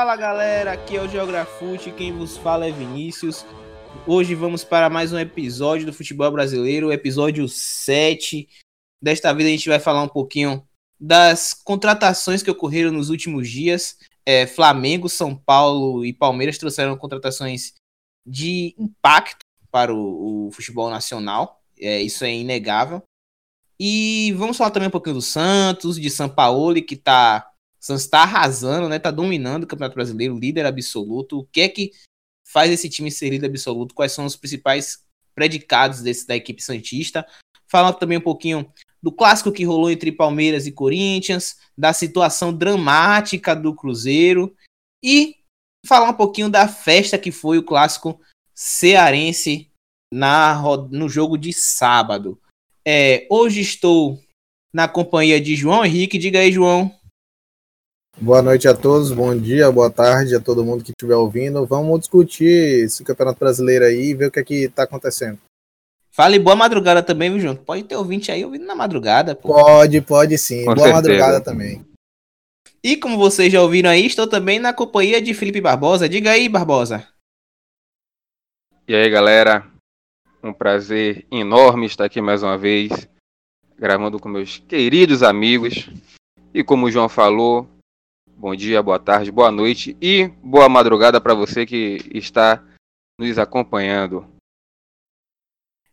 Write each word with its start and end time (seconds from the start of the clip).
Fala 0.00 0.16
galera, 0.16 0.72
aqui 0.72 0.96
é 0.96 1.02
o 1.02 1.06
Geografute, 1.06 1.92
quem 1.92 2.10
vos 2.10 2.34
fala 2.34 2.66
é 2.66 2.72
Vinícius. 2.72 3.44
Hoje 4.06 4.34
vamos 4.34 4.64
para 4.64 4.88
mais 4.88 5.12
um 5.12 5.18
episódio 5.18 5.84
do 5.84 5.92
futebol 5.92 6.32
brasileiro, 6.32 6.90
episódio 6.90 7.46
7. 7.46 8.48
Desta 9.02 9.30
vez 9.34 9.46
a 9.46 9.50
gente 9.50 9.68
vai 9.68 9.78
falar 9.78 10.02
um 10.02 10.08
pouquinho 10.08 10.66
das 10.98 11.52
contratações 11.52 12.42
que 12.42 12.50
ocorreram 12.50 12.90
nos 12.90 13.10
últimos 13.10 13.46
dias. 13.46 13.98
É, 14.24 14.46
Flamengo, 14.46 15.06
São 15.06 15.36
Paulo 15.36 16.02
e 16.02 16.14
Palmeiras 16.14 16.56
trouxeram 16.56 16.96
contratações 16.96 17.74
de 18.26 18.74
impacto 18.78 19.44
para 19.70 19.94
o, 19.94 20.46
o 20.46 20.50
futebol 20.50 20.88
nacional. 20.88 21.60
É, 21.78 22.00
isso 22.00 22.24
é 22.24 22.34
inegável. 22.34 23.02
E 23.78 24.32
vamos 24.38 24.56
falar 24.56 24.70
também 24.70 24.88
um 24.88 24.92
pouquinho 24.92 25.16
do 25.16 25.22
Santos, 25.22 26.00
de 26.00 26.08
São 26.08 26.26
Paulo, 26.26 26.82
que 26.82 26.94
está 26.94 27.49
Santos 27.80 28.04
está 28.04 28.22
arrasando, 28.22 28.88
né? 28.88 28.98
Tá 28.98 29.10
dominando 29.10 29.64
o 29.64 29.66
Campeonato 29.66 29.94
Brasileiro, 29.94 30.38
líder 30.38 30.66
absoluto. 30.66 31.40
O 31.40 31.44
que 31.46 31.62
é 31.62 31.68
que 31.68 31.92
faz 32.46 32.70
esse 32.70 32.88
time 32.88 33.10
ser 33.10 33.30
líder 33.30 33.46
absoluto? 33.46 33.94
Quais 33.94 34.12
são 34.12 34.26
os 34.26 34.36
principais 34.36 35.02
predicados 35.34 36.02
desse, 36.02 36.26
da 36.26 36.36
equipe 36.36 36.62
Santista? 36.62 37.26
Falando 37.66 37.96
também 37.98 38.18
um 38.18 38.22
pouquinho 38.22 38.70
do 39.02 39.10
clássico 39.10 39.50
que 39.50 39.64
rolou 39.64 39.90
entre 39.90 40.12
Palmeiras 40.12 40.66
e 40.66 40.72
Corinthians, 40.72 41.56
da 41.76 41.92
situação 41.92 42.52
dramática 42.52 43.56
do 43.56 43.74
Cruzeiro 43.74 44.54
e 45.02 45.36
falar 45.86 46.10
um 46.10 46.14
pouquinho 46.14 46.50
da 46.50 46.68
festa 46.68 47.16
que 47.16 47.32
foi 47.32 47.56
o 47.56 47.62
clássico 47.62 48.20
cearense 48.54 49.70
na, 50.12 50.60
no 50.90 51.08
jogo 51.08 51.38
de 51.38 51.52
sábado. 51.52 52.38
É, 52.84 53.26
hoje 53.30 53.60
estou 53.60 54.22
na 54.72 54.86
companhia 54.86 55.40
de 55.40 55.56
João 55.56 55.84
Henrique. 55.84 56.18
Diga 56.18 56.40
aí, 56.40 56.52
João. 56.52 56.94
Boa 58.22 58.42
noite 58.42 58.68
a 58.68 58.76
todos, 58.76 59.10
bom 59.12 59.34
dia, 59.34 59.72
boa 59.72 59.90
tarde 59.90 60.36
a 60.36 60.40
todo 60.40 60.62
mundo 60.62 60.84
que 60.84 60.90
estiver 60.90 61.14
ouvindo. 61.14 61.64
Vamos 61.64 62.00
discutir 62.00 62.84
esse 62.84 63.02
Campeonato 63.02 63.38
Brasileiro 63.38 63.86
aí 63.86 64.10
e 64.10 64.14
ver 64.14 64.26
o 64.26 64.30
que 64.30 64.38
é 64.38 64.44
que 64.44 64.68
tá 64.68 64.82
acontecendo. 64.82 65.38
Fale 66.10 66.38
boa 66.38 66.54
madrugada 66.54 67.02
também, 67.02 67.30
viu, 67.30 67.40
João? 67.40 67.56
Pode 67.56 67.84
ter 67.84 67.96
ouvinte 67.96 68.30
aí 68.30 68.44
ouvindo 68.44 68.66
na 68.66 68.74
madrugada. 68.74 69.34
Pô. 69.34 69.48
Pode, 69.48 70.02
pode 70.02 70.36
sim. 70.36 70.66
Com 70.66 70.74
boa 70.74 70.88
certeza. 70.88 70.94
madrugada 70.96 71.40
também. 71.40 71.82
E 72.84 72.94
como 72.94 73.16
vocês 73.16 73.50
já 73.50 73.62
ouviram 73.62 73.88
aí, 73.88 74.04
estou 74.04 74.26
também 74.26 74.58
na 74.58 74.74
companhia 74.74 75.22
de 75.22 75.32
Felipe 75.32 75.62
Barbosa. 75.62 76.06
Diga 76.06 76.32
aí, 76.32 76.46
Barbosa. 76.46 77.08
E 78.86 78.94
aí, 78.94 79.08
galera? 79.08 79.66
Um 80.42 80.52
prazer 80.52 81.26
enorme 81.32 81.86
estar 81.86 82.04
aqui 82.04 82.20
mais 82.20 82.42
uma 82.42 82.58
vez, 82.58 82.90
gravando 83.78 84.20
com 84.20 84.28
meus 84.28 84.58
queridos 84.58 85.22
amigos. 85.22 85.88
E 86.52 86.62
como 86.62 86.84
o 86.84 86.90
João 86.90 87.08
falou, 87.08 87.66
bom 88.40 88.56
dia, 88.56 88.82
boa 88.82 88.98
tarde, 88.98 89.30
boa 89.30 89.50
noite 89.50 89.94
e 90.00 90.28
boa 90.42 90.66
madrugada 90.66 91.20
para 91.20 91.34
você 91.34 91.66
que 91.66 91.98
está 92.14 92.64
nos 93.20 93.38
acompanhando. 93.38 94.26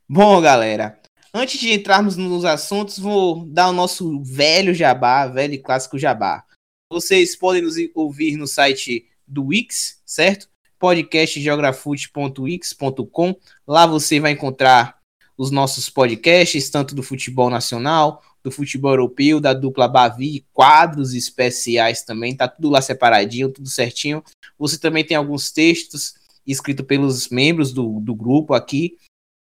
Bom, 0.08 0.40
galera, 0.40 0.98
antes 1.34 1.60
de 1.60 1.74
entrarmos 1.74 2.16
nos 2.16 2.46
assuntos, 2.46 3.00
vou 3.00 3.46
dar 3.48 3.68
o 3.68 3.74
nosso 3.74 4.24
velho 4.24 4.74
jabá, 4.74 5.28
velho 5.28 5.56
e 5.56 5.58
clássico 5.58 6.00
jabá. 6.00 6.46
Vocês 6.90 7.36
podem 7.36 7.64
nos 7.64 7.76
ouvir 7.94 8.38
no 8.38 8.48
site 8.48 9.10
do 9.28 9.48
Wix, 9.48 10.02
certo? 10.06 10.48
podcastgeografute.wix.com. 10.80 13.36
Lá 13.68 13.86
você 13.86 14.22
vai 14.22 14.32
encontrar 14.32 15.00
os 15.38 15.52
nossos 15.52 15.90
podcasts, 15.90 16.70
tanto 16.70 16.96
do 16.96 17.04
futebol 17.04 17.50
nacional, 17.50 18.24
do 18.48 18.52
futebol 18.52 18.92
europeu, 18.92 19.42
da 19.42 19.54
dupla 19.54 19.90
Bavi, 19.90 20.46
quadros 20.54 21.14
especiais 21.14 22.02
também, 22.02 22.34
tá 22.34 22.48
tudo 22.48 22.70
lá 22.70 22.82
separadinho, 22.82 23.52
tudo 23.52 23.70
certinho. 23.70 24.24
Você 24.58 24.80
também 24.80 25.04
tem 25.04 25.18
alguns 25.18 25.52
textos 25.52 26.14
escritos 26.46 26.86
pelos 26.86 27.28
membros 27.28 27.74
do, 27.74 28.00
do 28.00 28.16
grupo 28.16 28.54
aqui. 28.54 28.98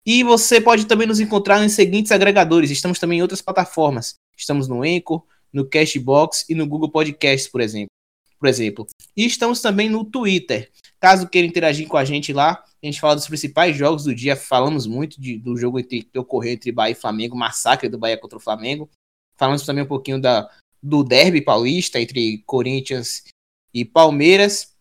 E 0.07 0.25
você 0.25 0.59
pode 0.59 0.87
também 0.87 1.07
nos 1.07 1.21
encontrar 1.21 1.61
nos 1.61 1.73
seguintes 1.73 2.13
agregadores. 2.13 2.71
Estamos 2.71 2.99
também 2.99 3.19
em 3.19 3.23
outras 3.23 3.43
plataformas. 3.43 4.15
Estamos 4.37 4.69
no 4.69 4.83
Anchor, 4.83 5.23
no 5.53 5.69
Cashbox 5.69 6.47
e 6.49 6.55
no 6.55 6.67
Google 6.67 6.91
Podcasts, 6.91 7.51
por 7.51 7.61
exemplo. 7.61 7.94
Por 8.39 8.49
exemplo. 8.49 8.87
E 9.17 9.25
estamos 9.25 9.61
também 9.61 9.89
no 9.89 10.05
Twitter. 10.05 10.71
Caso 11.01 11.29
queira 11.29 11.47
interagir 11.47 11.87
com 11.87 11.97
a 11.97 12.05
gente 12.05 12.33
lá, 12.33 12.65
a 12.83 12.87
gente 12.87 13.01
fala 13.01 13.15
dos 13.15 13.27
principais 13.27 13.77
jogos 13.77 14.05
do 14.05 14.15
dia. 14.15 14.37
Falamos 14.37 14.87
muito 14.87 15.21
de, 15.21 15.39
do 15.39 15.57
jogo 15.57 15.79
entre, 15.79 16.03
que 16.03 16.19
ocorreu 16.19 16.53
entre 16.53 16.73
Bahia 16.73 16.93
e 16.93 16.95
Flamengo, 16.95 17.37
massacre 17.37 17.89
do 17.89 17.99
Bahia 17.99 18.19
contra 18.19 18.39
o 18.39 18.41
Flamengo. 18.41 18.91
Falamos 19.37 19.65
também 19.65 19.85
um 19.85 19.89
pouquinho 19.89 20.21
da, 20.21 20.51
do 20.83 21.03
derby 21.03 21.41
paulista 21.41 22.01
entre 22.01 22.43
Corinthians 22.47 23.25
e 23.73 23.85
Palmeiras. 23.85 24.75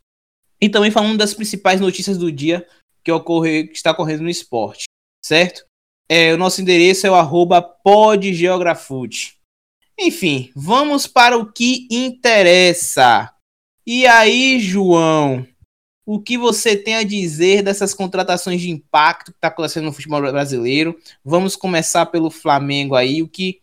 E 0.61 0.69
também 0.69 0.91
falando 0.91 1.17
das 1.17 1.33
principais 1.33 1.81
notícias 1.81 2.17
do 2.17 2.31
dia 2.31 2.67
que, 3.03 3.11
ocorre, 3.11 3.67
que 3.67 3.75
está 3.75 3.91
ocorrendo 3.91 4.23
no 4.23 4.29
esporte, 4.29 4.85
certo? 5.25 5.65
É, 6.07 6.33
o 6.33 6.37
nosso 6.37 6.61
endereço 6.61 7.07
é 7.07 7.11
o 7.11 7.15
arroba 7.15 7.61
podgeografute. 7.61 9.37
Enfim, 9.99 10.51
vamos 10.55 11.07
para 11.07 11.37
o 11.37 11.51
que 11.51 11.87
interessa. 11.89 13.32
E 13.85 14.07
aí, 14.07 14.59
João, 14.59 15.45
o 16.05 16.19
que 16.19 16.37
você 16.37 16.75
tem 16.75 16.95
a 16.95 17.03
dizer 17.03 17.63
dessas 17.63 17.93
contratações 17.93 18.61
de 18.61 18.69
impacto 18.69 19.31
que 19.31 19.37
está 19.37 19.49
acontecendo 19.49 19.85
no 19.85 19.93
futebol 19.93 20.21
brasileiro? 20.21 20.97
Vamos 21.23 21.55
começar 21.55 22.05
pelo 22.05 22.31
Flamengo 22.31 22.95
aí. 22.95 23.21
O 23.21 23.27
que 23.27 23.61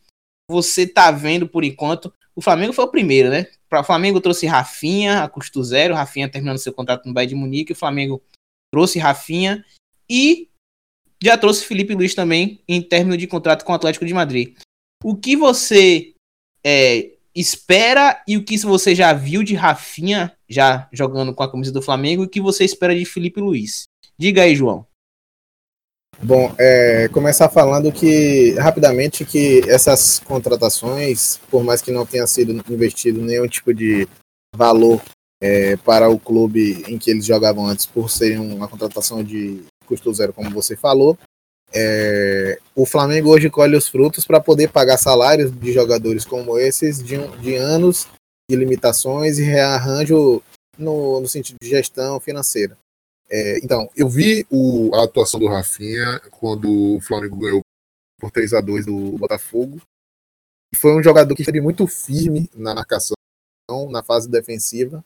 você 0.50 0.82
está 0.82 1.10
vendo 1.10 1.48
por 1.48 1.64
enquanto? 1.64 2.12
O 2.34 2.42
Flamengo 2.42 2.72
foi 2.72 2.84
o 2.84 2.90
primeiro, 2.90 3.30
né? 3.30 3.46
O 3.72 3.84
Flamengo 3.84 4.20
trouxe 4.20 4.46
Rafinha 4.46 5.22
a 5.22 5.28
custo 5.28 5.62
zero, 5.62 5.94
Rafinha 5.94 6.28
terminando 6.28 6.58
seu 6.58 6.72
contrato 6.72 7.06
no 7.06 7.14
Bayern 7.14 7.34
de 7.34 7.40
Munique, 7.40 7.72
o 7.72 7.76
Flamengo 7.76 8.22
trouxe 8.72 8.98
Rafinha 8.98 9.64
e 10.08 10.48
já 11.22 11.38
trouxe 11.38 11.64
Felipe 11.64 11.94
Luiz 11.94 12.14
também 12.14 12.62
em 12.66 12.82
término 12.82 13.16
de 13.16 13.26
contrato 13.26 13.64
com 13.64 13.72
o 13.72 13.74
Atlético 13.74 14.06
de 14.06 14.14
Madrid. 14.14 14.56
O 15.04 15.14
que 15.16 15.36
você 15.36 16.14
é, 16.64 17.12
espera 17.34 18.22
e 18.26 18.36
o 18.36 18.44
que 18.44 18.58
você 18.58 18.94
já 18.94 19.12
viu 19.12 19.42
de 19.42 19.54
Rafinha 19.54 20.32
já 20.48 20.88
jogando 20.92 21.34
com 21.34 21.42
a 21.42 21.50
camisa 21.50 21.72
do 21.72 21.82
Flamengo 21.82 22.22
e 22.22 22.26
o 22.26 22.28
que 22.28 22.40
você 22.40 22.64
espera 22.64 22.94
de 22.94 23.04
Felipe 23.04 23.40
Luiz. 23.40 23.84
Diga 24.18 24.42
aí, 24.42 24.54
João. 24.54 24.86
Bom, 26.22 26.54
é, 26.58 27.08
começar 27.08 27.48
falando 27.48 27.90
que 27.90 28.52
rapidamente 28.58 29.24
que 29.24 29.62
essas 29.66 30.18
contratações, 30.18 31.40
por 31.50 31.64
mais 31.64 31.80
que 31.80 31.90
não 31.90 32.04
tenha 32.04 32.26
sido 32.26 32.52
investido 32.70 33.22
nenhum 33.22 33.48
tipo 33.48 33.72
de 33.72 34.06
valor 34.54 35.00
é, 35.40 35.76
para 35.78 36.10
o 36.10 36.18
clube 36.18 36.84
em 36.86 36.98
que 36.98 37.10
eles 37.10 37.24
jogavam 37.24 37.66
antes, 37.66 37.86
por 37.86 38.10
ser 38.10 38.38
uma 38.38 38.68
contratação 38.68 39.24
de 39.24 39.62
custo 39.86 40.12
zero, 40.12 40.34
como 40.34 40.50
você 40.50 40.76
falou, 40.76 41.16
é, 41.72 42.58
o 42.74 42.84
Flamengo 42.84 43.30
hoje 43.30 43.48
colhe 43.48 43.76
os 43.76 43.88
frutos 43.88 44.24
para 44.24 44.40
poder 44.40 44.70
pagar 44.70 44.98
salários 44.98 45.50
de 45.52 45.72
jogadores 45.72 46.24
como 46.24 46.58
esses 46.58 47.02
de, 47.02 47.16
de 47.38 47.54
anos 47.56 48.08
de 48.50 48.56
limitações 48.56 49.38
e 49.38 49.42
rearranjo 49.42 50.42
no, 50.76 51.20
no 51.20 51.28
sentido 51.28 51.58
de 51.62 51.68
gestão 51.68 52.18
financeira. 52.18 52.76
É, 53.28 53.58
então, 53.58 53.88
eu 53.94 54.08
vi 54.08 54.44
o, 54.50 54.90
a 54.94 55.04
atuação 55.04 55.38
do 55.38 55.46
Rafinha 55.46 56.20
quando 56.32 56.96
o 56.96 57.00
Flamengo 57.00 57.36
ganhou 57.36 57.60
por 58.18 58.32
3 58.32 58.54
a 58.54 58.60
2 58.60 58.86
do 58.86 59.12
Botafogo. 59.12 59.80
Foi 60.74 60.96
um 60.96 61.02
jogador 61.02 61.34
que 61.34 61.42
esteve 61.42 61.60
muito 61.60 61.86
firme 61.86 62.50
na 62.54 62.74
marcação, 62.74 63.14
na 63.88 64.02
fase 64.02 64.28
defensiva, 64.28 65.04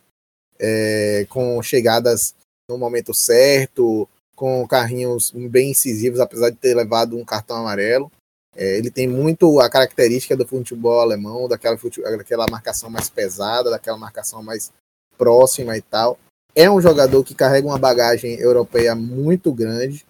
é, 0.58 1.26
com 1.28 1.62
chegadas 1.62 2.34
no 2.68 2.78
momento 2.78 3.12
certo, 3.12 4.08
com 4.34 4.66
carrinhos 4.66 5.30
bem 5.30 5.70
incisivos, 5.70 6.20
apesar 6.20 6.50
de 6.50 6.56
ter 6.56 6.74
levado 6.74 7.16
um 7.16 7.24
cartão 7.24 7.56
amarelo. 7.56 8.10
É, 8.56 8.78
ele 8.78 8.90
tem 8.90 9.08
muito 9.08 9.60
a 9.60 9.68
característica 9.68 10.36
do 10.36 10.46
futebol 10.46 11.00
alemão, 11.00 11.48
daquela, 11.48 11.76
daquela 12.16 12.46
marcação 12.46 12.88
mais 12.88 13.08
pesada, 13.08 13.70
daquela 13.70 13.96
marcação 13.96 14.42
mais 14.42 14.70
próxima 15.18 15.76
e 15.76 15.82
tal. 15.82 16.18
É 16.54 16.70
um 16.70 16.80
jogador 16.80 17.24
que 17.24 17.34
carrega 17.34 17.66
uma 17.66 17.78
bagagem 17.78 18.38
europeia 18.38 18.94
muito 18.94 19.52
grande, 19.52 20.06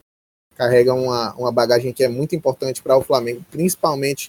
carrega 0.55 0.93
uma, 0.93 1.35
uma 1.35 1.51
bagagem 1.51 1.93
que 1.93 2.05
é 2.05 2.09
muito 2.09 2.37
importante 2.37 2.83
para 2.83 2.97
o 2.97 3.03
Flamengo, 3.03 3.45
principalmente 3.51 4.29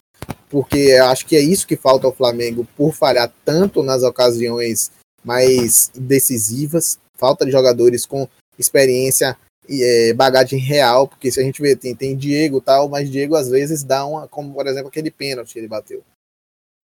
porque 0.50 0.94
acho 0.94 1.26
que 1.26 1.36
é 1.36 1.42
isso 1.42 1.68
que 1.68 1.76
falta 1.76 2.08
ao 2.08 2.16
Flamengo 2.16 2.66
por 2.78 2.94
falhar 2.94 3.32
tanto 3.44 3.84
nas 3.84 4.04
ocasiões 4.04 4.92
mais 5.24 5.92
decisivas. 5.94 6.98
Falta 7.18 7.46
de 7.46 7.52
jogadores 7.52 8.06
com 8.06 8.28
experiência 8.58 9.38
é, 9.70 10.14
bagagem 10.14 10.60
real, 10.60 11.08
porque 11.08 11.32
se 11.32 11.40
a 11.40 11.44
gente 11.44 11.62
vê, 11.62 11.76
tem, 11.76 11.96
tem 11.96 12.16
Diego 12.16 12.62
tal, 12.62 12.90
mas 12.90 13.10
Diego 13.10 13.36
às 13.36 13.50
vezes 13.50 13.84
dá 13.84 14.06
uma, 14.06 14.28
como 14.28 14.54
por 14.54 14.68
exemplo 14.68 14.88
aquele 14.88 15.12
pênalti 15.12 15.54
que 15.54 15.60
ele 15.60 15.68
bateu 15.68 16.04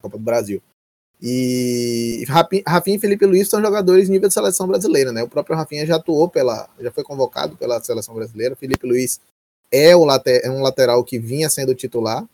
Copa 0.02 0.18
do 0.18 0.24
Brasil. 0.24 0.62
E 1.22 2.26
Rafinha 2.28 2.98
e 2.98 3.00
Felipe 3.00 3.26
Luiz 3.26 3.48
são 3.48 3.62
jogadores 3.62 4.10
nível 4.10 4.28
de 4.28 4.34
seleção 4.34 4.68
brasileira, 4.68 5.14
né? 5.14 5.24
O 5.24 5.30
próprio 5.30 5.56
Rafinha 5.56 5.86
já 5.86 5.96
atuou 5.96 6.28
pela, 6.28 6.70
já 6.78 6.92
foi 6.92 7.02
convocado 7.02 7.56
pela 7.56 7.82
seleção 7.82 8.14
brasileira. 8.14 8.58
Felipe 8.58 8.86
Luiz 8.86 9.22
é, 9.72 9.96
o 9.96 10.04
later, 10.04 10.42
é 10.44 10.52
um 10.52 10.62
lateral 10.62 11.02
que 11.04 11.18
vinha 11.18 11.50
sendo 11.50 11.74
titular. 11.74 12.26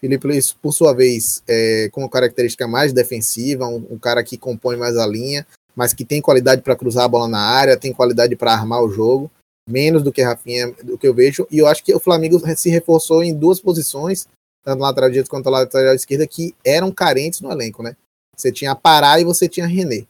Felipe 0.00 0.26
Luiz, 0.26 0.52
por 0.52 0.72
sua 0.72 0.94
vez, 0.94 1.42
é, 1.46 1.90
com 1.92 2.00
uma 2.00 2.08
característica 2.08 2.66
mais 2.66 2.92
defensiva, 2.92 3.66
um, 3.66 3.86
um 3.90 3.98
cara 3.98 4.24
que 4.24 4.38
compõe 4.38 4.76
mais 4.76 4.96
a 4.96 5.06
linha, 5.06 5.46
mas 5.76 5.92
que 5.92 6.04
tem 6.04 6.22
qualidade 6.22 6.62
para 6.62 6.76
cruzar 6.76 7.04
a 7.04 7.08
bola 7.08 7.28
na 7.28 7.40
área, 7.40 7.76
tem 7.76 7.92
qualidade 7.92 8.34
para 8.34 8.52
armar 8.52 8.82
o 8.82 8.90
jogo, 8.90 9.30
menos 9.68 10.02
do 10.02 10.12
que 10.12 10.22
Rafinha, 10.22 10.72
do 10.82 10.96
que 10.96 11.06
eu 11.06 11.14
vejo. 11.14 11.46
E 11.50 11.58
eu 11.58 11.66
acho 11.66 11.84
que 11.84 11.94
o 11.94 12.00
Flamengo 12.00 12.40
se 12.56 12.70
reforçou 12.70 13.22
em 13.22 13.34
duas 13.34 13.60
posições, 13.60 14.26
tanto 14.64 14.80
lateral 14.80 15.10
direito 15.10 15.30
quanto 15.30 15.50
lateral 15.50 15.94
esquerda, 15.94 16.26
que 16.26 16.54
eram 16.64 16.90
carentes 16.90 17.40
no 17.40 17.52
elenco, 17.52 17.82
né? 17.82 17.96
Você 18.36 18.50
tinha 18.50 18.74
Pará 18.74 19.20
e 19.20 19.24
você 19.24 19.48
tinha 19.48 19.66
René. 19.66 20.06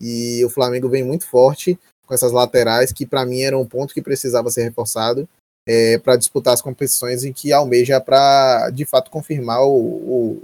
E 0.00 0.44
o 0.44 0.50
Flamengo 0.50 0.88
vem 0.88 1.04
muito 1.04 1.26
forte 1.26 1.78
com 2.06 2.14
essas 2.14 2.32
laterais, 2.32 2.92
que 2.92 3.06
para 3.06 3.24
mim 3.24 3.42
era 3.42 3.56
um 3.56 3.66
ponto 3.66 3.94
que 3.94 4.02
precisava 4.02 4.50
ser 4.50 4.62
reforçado 4.64 5.28
é, 5.66 5.98
para 5.98 6.16
disputar 6.16 6.54
as 6.54 6.62
competições 6.62 7.24
em 7.24 7.32
que 7.32 7.52
almeja 7.52 8.00
para 8.00 8.70
de 8.70 8.84
fato 8.84 9.10
confirmar 9.10 9.62
o, 9.62 9.76
o, 9.76 10.42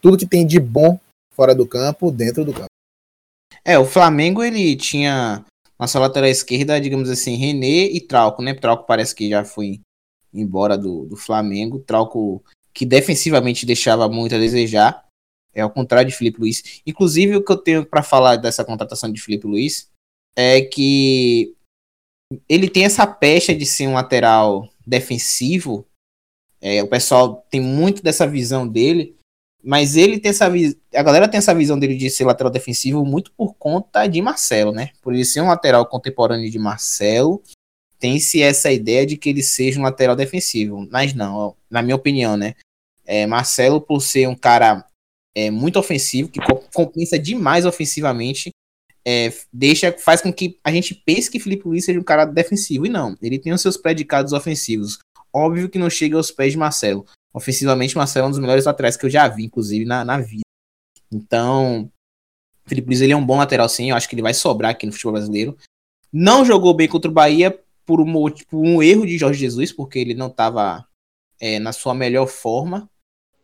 tudo 0.00 0.16
que 0.16 0.26
tem 0.26 0.46
de 0.46 0.60
bom 0.60 0.98
fora 1.34 1.54
do 1.54 1.66
campo, 1.66 2.10
dentro 2.10 2.44
do 2.44 2.52
campo. 2.52 2.70
É, 3.64 3.78
o 3.78 3.84
Flamengo 3.84 4.42
ele 4.42 4.76
tinha 4.76 5.44
na 5.80 5.86
sua 5.86 6.02
lateral 6.02 6.28
esquerda, 6.28 6.78
digamos 6.78 7.08
assim, 7.08 7.36
René 7.36 7.86
e 7.86 8.02
Trauco, 8.02 8.42
né? 8.42 8.52
Trauco 8.52 8.86
parece 8.86 9.14
que 9.14 9.30
já 9.30 9.42
foi 9.46 9.80
embora 10.32 10.76
do, 10.76 11.06
do 11.06 11.16
Flamengo. 11.16 11.78
Trauco 11.78 12.44
que 12.74 12.84
defensivamente 12.84 13.64
deixava 13.64 14.06
muito 14.06 14.34
a 14.34 14.38
desejar. 14.38 15.06
É 15.54 15.62
ao 15.62 15.70
contrário 15.70 16.10
de 16.10 16.16
Felipe 16.16 16.38
Luiz. 16.38 16.82
Inclusive, 16.86 17.36
o 17.36 17.42
que 17.42 17.50
eu 17.50 17.56
tenho 17.56 17.86
para 17.86 18.02
falar 18.02 18.36
dessa 18.36 18.62
contratação 18.62 19.10
de 19.10 19.22
Felipe 19.22 19.46
Luiz 19.46 19.90
é 20.36 20.60
que 20.60 21.56
ele 22.46 22.68
tem 22.68 22.84
essa 22.84 23.06
pecha 23.06 23.54
de 23.54 23.64
ser 23.64 23.88
um 23.88 23.94
lateral 23.94 24.68
defensivo. 24.86 25.86
É, 26.60 26.82
o 26.82 26.88
pessoal 26.88 27.44
tem 27.50 27.60
muito 27.60 28.02
dessa 28.02 28.26
visão 28.26 28.68
dele, 28.68 29.16
mas 29.62 29.96
ele 29.96 30.18
tem 30.18 30.30
essa 30.30 30.46
a 30.46 31.02
galera 31.02 31.28
tem 31.28 31.38
essa 31.38 31.54
visão 31.54 31.78
dele 31.78 31.96
de 31.96 32.08
ser 32.10 32.24
lateral 32.24 32.50
defensivo 32.50 33.04
muito 33.04 33.30
por 33.32 33.54
conta 33.54 34.06
de 34.06 34.20
Marcelo, 34.22 34.72
né? 34.72 34.90
Por 35.02 35.14
ele 35.14 35.24
ser 35.24 35.40
um 35.40 35.48
lateral 35.48 35.86
contemporâneo 35.86 36.50
de 36.50 36.58
Marcelo, 36.58 37.42
tem-se 37.98 38.42
essa 38.42 38.72
ideia 38.72 39.06
de 39.06 39.16
que 39.16 39.28
ele 39.28 39.42
seja 39.42 39.78
um 39.78 39.82
lateral 39.82 40.16
defensivo, 40.16 40.88
mas 40.90 41.12
não, 41.12 41.54
na 41.70 41.82
minha 41.82 41.96
opinião, 41.96 42.36
né? 42.36 42.54
É, 43.06 43.26
Marcelo, 43.26 43.80
por 43.80 44.00
ser 44.00 44.28
um 44.28 44.34
cara 44.34 44.86
é, 45.34 45.50
muito 45.50 45.78
ofensivo, 45.78 46.28
que 46.28 46.40
compensa 46.72 47.18
demais 47.18 47.66
ofensivamente, 47.66 48.50
é, 49.04 49.32
deixa, 49.52 49.92
faz 49.98 50.20
com 50.20 50.32
que 50.32 50.58
a 50.62 50.70
gente 50.70 50.94
pense 50.94 51.30
que 51.30 51.40
Felipe 51.40 51.66
Luiz 51.66 51.84
seja 51.84 51.98
um 51.98 52.04
cara 52.04 52.24
defensivo. 52.24 52.86
E 52.86 52.88
não, 52.88 53.16
ele 53.20 53.38
tem 53.38 53.52
os 53.52 53.62
seus 53.62 53.76
predicados 53.76 54.32
ofensivos. 54.32 54.98
Óbvio 55.32 55.68
que 55.68 55.78
não 55.78 55.88
chega 55.88 56.16
aos 56.16 56.30
pés 56.30 56.52
de 56.52 56.58
Marcelo. 56.58 57.06
Ofensivamente, 57.32 57.96
Marcelo 57.96 58.26
é 58.26 58.28
um 58.28 58.30
dos 58.30 58.40
melhores 58.40 58.64
laterais 58.64 58.96
que 58.96 59.06
eu 59.06 59.10
já 59.10 59.28
vi, 59.28 59.44
inclusive, 59.44 59.84
na, 59.84 60.04
na 60.04 60.18
vida. 60.18 60.42
Então, 61.12 61.90
Felipe 62.66 62.88
Luiz 62.88 63.00
ele 63.00 63.12
é 63.12 63.16
um 63.16 63.24
bom 63.24 63.38
lateral, 63.38 63.68
sim. 63.68 63.90
Eu 63.90 63.96
acho 63.96 64.08
que 64.08 64.14
ele 64.14 64.22
vai 64.22 64.34
sobrar 64.34 64.72
aqui 64.72 64.86
no 64.86 64.92
futebol 64.92 65.12
brasileiro. 65.12 65.56
Não 66.12 66.44
jogou 66.44 66.74
bem 66.74 66.88
contra 66.88 67.10
o 67.10 67.14
Bahia 67.14 67.56
por 67.86 68.00
um, 68.00 68.30
tipo, 68.30 68.58
um 68.58 68.82
erro 68.82 69.06
de 69.06 69.18
Jorge 69.18 69.38
Jesus, 69.38 69.72
porque 69.72 69.98
ele 69.98 70.14
não 70.14 70.28
estava 70.28 70.84
é, 71.40 71.58
na 71.58 71.72
sua 71.72 71.94
melhor 71.94 72.26
forma. 72.26 72.88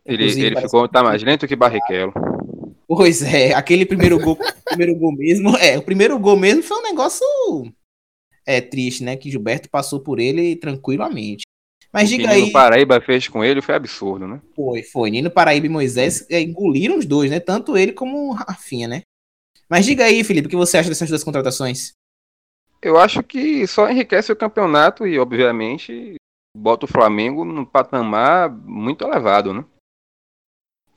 Ele, 0.04 0.24
ele 0.24 0.60
ficou 0.60 0.88
tá 0.88 1.02
mais 1.02 1.22
lento 1.22 1.48
que 1.48 1.56
Barrichello. 1.56 2.12
Pois 2.86 3.22
é, 3.22 3.52
aquele 3.52 3.84
primeiro 3.84 4.18
gol, 4.20 4.38
primeiro 4.64 4.94
gol 4.96 5.12
mesmo, 5.12 5.56
é, 5.56 5.76
o 5.76 5.82
primeiro 5.82 6.16
gol 6.18 6.36
mesmo 6.36 6.62
foi 6.62 6.78
um 6.78 6.82
negócio 6.82 7.26
é 8.46 8.60
triste, 8.60 9.02
né, 9.02 9.16
que 9.16 9.28
Gilberto 9.28 9.68
passou 9.68 9.98
por 9.98 10.20
ele 10.20 10.54
tranquilamente. 10.54 11.44
Mas 11.96 12.10
o 12.10 12.12
diga 12.12 12.28
aí. 12.28 12.42
Nino 12.42 12.52
Paraíba 12.52 13.00
fez 13.00 13.26
com 13.26 13.42
ele 13.42 13.62
foi 13.62 13.74
absurdo, 13.74 14.28
né? 14.28 14.38
Foi, 14.54 14.82
foi. 14.82 15.10
Nino 15.10 15.30
Paraíba 15.30 15.64
e 15.64 15.70
Moisés 15.70 16.26
é, 16.30 16.38
engoliram 16.38 16.98
os 16.98 17.06
dois, 17.06 17.30
né? 17.30 17.40
Tanto 17.40 17.74
ele 17.74 17.90
como 17.90 18.28
o 18.28 18.32
Rafinha, 18.32 18.86
né? 18.86 19.00
Mas 19.66 19.86
diga 19.86 20.04
aí, 20.04 20.22
Felipe, 20.22 20.46
o 20.46 20.50
que 20.50 20.56
você 20.56 20.76
acha 20.76 20.90
dessas 20.90 21.08
duas 21.08 21.24
contratações? 21.24 21.94
Eu 22.82 22.98
acho 22.98 23.22
que 23.22 23.66
só 23.66 23.88
enriquece 23.88 24.30
o 24.30 24.36
campeonato 24.36 25.06
e, 25.06 25.18
obviamente, 25.18 26.16
bota 26.54 26.84
o 26.84 26.88
Flamengo 26.88 27.46
num 27.46 27.64
patamar 27.64 28.50
muito 28.50 29.02
elevado, 29.02 29.54
né? 29.54 29.64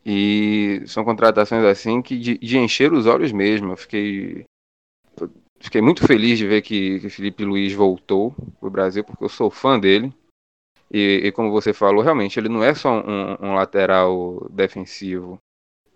E 0.06 0.84
são 0.86 1.06
contratações 1.06 1.64
assim 1.64 2.02
que 2.02 2.20
de, 2.20 2.38
de 2.40 2.58
encher 2.58 2.92
os 2.92 3.06
olhos 3.06 3.32
mesmo. 3.32 3.72
Eu 3.72 3.78
fiquei 3.78 4.44
fiquei 5.62 5.82
muito 5.82 6.06
feliz 6.06 6.38
de 6.38 6.46
ver 6.46 6.62
que, 6.62 7.00
que 7.00 7.10
Felipe 7.10 7.46
Luiz 7.46 7.72
voltou 7.72 8.36
pro 8.60 8.70
Brasil, 8.70 9.02
porque 9.02 9.24
eu 9.24 9.30
sou 9.30 9.50
fã 9.50 9.80
dele. 9.80 10.14
E, 10.92 11.22
e, 11.26 11.32
como 11.32 11.52
você 11.52 11.72
falou, 11.72 12.02
realmente 12.02 12.40
ele 12.40 12.50
não 12.50 12.64
é 12.64 12.74
só 12.74 12.92
um, 12.92 13.38
um, 13.40 13.54
lateral 13.54 14.48
defensivo. 14.50 15.40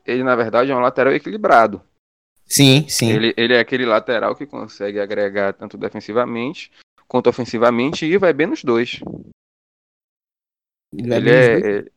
Ele, 0.05 0.23
na 0.23 0.35
verdade, 0.35 0.71
é 0.71 0.75
um 0.75 0.79
lateral 0.79 1.13
equilibrado. 1.13 1.81
Sim, 2.45 2.87
sim. 2.87 3.11
Ele, 3.11 3.33
ele 3.35 3.53
é 3.53 3.59
aquele 3.59 3.85
lateral 3.85 4.35
que 4.35 4.45
consegue 4.45 4.99
agregar 4.99 5.53
tanto 5.53 5.77
defensivamente 5.77 6.71
quanto 7.07 7.29
ofensivamente 7.29 8.05
e 8.05 8.17
vai 8.17 8.33
bem 8.33 8.47
nos 8.47 8.63
dois. 8.63 8.99
Ele, 10.93 11.13
ele 11.13 11.29
é, 11.29 11.59
dois? 11.59 11.93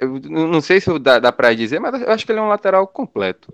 Eu 0.00 0.18
não 0.18 0.60
sei 0.62 0.80
se 0.80 0.98
dá, 0.98 1.18
dá 1.18 1.30
pra 1.30 1.52
dizer, 1.52 1.78
mas 1.78 2.00
eu 2.00 2.10
acho 2.10 2.24
que 2.24 2.32
ele 2.32 2.38
é 2.38 2.42
um 2.42 2.48
lateral 2.48 2.86
completo. 2.86 3.52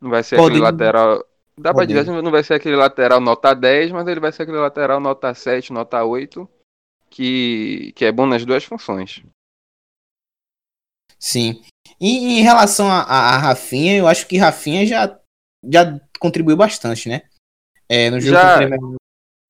Não 0.00 0.10
vai 0.10 0.22
ser 0.22 0.36
Pode... 0.36 0.56
aquele 0.56 0.64
lateral. 0.64 1.18
Dá 1.56 1.74
Pode. 1.74 1.92
pra 1.92 2.02
dizer 2.02 2.22
não 2.22 2.30
vai 2.30 2.42
ser 2.42 2.54
aquele 2.54 2.76
lateral 2.76 3.20
nota 3.20 3.54
10, 3.54 3.92
mas 3.92 4.06
ele 4.06 4.20
vai 4.20 4.32
ser 4.32 4.44
aquele 4.44 4.58
lateral 4.58 4.98
nota 4.98 5.34
7, 5.34 5.72
nota 5.72 6.02
8, 6.02 6.48
que, 7.12 7.92
que 7.94 8.04
é 8.04 8.10
bom 8.10 8.26
nas 8.26 8.44
duas 8.44 8.64
funções. 8.64 9.22
Sim. 11.18 11.62
E 12.00 12.40
em 12.40 12.42
relação 12.42 12.88
a, 12.88 13.02
a, 13.02 13.34
a 13.34 13.38
Rafinha, 13.38 13.96
eu 13.96 14.08
acho 14.08 14.26
que 14.26 14.38
Rafinha 14.38 14.86
já, 14.86 15.20
já 15.70 16.00
contribuiu 16.18 16.56
bastante, 16.56 17.08
né? 17.08 17.22
É, 17.88 18.10
no 18.10 18.18
jogo 18.18 18.34
já, 18.34 18.58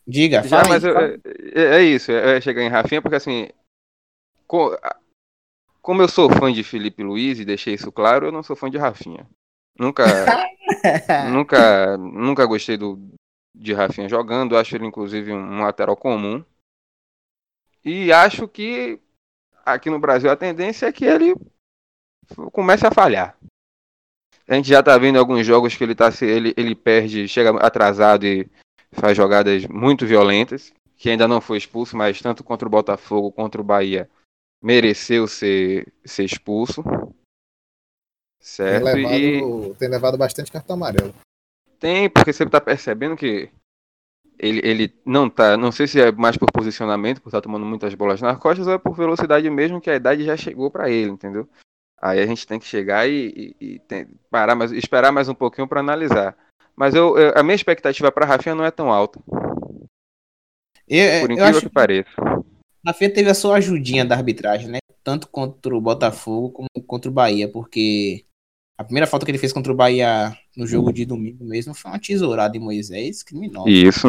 Diga, 0.07 0.43
já, 0.43 0.65
mas 0.69 0.83
eu, 0.83 0.99
é, 0.99 1.17
é, 1.55 1.83
isso, 1.83 2.11
é, 2.11 2.37
é 2.37 2.41
chegar 2.41 2.63
em 2.63 2.69
Rafinha, 2.69 3.01
porque 3.01 3.15
assim, 3.15 3.49
como 5.81 6.03
eu 6.03 6.09
sou 6.09 6.29
fã 6.29 6.53
de 6.53 6.65
Felipe 6.65 7.05
Luiz 7.05 7.39
e 7.39 7.45
deixei 7.45 7.75
isso 7.75 7.93
claro, 7.93 8.27
eu 8.27 8.33
não 8.33 8.43
sou 8.43 8.57
fã 8.57 8.69
de 8.69 8.79
Rafinha. 8.79 9.27
Nunca, 9.79 10.05
nunca, 11.31 11.97
nunca 11.97 12.47
gostei 12.47 12.77
do, 12.77 12.99
de 13.55 13.73
Rafinha 13.73 14.09
jogando. 14.09 14.57
Acho 14.57 14.77
ele 14.77 14.87
inclusive 14.87 15.33
um 15.33 15.61
lateral 15.61 15.97
comum. 15.97 16.45
E 17.85 18.13
acho 18.13 18.47
que 18.47 19.01
aqui 19.65 19.91
no 19.91 19.99
Brasil 19.99 20.31
a 20.31 20.37
tendência 20.37 20.87
é 20.87 20.93
que 20.93 21.05
ele 21.05 21.35
comece 22.53 22.87
a 22.87 22.91
falhar. 22.91 23.37
A 24.47 24.55
gente 24.55 24.69
já 24.69 24.81
está 24.81 24.97
vendo 24.99 25.19
alguns 25.19 25.47
jogos 25.47 25.75
que 25.75 25.85
ele 25.85 25.95
tá 25.95 26.11
ele, 26.21 26.53
ele 26.57 26.75
perde, 26.75 27.29
chega 27.29 27.51
atrasado 27.59 28.27
e 28.27 28.51
faz 28.93 29.17
jogadas 29.17 29.67
muito 29.67 30.07
violentas, 30.07 30.73
que 30.97 31.11
ainda 31.11 31.27
não 31.27 31.41
foi 31.41 31.59
expulso, 31.59 31.97
mas 31.97 32.21
tanto 32.21 32.45
contra 32.45 32.67
o 32.67 32.71
Botafogo, 32.71 33.33
contra 33.33 33.61
o 33.61 33.65
Bahia, 33.65 34.09
mereceu 34.63 35.27
ser, 35.27 35.93
ser 36.05 36.25
expulso. 36.25 36.83
Certo? 38.41 38.85
Tem 38.85 38.95
levado, 38.95 39.15
e... 39.15 39.75
tem 39.77 39.89
levado 39.89 40.19
bastante 40.19 40.51
cartão 40.51 40.75
amarelo. 40.75 41.15
Tem, 41.79 42.11
porque 42.11 42.33
você 42.33 42.45
está 42.45 42.61
percebendo 42.61 43.17
que 43.17 43.51
ele, 44.39 44.61
ele 44.65 44.95
não 45.05 45.29
tá. 45.29 45.57
Não 45.57 45.71
sei 45.71 45.87
se 45.87 46.01
é 46.01 46.11
mais 46.13 46.37
por 46.37 46.51
posicionamento, 46.51 47.21
por 47.21 47.29
estar 47.29 47.41
tá 47.41 47.45
tomando 47.45 47.65
muitas 47.65 47.95
bolas 47.95 48.21
nas 48.21 48.39
costas, 48.39 48.67
ou 48.67 48.75
é 48.75 48.79
por 48.79 48.95
velocidade 48.95 49.49
mesmo, 49.49 49.81
que 49.81 49.91
a 49.91 49.97
idade 49.97 50.25
já 50.25 50.37
chegou 50.37 50.71
para 50.71 50.91
ele, 50.91 51.11
entendeu? 51.11 51.49
Aí 52.01 52.21
a 52.21 52.27
gente 52.27 52.47
tem 52.47 52.59
que 52.59 52.67
chegar 52.67 53.09
e, 53.09 53.55
e, 53.61 53.75
e 53.75 53.79
tem, 53.81 54.09
parar 54.29 54.57
mais, 54.57 54.73
esperar 54.73 55.13
mais 55.13 55.29
um 55.29 55.35
pouquinho 55.35 55.69
para 55.69 55.81
analisar. 55.81 56.37
Mas 56.75 56.95
eu, 56.95 57.17
eu, 57.17 57.33
a 57.37 57.43
minha 57.43 57.55
expectativa 57.55 58.11
para 58.11 58.27
Rafinha 58.27 58.55
não 58.55 58.65
é 58.65 58.71
tão 58.71 58.91
alta. 58.91 59.21
Eu, 60.89 61.21
por 61.21 61.31
incrível 61.31 61.61
que 61.61 61.71
pareça. 61.71 62.11
Rafinha 62.85 63.13
teve 63.13 63.31
a 63.31 63.35
sua 63.35 63.57
ajudinha 63.57 64.05
da 64.05 64.17
arbitragem, 64.17 64.69
né? 64.69 64.79
Tanto 65.05 65.29
contra 65.29 65.75
o 65.75 65.81
Botafogo 65.81 66.51
como 66.51 66.69
contra 66.87 67.11
o 67.11 67.15
Bahia, 67.15 67.49
porque 67.49 68.25
a 68.83 68.85
primeira 68.85 69.07
falta 69.07 69.25
que 69.25 69.31
ele 69.31 69.39
fez 69.39 69.53
contra 69.53 69.73
o 69.73 69.77
Bahia 69.77 70.37
no 70.57 70.67
jogo 70.67 70.93
de 70.93 71.05
domingo 71.05 71.45
mesmo 71.45 71.73
foi 71.75 71.91
uma 71.91 71.99
tesourada 71.99 72.57
em 72.57 72.61
Moisés, 72.61 73.23
criminosa. 73.23 73.71
Isso. 73.71 74.09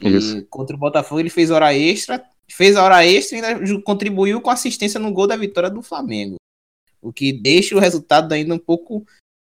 E 0.00 0.08
Isso. 0.08 0.46
contra 0.46 0.74
o 0.74 0.78
Botafogo 0.78 1.20
ele 1.20 1.30
fez 1.30 1.50
hora 1.50 1.74
extra, 1.74 2.24
fez 2.48 2.76
a 2.76 2.82
hora 2.82 3.04
extra 3.04 3.38
e 3.38 3.44
ainda 3.44 3.82
contribuiu 3.82 4.40
com 4.40 4.50
assistência 4.50 4.98
no 4.98 5.12
gol 5.12 5.26
da 5.26 5.36
vitória 5.36 5.70
do 5.70 5.82
Flamengo. 5.82 6.36
O 7.00 7.12
que 7.12 7.32
deixa 7.32 7.76
o 7.76 7.80
resultado 7.80 8.32
ainda 8.32 8.54
um 8.54 8.58
pouco 8.58 9.04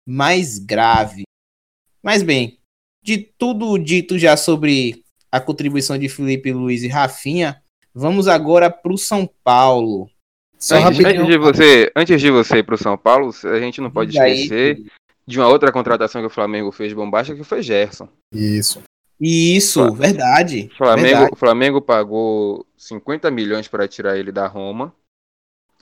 mais 0.05 0.59
grave. 0.59 1.23
Mas 2.01 2.21
bem, 2.21 2.59
de 3.03 3.17
tudo 3.17 3.77
dito 3.77 4.17
já 4.17 4.35
sobre 4.35 5.03
a 5.31 5.39
contribuição 5.39 5.97
de 5.97 6.09
Felipe 6.09 6.51
Luiz 6.51 6.83
e 6.83 6.87
Rafinha, 6.87 7.61
Vamos 7.97 8.27
agora 8.27 8.69
para 8.69 8.91
o 8.91 8.97
São 8.97 9.25
Paulo. 9.41 10.09
Só 10.65 10.77
antes, 10.77 11.05
antes, 11.05 11.27
de 11.27 11.37
você, 11.37 11.91
antes 11.95 12.19
de 12.19 12.31
você 12.31 12.57
ir 12.57 12.63
para 12.63 12.73
o 12.73 12.77
São 12.77 12.97
Paulo, 12.97 13.29
a 13.43 13.59
gente 13.59 13.79
não 13.79 13.91
pode 13.91 14.17
esquecer 14.17 14.77
aí. 14.77 14.85
de 15.27 15.39
uma 15.39 15.47
outra 15.47 15.71
contratação 15.71 16.21
que 16.21 16.25
o 16.25 16.31
Flamengo 16.31 16.71
fez 16.71 16.91
bombástica, 16.91 17.37
que 17.37 17.43
foi 17.43 17.61
Gerson. 17.61 18.09
Isso. 18.33 18.81
Isso, 19.21 19.93
verdade. 19.93 20.67
Flamengo, 20.75 21.07
verdade. 21.07 21.29
O 21.31 21.35
Flamengo 21.35 21.81
pagou 21.83 22.65
50 22.75 23.29
milhões 23.29 23.67
para 23.67 23.87
tirar 23.87 24.17
ele 24.17 24.31
da 24.31 24.47
Roma. 24.47 24.91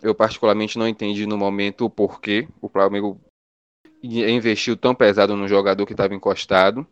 Eu 0.02 0.14
particularmente 0.14 0.78
não 0.78 0.86
entendi 0.86 1.26
no 1.26 1.38
momento 1.38 1.86
o 1.86 1.90
porquê. 1.90 2.46
O 2.62 2.68
Flamengo 2.68 3.22
investiu 4.04 4.76
tão 4.76 4.94
pesado 4.94 5.38
no 5.38 5.48
jogador 5.48 5.86
que 5.86 5.94
estava 5.94 6.14
encostado, 6.14 6.86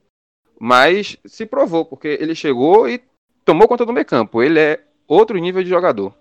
mas 0.57 1.17
se 1.25 1.45
provou, 1.45 1.83
porque 1.83 2.07
ele 2.21 2.36
chegou 2.36 2.88
e 2.88 3.03
tomou 3.43 3.67
conta 3.67 3.86
do 3.86 3.91
meio 3.91 4.05
campo. 4.05 4.41
Ele 4.41 4.62
é 4.62 4.79
outro 5.05 5.38
nível 5.38 5.62
de 5.62 5.69
jogador. 5.69 6.20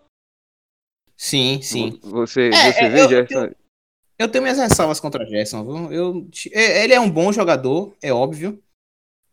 Sim, 1.21 1.61
sim. 1.61 2.00
Você, 2.03 2.49
é, 2.49 2.73
você 2.73 2.81
é, 2.81 2.89
vê, 2.89 3.03
eu, 3.03 3.09
Gerson... 3.11 3.45
eu, 3.45 3.57
eu, 4.21 4.29
tenho 4.31 4.41
minhas 4.41 4.57
ressalvas 4.57 4.99
contra 4.99 5.27
Gerson. 5.27 5.62
Viu? 5.62 5.93
Eu, 5.93 6.29
é, 6.50 6.83
ele 6.83 6.95
é 6.95 6.99
um 6.99 7.11
bom 7.11 7.31
jogador, 7.31 7.95
é 8.00 8.11
óbvio, 8.11 8.59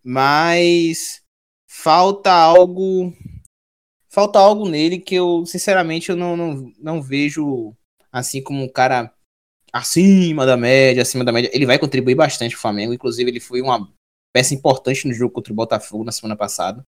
mas 0.04 1.24
falta 1.66 2.30
algo 2.30 3.14
falta 4.10 4.38
algo 4.38 4.68
nele 4.68 5.00
que 5.00 5.16
eu, 5.16 5.46
sinceramente, 5.46 6.10
eu 6.10 6.18
não, 6.18 6.36
não, 6.36 6.74
não 6.78 7.02
vejo 7.02 7.74
assim 8.12 8.44
como 8.44 8.62
um 8.62 8.70
cara 8.70 9.14
acima 9.72 10.46
da 10.46 10.58
média, 10.58 11.04
acima 11.04 11.24
da 11.24 11.32
média. 11.32 11.50
Ele 11.54 11.66
vai 11.66 11.80
contribuir 11.80 12.16
bastante 12.16 12.52
pro 12.52 12.62
Flamengo. 12.62 12.94
Inclusive, 12.94 13.32
ele 13.32 13.40
foi 13.40 13.62
uma 13.62 13.90
peça 14.36 14.54
importante 14.54 15.08
no 15.08 15.14
jogo 15.14 15.34
contra 15.34 15.54
o 15.54 15.56
Botafogo 15.56 16.04
na 16.04 16.12
semana 16.12 16.36
passada. 16.36 16.84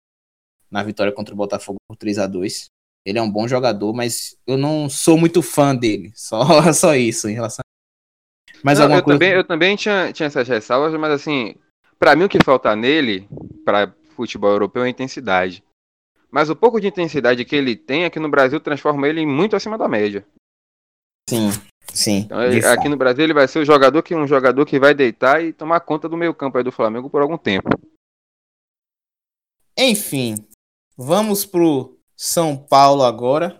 Na 0.70 0.82
vitória 0.82 1.12
contra 1.12 1.34
o 1.34 1.36
Botafogo 1.36 1.76
por 1.86 1.98
3 1.98 2.18
a 2.18 2.26
2 2.26 2.70
Ele 3.06 3.20
é 3.20 3.22
um 3.22 3.30
bom 3.30 3.46
jogador, 3.46 3.94
mas 3.94 4.36
eu 4.44 4.58
não 4.58 4.90
sou 4.90 5.16
muito 5.16 5.40
fã 5.40 5.74
dele. 5.76 6.10
Só, 6.16 6.72
só 6.72 6.96
isso 6.96 7.28
em 7.28 7.34
relação. 7.34 7.62
Mas 8.64 8.80
não, 8.80 8.86
eu, 8.86 8.90
coisa... 8.90 9.04
também, 9.04 9.30
eu 9.30 9.44
também 9.44 9.76
tinha, 9.76 10.12
tinha 10.12 10.26
essas 10.26 10.48
ressalvas, 10.48 10.92
mas 10.98 11.12
assim, 11.12 11.54
para 12.00 12.16
mim 12.16 12.24
o 12.24 12.28
que 12.28 12.42
falta 12.42 12.74
nele, 12.74 13.28
para 13.64 13.94
futebol 14.16 14.50
europeu, 14.50 14.82
é 14.82 14.88
intensidade. 14.88 15.62
Mas 16.28 16.50
o 16.50 16.56
pouco 16.56 16.80
de 16.80 16.88
intensidade 16.88 17.44
que 17.44 17.54
ele 17.54 17.76
tem 17.76 18.04
aqui 18.04 18.18
no 18.18 18.28
Brasil 18.28 18.58
transforma 18.58 19.06
ele 19.06 19.24
muito 19.24 19.54
acima 19.54 19.78
da 19.78 19.86
média. 19.86 20.26
Sim, 21.30 21.50
sim. 21.92 22.18
Então, 22.24 22.42
ele, 22.42 22.66
aqui 22.66 22.88
no 22.88 22.96
Brasil 22.96 23.22
ele 23.22 23.34
vai 23.34 23.46
ser 23.46 23.60
o 23.60 23.64
jogador 23.64 24.02
que 24.02 24.16
um 24.16 24.26
jogador 24.26 24.66
que 24.66 24.80
vai 24.80 24.94
deitar 24.94 25.44
e 25.44 25.52
tomar 25.52 25.78
conta 25.80 26.08
do 26.08 26.16
meio 26.16 26.34
campo 26.34 26.58
aí 26.58 26.64
do 26.64 26.72
Flamengo 26.72 27.08
por 27.08 27.22
algum 27.22 27.38
tempo. 27.38 27.68
Enfim, 29.76 30.44
vamos 30.96 31.44
pro 31.44 31.95
São 32.16 32.56
Paulo 32.56 33.02
agora, 33.02 33.58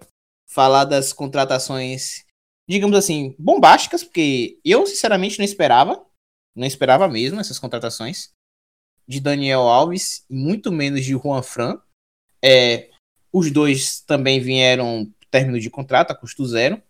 falar 0.48 0.84
das 0.84 1.12
contratações, 1.12 2.24
digamos 2.68 2.96
assim, 2.96 3.34
bombásticas, 3.38 4.02
porque 4.02 4.58
eu 4.64 4.86
sinceramente 4.86 5.38
não 5.38 5.44
esperava, 5.44 6.04
não 6.54 6.66
esperava 6.66 7.06
mesmo 7.06 7.38
essas 7.38 7.58
contratações 7.58 8.30
de 9.06 9.20
Daniel 9.20 9.60
Alves, 9.60 10.24
muito 10.28 10.72
menos 10.72 11.04
de 11.04 11.12
Juan 11.12 11.42
Fran. 11.42 11.80
É, 12.42 12.90
os 13.32 13.50
dois 13.50 14.00
também 14.00 14.40
vieram 14.40 15.12
término 15.30 15.60
de 15.60 15.68
contrato 15.68 16.12
a 16.12 16.14
custo 16.14 16.46
zero. 16.46 16.82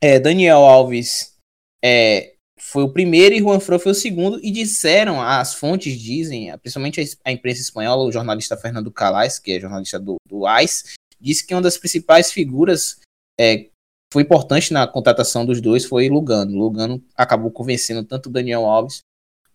É, 0.00 0.18
Daniel 0.18 0.58
Alves 0.58 1.38
é, 1.82 2.33
foi 2.58 2.84
o 2.84 2.92
primeiro 2.92 3.34
e 3.34 3.40
Juan 3.40 3.60
Fran 3.60 3.78
foi 3.78 3.92
o 3.92 3.94
segundo, 3.94 4.38
e 4.42 4.50
disseram, 4.50 5.20
as 5.20 5.54
fontes 5.54 5.98
dizem, 5.98 6.56
principalmente 6.58 7.00
a 7.24 7.32
imprensa 7.32 7.60
espanhola, 7.60 8.04
o 8.04 8.12
jornalista 8.12 8.56
Fernando 8.56 8.90
Calais, 8.90 9.38
que 9.38 9.52
é 9.52 9.60
jornalista 9.60 9.98
do, 9.98 10.16
do 10.28 10.46
AIS, 10.46 10.94
disse 11.20 11.46
que 11.46 11.54
uma 11.54 11.62
das 11.62 11.76
principais 11.76 12.30
figuras 12.30 13.00
é, 13.40 13.68
foi 14.12 14.22
importante 14.22 14.72
na 14.72 14.86
contratação 14.86 15.44
dos 15.44 15.60
dois 15.60 15.84
foi 15.84 16.08
Lugano. 16.08 16.56
Lugano 16.56 17.02
acabou 17.16 17.50
convencendo 17.50 18.04
tanto 18.04 18.30
Daniel 18.30 18.64
Alves 18.64 19.00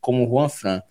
como 0.02 0.28
Juan 0.28 0.50
Fran. 0.50 0.82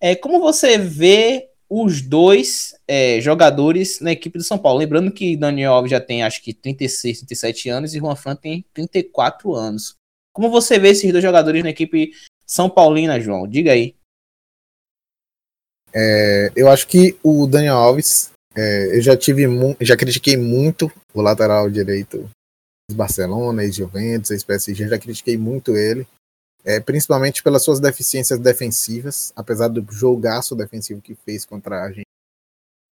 É, 0.00 0.14
como 0.14 0.38
você 0.38 0.78
vê 0.78 1.50
os 1.68 2.00
dois 2.00 2.74
é, 2.86 3.20
jogadores 3.20 4.00
na 4.00 4.12
equipe 4.12 4.38
do 4.38 4.44
São 4.44 4.58
Paulo. 4.58 4.78
Lembrando 4.78 5.10
que 5.10 5.36
Daniel 5.36 5.74
Alves 5.74 5.90
já 5.90 6.00
tem 6.00 6.22
acho 6.22 6.42
que 6.42 6.54
36, 6.54 7.18
37 7.18 7.68
anos 7.68 7.94
e 7.94 7.98
Juan 7.98 8.16
Fran 8.16 8.36
tem 8.36 8.64
34 8.72 9.54
anos. 9.54 9.97
Como 10.38 10.50
você 10.50 10.78
vê 10.78 10.90
esses 10.90 11.10
dois 11.10 11.24
jogadores 11.24 11.64
na 11.64 11.70
equipe 11.70 12.12
São 12.46 12.70
Paulina, 12.70 13.20
João? 13.20 13.48
Diga 13.48 13.72
aí. 13.72 13.96
É, 15.92 16.52
eu 16.54 16.70
acho 16.70 16.86
que 16.86 17.18
o 17.24 17.44
Daniel 17.44 17.74
Alves, 17.74 18.30
é, 18.54 18.96
eu 18.96 19.02
já 19.02 19.16
tive 19.16 19.46
já 19.80 19.96
critiquei 19.96 20.36
muito 20.36 20.92
o 21.12 21.20
lateral 21.20 21.68
direito 21.68 22.30
dos 22.88 22.96
Barcelona, 22.96 23.64
ex-Juventus, 23.64 24.30
ex-PSG, 24.30 24.86
já 24.86 24.96
critiquei 24.96 25.36
muito 25.36 25.76
ele 25.76 26.06
é, 26.64 26.78
principalmente 26.78 27.42
pelas 27.42 27.64
suas 27.64 27.80
deficiências 27.80 28.38
defensivas, 28.38 29.32
apesar 29.34 29.66
do 29.66 29.84
jogaço 29.90 30.54
defensivo 30.54 31.00
que 31.00 31.16
fez 31.16 31.44
contra 31.44 31.82
a 31.82 31.90
gente. 31.90 32.06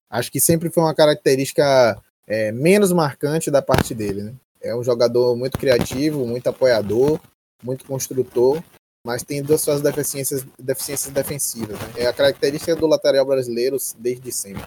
Acho 0.09 0.31
que 0.31 0.41
sempre 0.41 0.71
foi 0.71 0.83
uma 0.83 0.95
característica 0.95 2.01
é, 2.27 2.53
menos 2.53 2.91
marcante 2.93 3.51
da 3.51 3.61
parte 3.61 3.95
dele. 3.95 4.23
Né? 4.23 4.35
É 4.63 4.75
um 4.75 4.83
jogador 4.83 5.37
muito 5.37 5.59
criativo, 5.59 6.25
muito 6.27 6.47
apoiador, 6.47 7.21
muito 7.63 7.85
construtor, 7.85 8.63
mas 9.07 9.23
tem 9.23 9.43
duas 9.43 9.61
suas 9.61 9.81
deficiências, 9.81 10.45
deficiências 10.59 11.13
defensivas. 11.13 11.79
Né? 11.79 11.93
É 11.97 12.07
a 12.07 12.13
característica 12.13 12.75
do 12.75 12.87
lateral 12.87 13.27
brasileiro 13.27 13.77
desde 13.99 14.33
sempre. 14.33 14.65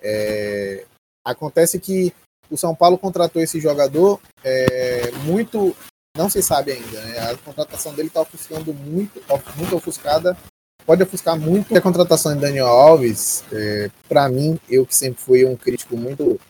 É, 0.00 0.84
acontece 1.24 1.80
que 1.80 2.12
o 2.50 2.56
São 2.56 2.74
Paulo 2.74 2.96
contratou 2.96 3.42
esse 3.42 3.60
jogador 3.60 4.20
é, 4.44 5.10
muito 5.24 5.74
não 6.18 6.28
se 6.28 6.42
sabe 6.42 6.72
ainda. 6.72 7.00
Né? 7.00 7.18
A 7.30 7.36
contratação 7.36 7.94
dele 7.94 8.08
está 8.08 8.20
ofuscando 8.20 8.74
muito, 8.74 9.22
muito 9.56 9.76
ofuscada. 9.76 10.36
Pode 10.84 11.02
ofuscar 11.02 11.38
muito 11.38 11.76
a 11.76 11.80
contratação 11.80 12.34
de 12.34 12.40
Daniel 12.40 12.66
Alves. 12.66 13.44
É, 13.52 13.88
Para 14.08 14.28
mim, 14.28 14.58
eu 14.68 14.84
que 14.84 14.96
sempre 14.96 15.22
fui 15.22 15.44
um 15.44 15.54
crítico 15.54 15.96
muito 15.96 16.40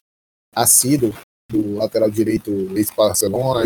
assíduo 0.55 1.15
do 1.51 1.77
lateral 1.77 2.11
direito 2.11 2.51
ex-Barcelona, 2.77 3.63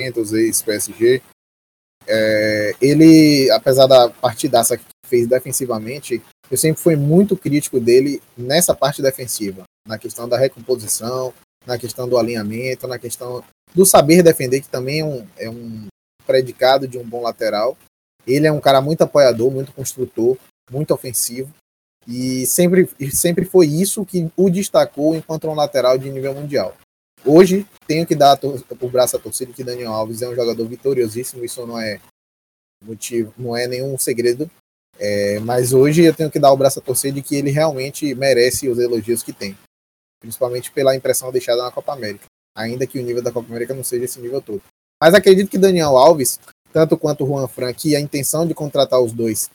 ex-Ventus, 0.00 0.32
ex-PSG. 0.32 1.22
É, 2.06 2.74
ele, 2.80 3.50
apesar 3.50 3.86
da 3.86 4.08
partidaça 4.08 4.76
que 4.76 4.84
fez 5.06 5.26
defensivamente, 5.26 6.22
eu 6.50 6.56
sempre 6.56 6.82
fui 6.82 6.96
muito 6.96 7.36
crítico 7.36 7.78
dele 7.78 8.22
nessa 8.36 8.74
parte 8.74 9.02
defensiva, 9.02 9.64
na 9.86 9.98
questão 9.98 10.28
da 10.28 10.38
recomposição, 10.38 11.32
na 11.66 11.78
questão 11.78 12.08
do 12.08 12.16
alinhamento, 12.16 12.88
na 12.88 12.98
questão 12.98 13.44
do 13.74 13.84
saber 13.84 14.22
defender, 14.22 14.60
que 14.60 14.68
também 14.68 15.00
é 15.00 15.04
um, 15.04 15.26
é 15.36 15.50
um 15.50 15.86
predicado 16.26 16.88
de 16.88 16.98
um 16.98 17.04
bom 17.04 17.22
lateral. 17.22 17.76
Ele 18.26 18.46
é 18.46 18.52
um 18.52 18.60
cara 18.60 18.80
muito 18.80 19.02
apoiador, 19.02 19.50
muito 19.50 19.72
construtor, 19.72 20.36
muito 20.70 20.92
ofensivo. 20.92 21.52
E 22.08 22.46
sempre, 22.46 22.88
sempre 23.12 23.44
foi 23.44 23.66
isso 23.66 24.04
que 24.04 24.30
o 24.36 24.48
destacou 24.48 25.14
enquanto 25.14 25.48
um 25.48 25.54
lateral 25.54 25.98
de 25.98 26.10
nível 26.10 26.34
mundial. 26.34 26.74
Hoje, 27.24 27.66
tenho 27.86 28.06
que 28.06 28.14
dar 28.14 28.38
o 28.42 28.88
braço 28.88 29.16
à 29.16 29.20
torcida 29.20 29.52
que 29.52 29.64
Daniel 29.64 29.92
Alves 29.92 30.22
é 30.22 30.28
um 30.28 30.34
jogador 30.34 30.66
vitoriosíssimo, 30.66 31.44
isso 31.44 31.64
não 31.66 31.78
é 31.78 32.00
motivo, 32.84 33.32
não 33.36 33.56
é 33.56 33.66
nenhum 33.66 33.96
segredo. 33.98 34.50
É, 34.98 35.38
mas 35.40 35.72
hoje 35.72 36.02
eu 36.02 36.14
tenho 36.14 36.30
que 36.30 36.38
dar 36.38 36.52
o 36.52 36.56
braço 36.56 36.78
à 36.78 36.82
torcida 36.82 37.14
de 37.14 37.22
que 37.22 37.34
ele 37.36 37.50
realmente 37.50 38.14
merece 38.14 38.68
os 38.68 38.78
elogios 38.78 39.22
que 39.22 39.32
tem, 39.32 39.56
principalmente 40.20 40.70
pela 40.70 40.94
impressão 40.94 41.32
deixada 41.32 41.62
na 41.62 41.70
Copa 41.70 41.92
América 41.92 42.26
ainda 42.54 42.86
que 42.86 42.98
o 42.98 43.02
nível 43.02 43.22
da 43.22 43.32
Copa 43.32 43.48
América 43.48 43.74
não 43.74 43.84
seja 43.84 44.04
esse 44.04 44.20
nível 44.20 44.40
todo. 44.40 44.62
Mas 45.00 45.14
acredito 45.14 45.50
que 45.50 45.58
Daniel 45.58 45.96
Alves, 45.96 46.38
tanto 46.72 46.96
quanto 46.96 47.24
o 47.24 47.26
Juan 47.26 47.48
Fran, 47.48 47.72
que 47.72 47.96
a 47.96 48.00
intenção 48.00 48.46
de 48.46 48.54
contratar 48.54 49.00
os 49.00 49.12
dois 49.12 49.50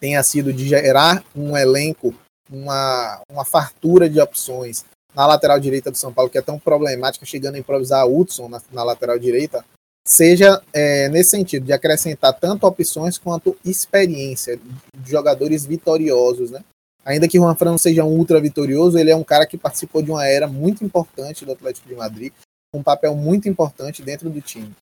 tenha 0.00 0.22
sido 0.22 0.52
de 0.52 0.66
gerar 0.66 1.24
um 1.34 1.56
elenco, 1.56 2.14
uma, 2.50 3.22
uma 3.30 3.44
fartura 3.44 4.08
de 4.08 4.20
opções 4.20 4.84
na 5.14 5.26
lateral 5.26 5.60
direita 5.60 5.90
do 5.90 5.96
São 5.96 6.12
Paulo, 6.12 6.30
que 6.30 6.38
é 6.38 6.42
tão 6.42 6.58
problemática, 6.58 7.26
chegando 7.26 7.56
a 7.56 7.58
improvisar 7.58 8.06
Hudson 8.06 8.48
na, 8.48 8.62
na 8.72 8.82
lateral 8.82 9.18
direita, 9.18 9.64
seja 10.06 10.60
é, 10.72 11.08
nesse 11.08 11.30
sentido, 11.30 11.66
de 11.66 11.72
acrescentar 11.72 12.32
tanto 12.38 12.66
opções 12.66 13.18
quanto 13.18 13.56
experiência 13.64 14.58
de 14.96 15.10
jogadores 15.10 15.64
vitoriosos, 15.64 16.50
né? 16.50 16.64
Ainda 17.04 17.28
que 17.28 17.38
o 17.38 17.42
Juan 17.42 17.56
Fran 17.56 17.76
seja 17.78 18.04
um 18.04 18.16
ultra 18.16 18.40
vitorioso, 18.40 18.96
ele 18.96 19.10
é 19.10 19.16
um 19.16 19.24
cara 19.24 19.44
que 19.44 19.58
participou 19.58 20.02
de 20.02 20.10
uma 20.10 20.26
era 20.26 20.46
muito 20.46 20.84
importante 20.84 21.44
do 21.44 21.52
Atlético 21.52 21.88
de 21.88 21.96
Madrid, 21.96 22.32
um 22.74 22.82
papel 22.82 23.14
muito 23.14 23.48
importante 23.48 24.02
dentro 24.02 24.30
do 24.30 24.40
time. 24.40 24.72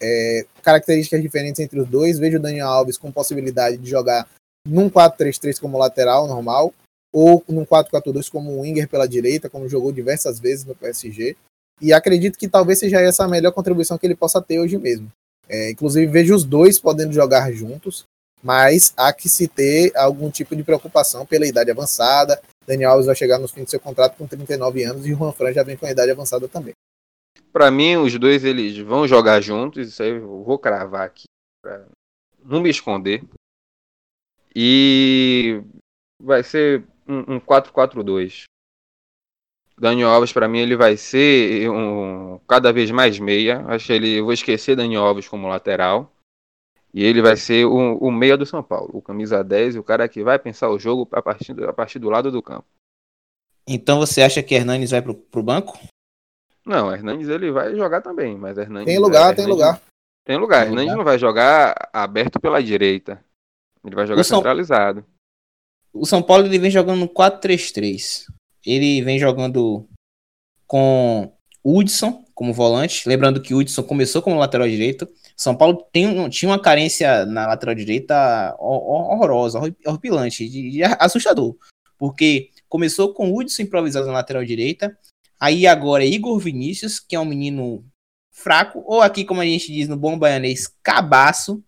É, 0.00 0.46
características 0.62 1.22
diferentes 1.22 1.60
entre 1.60 1.78
os 1.80 1.88
dois. 1.88 2.18
Vejo 2.18 2.38
o 2.38 2.40
Daniel 2.40 2.68
Alves 2.68 2.98
com 2.98 3.12
possibilidade 3.12 3.76
de 3.76 3.88
jogar 3.88 4.26
num 4.66 4.90
4-3-3 4.90 5.60
como 5.60 5.78
lateral 5.78 6.26
normal, 6.26 6.74
ou 7.16 7.42
num 7.48 7.64
4-4-2 7.64 8.30
como 8.30 8.60
winger 8.60 8.88
pela 8.88 9.08
direita, 9.08 9.48
como 9.48 9.68
jogou 9.68 9.90
diversas 9.90 10.38
vezes 10.38 10.66
no 10.66 10.74
PSG. 10.74 11.34
E 11.80 11.92
acredito 11.92 12.38
que 12.38 12.48
talvez 12.48 12.78
seja 12.78 13.00
essa 13.00 13.24
a 13.24 13.28
melhor 13.28 13.52
contribuição 13.52 13.96
que 13.96 14.06
ele 14.06 14.14
possa 14.14 14.42
ter 14.42 14.58
hoje 14.58 14.76
mesmo. 14.76 15.10
É, 15.48 15.70
inclusive, 15.70 16.06
vejo 16.06 16.34
os 16.34 16.44
dois 16.44 16.78
podendo 16.78 17.12
jogar 17.12 17.50
juntos 17.52 18.04
mas 18.42 18.94
há 18.96 19.12
que 19.12 19.28
se 19.28 19.48
ter 19.48 19.90
algum 19.96 20.30
tipo 20.30 20.54
de 20.54 20.62
preocupação 20.62 21.26
pela 21.26 21.46
idade 21.46 21.70
avançada. 21.70 22.40
Daniel 22.64 22.92
Alves 22.92 23.06
vai 23.06 23.16
chegar 23.16 23.38
no 23.38 23.48
fim 23.48 23.64
do 23.64 23.70
seu 23.70 23.80
contrato 23.80 24.16
com 24.16 24.26
39 24.26 24.84
anos 24.84 25.04
e 25.04 25.12
o 25.12 25.16
Juan 25.16 25.32
Fran 25.32 25.52
já 25.52 25.64
vem 25.64 25.76
com 25.76 25.84
a 25.84 25.90
idade 25.90 26.12
avançada 26.12 26.46
também. 26.46 26.72
Para 27.52 27.72
mim, 27.72 27.96
os 27.96 28.16
dois 28.18 28.44
eles 28.44 28.78
vão 28.78 29.08
jogar 29.08 29.40
juntos, 29.40 29.88
isso 29.88 30.00
aí 30.00 30.10
eu 30.10 30.44
vou 30.44 30.58
cravar 30.58 31.06
aqui 31.06 31.24
para 31.60 31.86
não 32.44 32.60
me 32.60 32.70
esconder. 32.70 33.24
E 34.54 35.60
vai 36.22 36.44
ser 36.44 36.84
um, 37.08 37.40
4-4-2. 37.40 38.44
Daniel 39.78 40.08
Alves, 40.08 40.32
para 40.32 40.48
mim, 40.48 40.58
ele 40.58 40.76
vai 40.76 40.96
ser 40.96 41.70
um, 41.70 42.38
cada 42.48 42.72
vez 42.72 42.90
mais 42.90 43.18
meia. 43.18 43.64
Acho 43.66 43.86
que 43.86 43.92
ele, 43.92 44.18
eu 44.18 44.24
vou 44.24 44.32
esquecer 44.32 44.74
Daniel 44.74 45.04
Alves 45.04 45.28
como 45.28 45.48
lateral 45.48 46.10
E 46.94 47.04
ele 47.04 47.20
vai 47.20 47.36
ser 47.36 47.66
o, 47.66 47.98
o 47.98 48.10
meia 48.10 48.36
do 48.36 48.46
São 48.46 48.62
Paulo, 48.62 48.90
o 48.94 49.02
camisa 49.02 49.44
10, 49.44 49.76
o 49.76 49.82
cara 49.82 50.08
que 50.08 50.22
vai 50.22 50.38
pensar 50.38 50.70
o 50.70 50.78
jogo 50.78 51.06
a 51.12 51.20
partir, 51.20 51.52
a 51.62 51.72
partir 51.72 51.98
do 51.98 52.08
lado 52.08 52.30
do 52.30 52.42
campo. 52.42 52.66
Então 53.68 53.98
você 53.98 54.22
acha 54.22 54.42
que 54.42 54.54
Hernanes 54.54 54.92
vai 54.92 55.02
pro, 55.02 55.14
pro 55.14 55.42
banco? 55.42 55.78
Não, 56.64 56.92
Hernandes 56.92 57.28
ele 57.28 57.52
vai 57.52 57.74
jogar 57.76 58.00
também, 58.00 58.36
mas 58.36 58.58
Hernandes. 58.58 58.86
Tem 58.86 58.98
lugar, 58.98 59.34
tem 59.34 59.46
lugar. 59.46 59.80
Tem 60.24 60.36
lugar. 60.36 60.62
Tem 60.62 60.68
Hernandes 60.70 60.92
lugar. 60.92 60.96
não 60.96 61.04
vai 61.04 61.18
jogar 61.18 61.90
aberto 61.92 62.40
pela 62.40 62.62
direita. 62.62 63.22
Ele 63.84 63.94
vai 63.94 64.06
jogar 64.06 64.24
São... 64.24 64.38
centralizado. 64.38 65.04
O 65.98 66.06
São 66.06 66.22
Paulo 66.22 66.46
ele 66.46 66.58
vem 66.58 66.70
jogando 66.70 67.00
no 67.00 67.08
4-3-3. 67.08 68.24
Ele 68.64 69.02
vem 69.02 69.18
jogando 69.18 69.88
com 70.66 71.32
Hudson 71.64 72.24
como 72.34 72.52
volante. 72.52 73.08
Lembrando 73.08 73.40
que 73.40 73.54
Hudson 73.54 73.82
começou 73.82 74.20
como 74.20 74.38
lateral 74.38 74.68
direito. 74.68 75.08
São 75.36 75.56
Paulo 75.56 75.86
tem, 75.92 76.28
tinha 76.28 76.50
uma 76.50 76.60
carência 76.60 77.24
na 77.26 77.46
lateral 77.46 77.74
direita 77.74 78.54
horrorosa, 78.58 79.58
horripilante, 79.86 80.48
assustador. 80.98 81.56
Porque 81.98 82.50
começou 82.68 83.14
com 83.14 83.34
Hudson 83.34 83.62
improvisado 83.62 84.06
na 84.06 84.12
lateral 84.12 84.44
direita. 84.44 84.96
Aí 85.40 85.66
agora 85.66 86.04
é 86.04 86.08
Igor 86.08 86.38
Vinícius, 86.38 86.98
que 87.00 87.16
é 87.16 87.20
um 87.20 87.24
menino 87.24 87.84
fraco, 88.30 88.82
ou 88.86 89.00
aqui, 89.00 89.24
como 89.24 89.40
a 89.40 89.44
gente 89.44 89.72
diz 89.72 89.88
no 89.88 89.96
bom 89.96 90.18
baianês, 90.18 90.66
cabaço. 90.82 91.64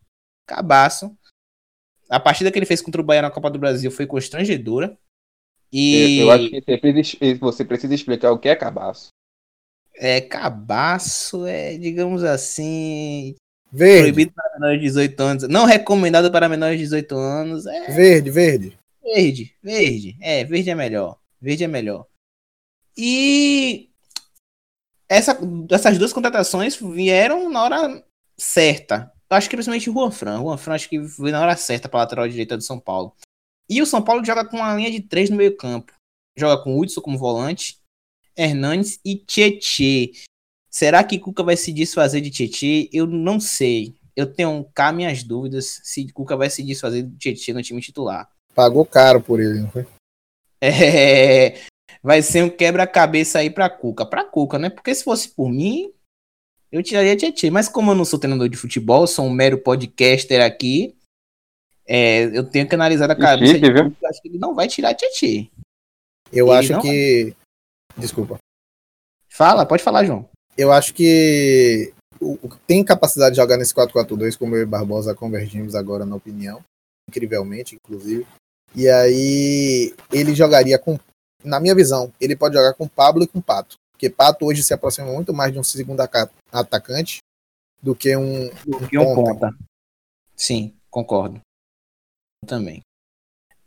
Cabaço. 0.46 1.16
A 2.08 2.18
partida 2.18 2.50
que 2.50 2.58
ele 2.58 2.66
fez 2.66 2.80
contra 2.80 3.00
o 3.00 3.04
Bahia 3.04 3.22
na 3.22 3.30
Copa 3.30 3.50
do 3.50 3.58
Brasil 3.58 3.90
foi 3.90 4.06
constrangedora. 4.06 4.96
E... 5.72 6.18
Eu 6.18 6.30
acho 6.30 6.48
que 6.48 7.34
você 7.40 7.64
precisa 7.64 7.94
explicar 7.94 8.32
o 8.32 8.38
que 8.38 8.48
é 8.48 8.56
cabaço. 8.56 9.10
É, 9.94 10.20
cabaço 10.20 11.44
é, 11.44 11.76
digamos 11.76 12.22
assim. 12.24 13.34
Verde. 13.70 14.02
Proibido 14.04 14.32
para 14.32 14.54
menores 14.54 14.80
de 14.80 14.86
18 14.86 15.22
anos. 15.22 15.48
Não 15.48 15.66
recomendado 15.66 16.30
para 16.30 16.48
menores 16.48 16.78
de 16.78 16.84
18 16.84 17.16
anos. 17.16 17.66
É... 17.66 17.92
Verde, 17.92 18.30
verde. 18.30 18.78
Verde, 19.02 19.54
verde. 19.62 20.16
É, 20.20 20.44
verde 20.44 20.70
é 20.70 20.74
melhor. 20.74 21.18
Verde 21.40 21.64
é 21.64 21.68
melhor. 21.68 22.06
E 22.96 23.90
essa, 25.08 25.38
essas 25.70 25.98
duas 25.98 26.12
contratações 26.12 26.76
vieram 26.76 27.50
na 27.50 27.62
hora 27.62 28.04
certa. 28.36 29.12
Eu 29.30 29.36
acho 29.36 29.48
que 29.48 29.56
principalmente 29.56 29.90
o 29.90 29.92
Juan 29.92 30.10
Fran. 30.10 30.40
O 30.40 30.44
Juan 30.44 30.56
Fran 30.56 30.74
acho 30.74 30.88
que 30.88 30.98
veio 30.98 31.32
na 31.32 31.40
hora 31.40 31.56
certa 31.56 31.88
para 31.88 32.00
lateral 32.00 32.28
direita 32.28 32.56
do 32.56 32.62
São 32.62 32.80
Paulo. 32.80 33.14
E 33.68 33.82
o 33.82 33.86
São 33.86 34.02
Paulo 34.02 34.24
joga 34.24 34.44
com 34.44 34.56
uma 34.56 34.74
linha 34.74 34.90
de 34.90 35.00
três 35.00 35.28
no 35.28 35.36
meio 35.36 35.56
campo. 35.56 35.92
Joga 36.36 36.62
com 36.62 36.74
o 36.74 36.80
Hudson 36.80 37.00
como 37.00 37.18
volante, 37.18 37.78
Hernandes 38.36 38.98
e 39.04 39.16
Tietê. 39.16 40.12
Será 40.70 41.04
que 41.04 41.18
Cuca 41.18 41.42
vai 41.42 41.56
se 41.56 41.72
desfazer 41.72 42.20
de 42.20 42.30
Tietê? 42.30 42.88
Eu 42.92 43.06
não 43.06 43.38
sei. 43.38 43.96
Eu 44.16 44.32
tenho 44.32 44.64
cá 44.74 44.92
minhas 44.92 45.22
dúvidas 45.22 45.80
se 45.82 46.10
Cuca 46.12 46.36
vai 46.36 46.48
se 46.48 46.62
desfazer 46.62 47.02
de 47.02 47.16
Tietê 47.18 47.52
no 47.52 47.62
time 47.62 47.80
titular. 47.80 48.30
Pagou 48.54 48.84
caro 48.86 49.20
por 49.20 49.40
ele, 49.40 49.60
não 49.60 49.70
foi? 49.70 49.86
É, 50.60 51.60
vai 52.02 52.22
ser 52.22 52.42
um 52.42 52.50
quebra-cabeça 52.50 53.40
aí 53.40 53.50
pra 53.50 53.68
Cuca. 53.68 54.06
Pra 54.06 54.24
Cuca, 54.24 54.58
né? 54.58 54.70
Porque 54.70 54.94
se 54.94 55.04
fosse 55.04 55.28
por 55.28 55.50
mim, 55.50 55.92
eu 56.70 56.82
tiraria 56.82 57.16
Tietchan. 57.16 57.50
Mas 57.50 57.68
como 57.68 57.90
eu 57.90 57.94
não 57.94 58.04
sou 58.04 58.18
treinador 58.18 58.48
de 58.48 58.56
futebol, 58.56 59.06
sou 59.06 59.26
um 59.26 59.30
mero 59.30 59.58
podcaster 59.58 60.42
aqui, 60.42 60.96
é, 61.86 62.24
eu 62.36 62.44
tenho 62.44 62.68
que 62.68 62.74
analisar 62.74 63.10
a 63.10 63.16
cabeça 63.16 63.54
Chique, 63.54 63.72
de. 63.72 64.06
Acho 64.06 64.22
que 64.22 64.28
ele 64.28 64.38
não 64.38 64.54
vai 64.54 64.68
tirar 64.68 64.94
Tietchan. 64.94 65.48
Eu 66.32 66.48
ele 66.48 66.56
acho 66.56 66.80
que... 66.80 67.24
Vai. 67.24 67.34
Desculpa. 67.96 68.38
Fala, 69.28 69.64
pode 69.64 69.82
falar, 69.82 70.04
João. 70.04 70.28
Eu 70.56 70.72
acho 70.72 70.92
que 70.92 71.92
tem 72.66 72.84
capacidade 72.84 73.34
de 73.34 73.40
jogar 73.40 73.56
nesse 73.56 73.72
4-4-2, 73.72 74.36
como 74.36 74.56
eu 74.56 74.62
e 74.62 74.66
Barbosa 74.66 75.14
convergimos 75.14 75.74
agora 75.74 76.04
na 76.04 76.16
opinião. 76.16 76.62
Incrivelmente, 77.08 77.76
inclusive. 77.76 78.26
E 78.74 78.88
aí 78.88 79.94
ele 80.12 80.34
jogaria 80.34 80.78
com 80.78 80.98
na 81.44 81.60
minha 81.60 81.74
visão, 81.74 82.12
ele 82.20 82.36
pode 82.36 82.56
jogar 82.56 82.74
com 82.74 82.88
Pablo 82.88 83.22
e 83.22 83.26
com 83.26 83.40
Pato. 83.40 83.76
Porque 83.98 84.08
Pato 84.08 84.46
hoje 84.46 84.62
se 84.62 84.72
aproxima 84.72 85.08
muito 85.08 85.34
mais 85.34 85.52
de 85.52 85.58
um 85.58 85.62
segundo 85.64 86.00
atacante 86.52 87.18
do 87.82 87.96
que 87.96 88.16
um, 88.16 88.48
do 88.64 88.88
que 88.88 88.96
um 88.96 89.12
ponta. 89.12 89.30
ponta. 89.32 89.58
Sim, 90.36 90.72
concordo. 90.88 91.40
Também. 92.46 92.80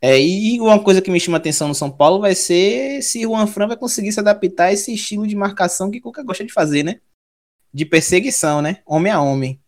É, 0.01 0.17
e 0.17 0.57
uma 0.61 0.81
coisa 0.81 1.01
que 1.01 1.11
me 1.11 1.19
chama 1.19 1.37
atenção 1.37 1.67
no 1.67 1.75
São 1.75 1.91
Paulo 1.91 2.21
vai 2.21 2.33
ser 2.33 3.01
se 3.01 3.27
o 3.27 3.31
Juan 3.31 3.45
vai 3.67 3.75
conseguir 3.75 4.13
se 4.13 4.21
adaptar 4.21 4.67
a 4.67 4.73
esse 4.73 4.93
estilo 4.93 5.27
de 5.27 5.35
marcação 5.35 5.91
que 5.91 5.99
Cuca 5.99 6.23
gosta 6.23 6.45
de 6.45 6.53
fazer, 6.53 6.81
né? 6.81 7.01
De 7.73 7.85
perseguição, 7.85 8.61
né? 8.61 8.81
Homem 8.85 9.11
a 9.11 9.19
homem. 9.19 9.59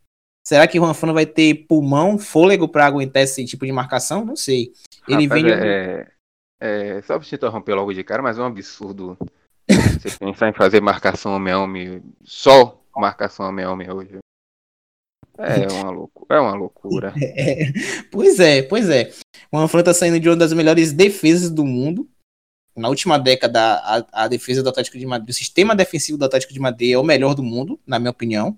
Será 0.47 0.65
que 0.65 0.80
o 0.80 0.86
Juan 0.86 1.13
vai 1.13 1.26
ter 1.26 1.65
pulmão, 1.67 2.17
fôlego 2.17 2.69
para 2.69 2.86
aguentar 2.86 3.23
esse 3.23 3.43
tipo 3.43 3.65
de 3.65 3.71
marcação? 3.73 4.23
Não 4.23 4.38
sei. 4.38 4.71
Ele 5.10 5.23
Rapaz, 5.23 5.43
vem. 5.43 5.52
É, 5.52 6.12
é, 6.62 7.02
só 7.02 7.19
pra 7.19 7.28
te 7.28 7.36
interromper 7.36 7.73
logo 7.73 7.93
de 7.93 8.02
cara, 8.02 8.23
mas 8.23 8.39
é 8.39 8.41
um 8.41 8.45
absurdo 8.45 9.17
você 9.67 10.17
pensar 10.17 10.49
em 10.49 10.54
fazer 10.54 10.82
marcação 10.82 11.36
homem 11.36 11.54
a 11.54 11.60
homem, 11.60 12.04
só 12.23 12.82
marcação 12.95 13.47
homem 13.47 13.65
a 13.65 13.71
homem 13.71 13.91
hoje. 13.91 14.17
É 15.38 15.67
uma 15.73 15.89
loucura. 15.89 16.36
É 16.36 16.39
uma 16.39 16.54
loucura. 16.54 17.13
É, 17.36 17.71
pois 18.12 18.39
é, 18.39 18.62
pois 18.62 18.89
é. 18.89 19.12
O 19.52 19.58
Anfran 19.58 19.84
tá 19.84 19.93
saindo 19.93 20.19
de 20.19 20.30
uma 20.30 20.36
das 20.36 20.54
melhores 20.54 20.93
defesas 20.93 21.49
do 21.49 21.65
mundo. 21.65 22.10
Na 22.76 22.89
última 22.89 23.19
década, 23.19 23.60
a, 23.60 24.23
a 24.23 24.28
defesa 24.28 24.63
do 24.63 24.69
Atlético 24.69 24.97
de 24.97 25.06
Madrid, 25.06 25.30
o 25.30 25.34
sistema 25.34 25.76
defensivo 25.76 26.17
do 26.17 26.26
Atlético 26.26 26.54
de 26.54 26.60
Madrid 26.60 26.91
é 26.91 26.97
o 26.97 27.04
melhor 27.04 27.36
do 27.36 27.43
mundo, 27.43 27.80
na 27.86 27.99
minha 27.99 28.12
opinião. 28.12 28.58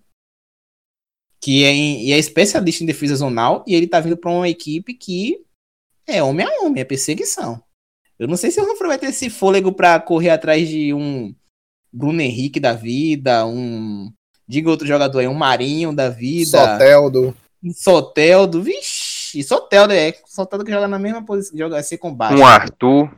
Que 1.41 1.63
é, 1.63 1.71
em, 1.71 2.07
e 2.07 2.13
é 2.13 2.17
especialista 2.17 2.83
em 2.83 2.87
defesa 2.87 3.15
zonal, 3.15 3.63
e 3.67 3.75
ele 3.75 3.87
tá 3.87 3.99
vindo 3.99 4.17
para 4.17 4.31
uma 4.31 4.47
equipe 4.47 4.93
que 4.93 5.45
é 6.07 6.23
homem 6.23 6.45
a 6.45 6.61
homem, 6.61 6.81
é 6.81 6.85
perseguição. 6.85 7.61
Eu 8.17 8.28
não 8.28 8.38
sei 8.38 8.49
se 8.51 8.60
o 8.62 8.63
Humphrey 8.63 8.88
vai 8.88 8.97
ter 8.97 9.08
esse 9.08 9.30
fôlego 9.30 9.71
para 9.71 9.99
correr 9.99 10.30
atrás 10.30 10.67
de 10.67 10.93
um 10.93 11.34
Bruno 11.91 12.21
Henrique 12.21 12.60
da 12.60 12.73
vida, 12.73 13.45
um. 13.45 14.12
Diga 14.47 14.69
outro 14.69 14.86
jogador 14.86 15.19
aí, 15.19 15.28
um 15.28 15.34
Marinho 15.34 15.93
da 15.93 16.10
vida. 16.10 16.58
Soteldo. 16.58 17.36
Um 17.63 17.73
Soteldo. 17.73 18.62
Vixe, 18.62 19.41
Soteldo 19.43 19.93
é. 19.93 20.13
Soteldo 20.25 20.63
que 20.63 20.71
joga 20.71 20.88
na 20.88 20.99
mesma 20.99 21.25
posição, 21.25 21.58
joga 21.58 21.78
assim 21.78 21.97
combate. 21.97 22.36
Um 22.36 22.45
Arthur. 22.45 23.12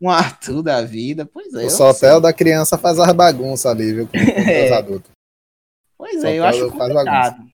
Um 0.00 0.08
Arthur 0.08 0.62
da 0.62 0.82
vida. 0.82 1.26
Pois 1.26 1.52
é. 1.52 1.66
O 1.66 1.70
Soteldo 1.70 2.22
da 2.22 2.32
criança 2.32 2.78
faz 2.78 2.98
as 2.98 3.12
bagunças 3.12 3.66
ali, 3.66 3.92
viu? 3.92 4.06
Com, 4.06 4.16
é. 4.16 4.66
os 4.66 4.72
adultos. 4.72 5.10
Pois 5.98 6.24
é, 6.24 6.38
eu 6.38 6.44
acho 6.44 6.70
complicado. 6.70 7.44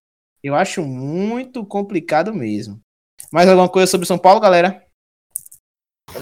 Eu 0.43 0.55
acho 0.55 0.83
muito 0.83 1.67
complicado 1.67 2.33
mesmo. 2.33 2.81
Mais 3.33 3.49
alguma 3.49 3.69
coisa 3.69 3.91
sobre 3.91 4.07
São 4.07 4.19
Paulo, 4.19 4.39
galera? 4.39 4.86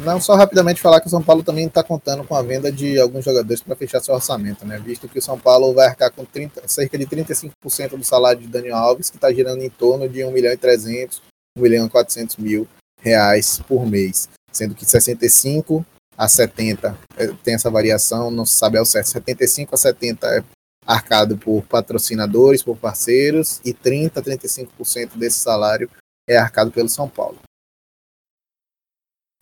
Não, 0.03 0.21
só 0.21 0.35
rapidamente 0.35 0.81
falar 0.81 1.01
que 1.01 1.07
o 1.07 1.11
São 1.11 1.23
Paulo 1.23 1.43
também 1.43 1.67
está 1.67 1.83
contando 1.83 2.25
com 2.25 2.35
a 2.35 2.43
venda 2.43 2.73
de 2.73 2.99
alguns 2.99 3.25
jogadores 3.25 3.63
para 3.63 3.77
fechar 3.77 4.01
seu 4.01 4.15
orçamento, 4.15 4.67
né? 4.67 4.79
Visto 4.79 5.09
que 5.09 5.19
o 5.19 5.23
São 5.23 5.39
Paulo 5.39 5.73
vai 5.73 5.87
arcar 5.87 6.11
com 6.11 6.25
30, 6.25 6.67
cerca 6.67 6.99
de 6.99 7.07
35% 7.07 7.97
do 7.97 8.05
salário 8.05 8.41
de 8.41 8.49
Daniel 8.49 8.77
Alves, 8.77 9.11
que 9.11 9.17
está 9.17 9.33
girando 9.33 9.63
em 9.63 9.71
torno 9.71 10.09
de 10.09 10.25
1 10.25 10.31
milhão 10.31 10.53
e 10.53 10.57
300, 10.57 11.23
1 11.57 11.63
milhão 11.63 11.87
e 11.87 11.91
400 11.91 12.37
mil 12.37 12.67
reais 13.01 13.61
por 13.69 13.87
mês. 13.87 14.29
Sendo 14.51 14.75
que 14.75 14.85
65 14.85 15.85
a 16.17 16.29
70 16.29 16.97
é, 17.17 17.27
tem 17.43 17.55
essa 17.55 17.71
variação, 17.71 18.31
não 18.31 18.45
se 18.45 18.55
sabe 18.55 18.79
ao 18.79 18.85
certo. 18.85 19.09
75 19.09 19.75
a 19.75 19.79
70 19.79 20.27
é 20.27 20.45
arcado 20.87 21.37
por 21.37 21.63
patrocinadores, 21.63 22.63
por 22.63 22.77
parceiros, 22.77 23.61
e 23.65 23.73
30 23.73 24.21
a 24.21 24.23
35% 24.23 25.17
desse 25.17 25.39
salário 25.39 25.91
é 26.29 26.37
arcado 26.37 26.71
pelo 26.71 26.89
São 26.89 27.09
Paulo. 27.09 27.39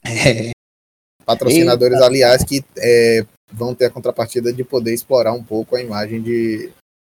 É. 0.05 0.51
Patrocinadores, 1.25 1.95
Eita. 1.95 2.07
aliás, 2.07 2.45
que 2.45 2.65
é, 2.77 3.25
vão 3.53 3.75
ter 3.75 3.87
a 3.87 3.91
contrapartida 3.91 4.53
de 4.53 4.65
poder 4.65 4.93
explorar 4.93 5.33
um 5.33 5.43
pouco 5.43 5.77
a 5.77 5.81
imagem 5.81 6.21
de 6.21 6.73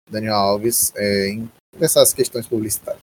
Daniel 0.10 0.36
Alves 0.36 0.94
é, 0.96 1.30
em 1.30 1.50
essas 1.80 2.14
questões 2.14 2.48
publicitárias. 2.48 3.02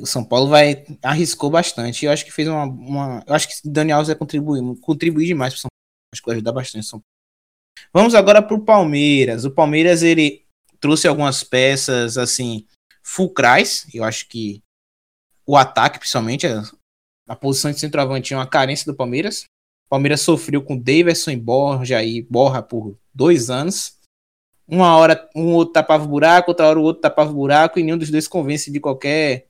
O 0.00 0.06
São 0.06 0.24
Paulo 0.24 0.48
vai 0.48 0.84
arriscou 1.02 1.50
bastante. 1.50 2.06
Eu 2.06 2.12
acho 2.12 2.24
que 2.24 2.30
fez 2.30 2.48
uma, 2.48 2.64
uma 2.64 3.24
eu 3.26 3.34
acho 3.34 3.48
que 3.48 3.68
Daniel 3.68 3.98
Alves 3.98 4.08
vai 4.08 4.16
contribuir, 4.16 4.62
contribuir 4.80 5.26
demais 5.26 5.52
para 5.52 5.60
São 5.60 5.68
Paulo. 5.68 6.12
Acho 6.14 6.22
que 6.22 6.26
vai 6.26 6.36
ajudar 6.36 6.52
bastante 6.52 6.84
o 6.84 6.88
São 6.88 7.00
Paulo. 7.00 7.12
Vamos 7.92 8.14
agora 8.14 8.42
para 8.42 8.54
o 8.54 8.64
Palmeiras. 8.64 9.44
O 9.44 9.50
Palmeiras 9.50 10.02
ele 10.02 10.44
trouxe 10.80 11.06
algumas 11.06 11.42
peças 11.42 12.16
assim 12.16 12.66
fulcrais. 13.02 13.86
Eu 13.92 14.04
acho 14.04 14.28
que 14.28 14.62
o 15.46 15.56
ataque, 15.56 15.98
principalmente, 15.98 16.46
a 17.28 17.36
posição 17.36 17.70
de 17.70 17.78
centroavante 17.78 18.34
é 18.34 18.36
uma 18.36 18.46
carência 18.46 18.90
do 18.90 18.96
Palmeiras. 18.96 19.44
O 19.86 19.90
Palmeiras 19.90 20.20
sofreu 20.20 20.62
com 20.62 20.76
Davidson 20.76 21.30
e 21.30 21.36
Borja 21.36 22.02
e 22.02 22.22
Borra 22.22 22.62
por 22.62 22.98
dois 23.14 23.50
anos. 23.50 23.96
Uma 24.66 24.96
hora 24.96 25.28
um 25.34 25.52
outro 25.52 25.72
tapava 25.74 26.04
o 26.04 26.08
buraco, 26.08 26.50
outra 26.50 26.68
hora 26.68 26.78
o 26.78 26.82
outro 26.82 27.02
tapava 27.02 27.30
o 27.30 27.34
buraco 27.34 27.78
e 27.78 27.82
nenhum 27.82 27.98
dos 27.98 28.10
dois 28.10 28.26
convence 28.26 28.70
de 28.70 28.80
qualquer. 28.80 29.48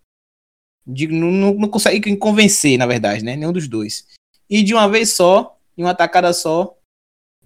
De, 0.85 1.07
não, 1.07 1.31
não, 1.31 1.55
não 1.55 1.69
consegue 1.69 2.17
convencer, 2.17 2.77
na 2.77 2.87
verdade, 2.87 3.25
né? 3.25 3.37
Nenhum 3.37 3.53
dos 3.53 3.69
dois. 3.69 4.07
E 4.51 4.63
de 4.63 4.75
uma 4.75 4.89
vez 4.89 5.13
só, 5.13 5.57
em 5.79 5.83
uma 5.83 5.95
tacada 5.95 6.33
só, 6.33 6.77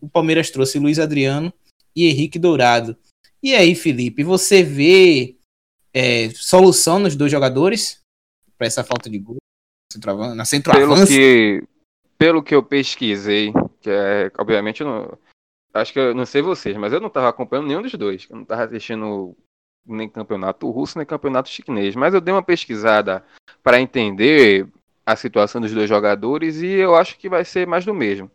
o 0.01 0.09
Palmeiras 0.09 0.51
trouxe 0.51 0.79
Luiz 0.79 0.99
Adriano 0.99 1.53
e 1.95 2.07
Henrique 2.07 2.39
Dourado. 2.39 2.97
E 3.43 3.55
aí, 3.55 3.75
Felipe, 3.75 4.25
você 4.25 4.63
vê 4.63 5.37
é, 5.93 6.31
solução 6.31 6.99
nos 6.99 7.15
dois 7.15 7.31
jogadores 7.31 8.01
para 8.57 8.67
essa 8.67 8.83
falta 8.83 9.11
de 9.11 9.19
gol 9.19 9.37
na 10.35 10.45
centroavância? 10.45 11.07
Pelo 11.07 11.07
que, 11.07 11.69
pelo 12.19 12.43
que 12.43 12.55
eu 12.55 12.63
pesquisei, 12.63 13.53
que 13.81 13.91
é, 13.91 14.31
obviamente, 14.39 14.83
eu 14.83 14.87
não, 14.87 15.19
acho 15.75 15.93
que 15.93 15.99
eu 15.99 16.15
não 16.15 16.27
sei 16.27 16.43
vocês, 16.43 16.77
mas 16.77 16.93
eu 16.93 17.01
não 17.01 17.09
estava 17.09 17.29
acompanhando 17.29 17.69
nenhum 17.69 17.83
dos 17.83 17.95
dois. 17.95 18.27
Eu 18.29 18.37
não 18.37 18.43
estava 18.43 18.65
assistindo 18.65 19.37
nem 19.87 20.09
campeonato 20.09 20.69
russo, 20.71 20.99
nem 20.99 21.07
campeonato 21.07 21.49
chinês. 21.49 21.95
Mas 21.95 22.15
eu 22.15 22.21
dei 22.21 22.35
uma 22.35 22.43
pesquisada 22.43 23.25
para 23.63 23.81
entender 23.81 24.69
a 25.05 25.15
situação 25.15 25.61
dos 25.61 25.73
dois 25.73 25.89
jogadores 25.89 26.61
e 26.61 26.67
eu 26.67 26.97
acho 26.97 27.17
que 27.19 27.29
vai 27.29 27.45
ser 27.45 27.67
mais 27.67 27.85
do 27.85 27.95
mesmo. 27.95 28.31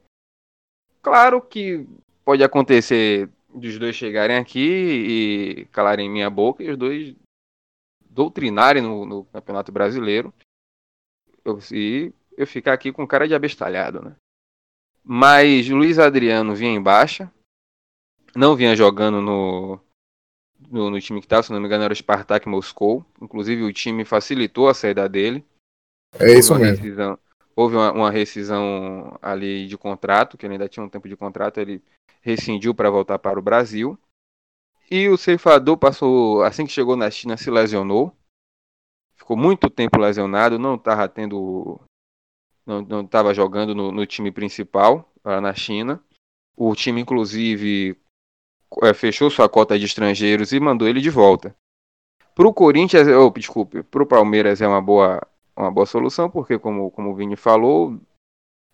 Claro 1.01 1.41
que 1.41 1.85
pode 2.23 2.43
acontecer 2.43 3.29
dos 3.53 3.77
dois 3.77 3.95
chegarem 3.95 4.37
aqui 4.37 4.59
e 5.59 5.65
calarem 5.71 6.09
minha 6.09 6.29
boca 6.29 6.63
e 6.63 6.69
os 6.69 6.77
dois 6.77 7.15
doutrinarem 8.09 8.81
no, 8.81 9.05
no 9.05 9.25
Campeonato 9.25 9.71
Brasileiro 9.71 10.33
eu, 11.43 11.59
e 11.71 12.13
eu 12.37 12.47
ficar 12.47 12.73
aqui 12.73 12.91
com 12.91 13.07
cara 13.07 13.27
de 13.27 13.35
abestalhado, 13.35 14.01
né? 14.01 14.15
Mas 15.03 15.67
Luiz 15.69 15.97
Adriano 15.97 16.55
vinha 16.55 16.71
em 16.71 16.81
baixa, 16.81 17.31
não 18.35 18.55
vinha 18.55 18.75
jogando 18.75 19.21
no, 19.21 19.79
no, 20.69 20.89
no 20.89 21.01
time 21.01 21.19
que 21.19 21.25
estava, 21.25 21.43
se 21.43 21.51
não 21.51 21.59
me 21.59 21.65
engano 21.65 21.83
era 21.83 21.93
o 21.93 21.95
Spartak 21.95 22.47
Moscou, 22.47 23.05
inclusive 23.21 23.63
o 23.63 23.73
time 23.73 24.05
facilitou 24.05 24.69
a 24.69 24.73
saída 24.73 25.07
dele. 25.09 25.43
É 26.19 26.31
isso 26.33 26.53
mesmo. 26.55 26.75
Rescisão, 26.75 27.19
houve 27.55 27.75
uma, 27.75 27.91
uma, 27.91 28.11
rescisão 28.11 29.17
ali 29.21 29.67
de 29.67 29.77
contrato, 29.77 30.37
que 30.37 30.45
ele 30.45 30.53
ainda 30.53 30.69
tinha 30.69 30.85
um 30.85 30.89
tempo 30.89 31.07
de 31.07 31.15
contrato, 31.15 31.59
ele 31.59 31.81
rescindiu 32.21 32.75
para 32.75 32.89
voltar 32.89 33.17
para 33.17 33.39
o 33.39 33.41
Brasil. 33.41 33.97
E 34.89 35.07
o 35.07 35.17
ceifador 35.17 35.77
passou, 35.77 36.43
assim 36.43 36.65
que 36.65 36.71
chegou 36.71 36.95
na 36.95 37.09
China, 37.09 37.37
se 37.37 37.49
lesionou. 37.49 38.15
Ficou 39.21 39.37
muito 39.37 39.69
tempo 39.69 39.99
lesionado, 39.99 40.57
não 40.57 40.73
estava 40.73 41.07
tendo. 41.07 41.79
Não 42.65 43.01
estava 43.01 43.35
jogando 43.35 43.75
no, 43.75 43.91
no, 43.91 44.03
time 44.03 44.31
principal 44.31 45.07
lá 45.23 45.39
na 45.39 45.53
China. 45.53 46.03
O 46.57 46.73
time, 46.73 47.01
inclusive, 47.01 47.95
é, 48.81 48.93
fechou 48.95 49.29
sua 49.29 49.47
cota 49.47 49.77
de 49.77 49.85
estrangeiros 49.85 50.51
e 50.51 50.59
mandou 50.59 50.87
ele 50.87 50.99
de 50.99 51.11
volta. 51.11 51.55
Para 52.33 52.47
o 52.47 52.53
Corinthians, 52.53 53.07
oh, 53.09 53.29
desculpe, 53.29 53.83
para 53.83 54.01
o 54.01 54.07
Palmeiras 54.07 54.59
é 54.59 54.67
uma 54.67 54.81
boa, 54.81 55.21
uma 55.55 55.69
boa 55.69 55.85
solução, 55.85 56.27
porque, 56.27 56.57
como, 56.57 56.89
como 56.89 57.11
o 57.11 57.15
Vini 57.15 57.35
falou, 57.35 58.01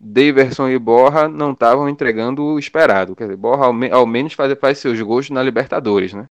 Daverson 0.00 0.70
e 0.70 0.78
Borra 0.78 1.28
não 1.28 1.52
estavam 1.52 1.90
entregando 1.90 2.42
o 2.42 2.58
esperado. 2.58 3.14
Quer 3.14 3.24
dizer, 3.24 3.36
Borra 3.36 3.66
ao, 3.66 3.72
me, 3.74 3.90
ao 3.90 4.06
menos 4.06 4.32
faz, 4.32 4.58
faz, 4.58 4.78
seus 4.78 4.98
gols 5.02 5.28
na 5.28 5.42
Libertadores, 5.42 6.14
né? 6.14 6.24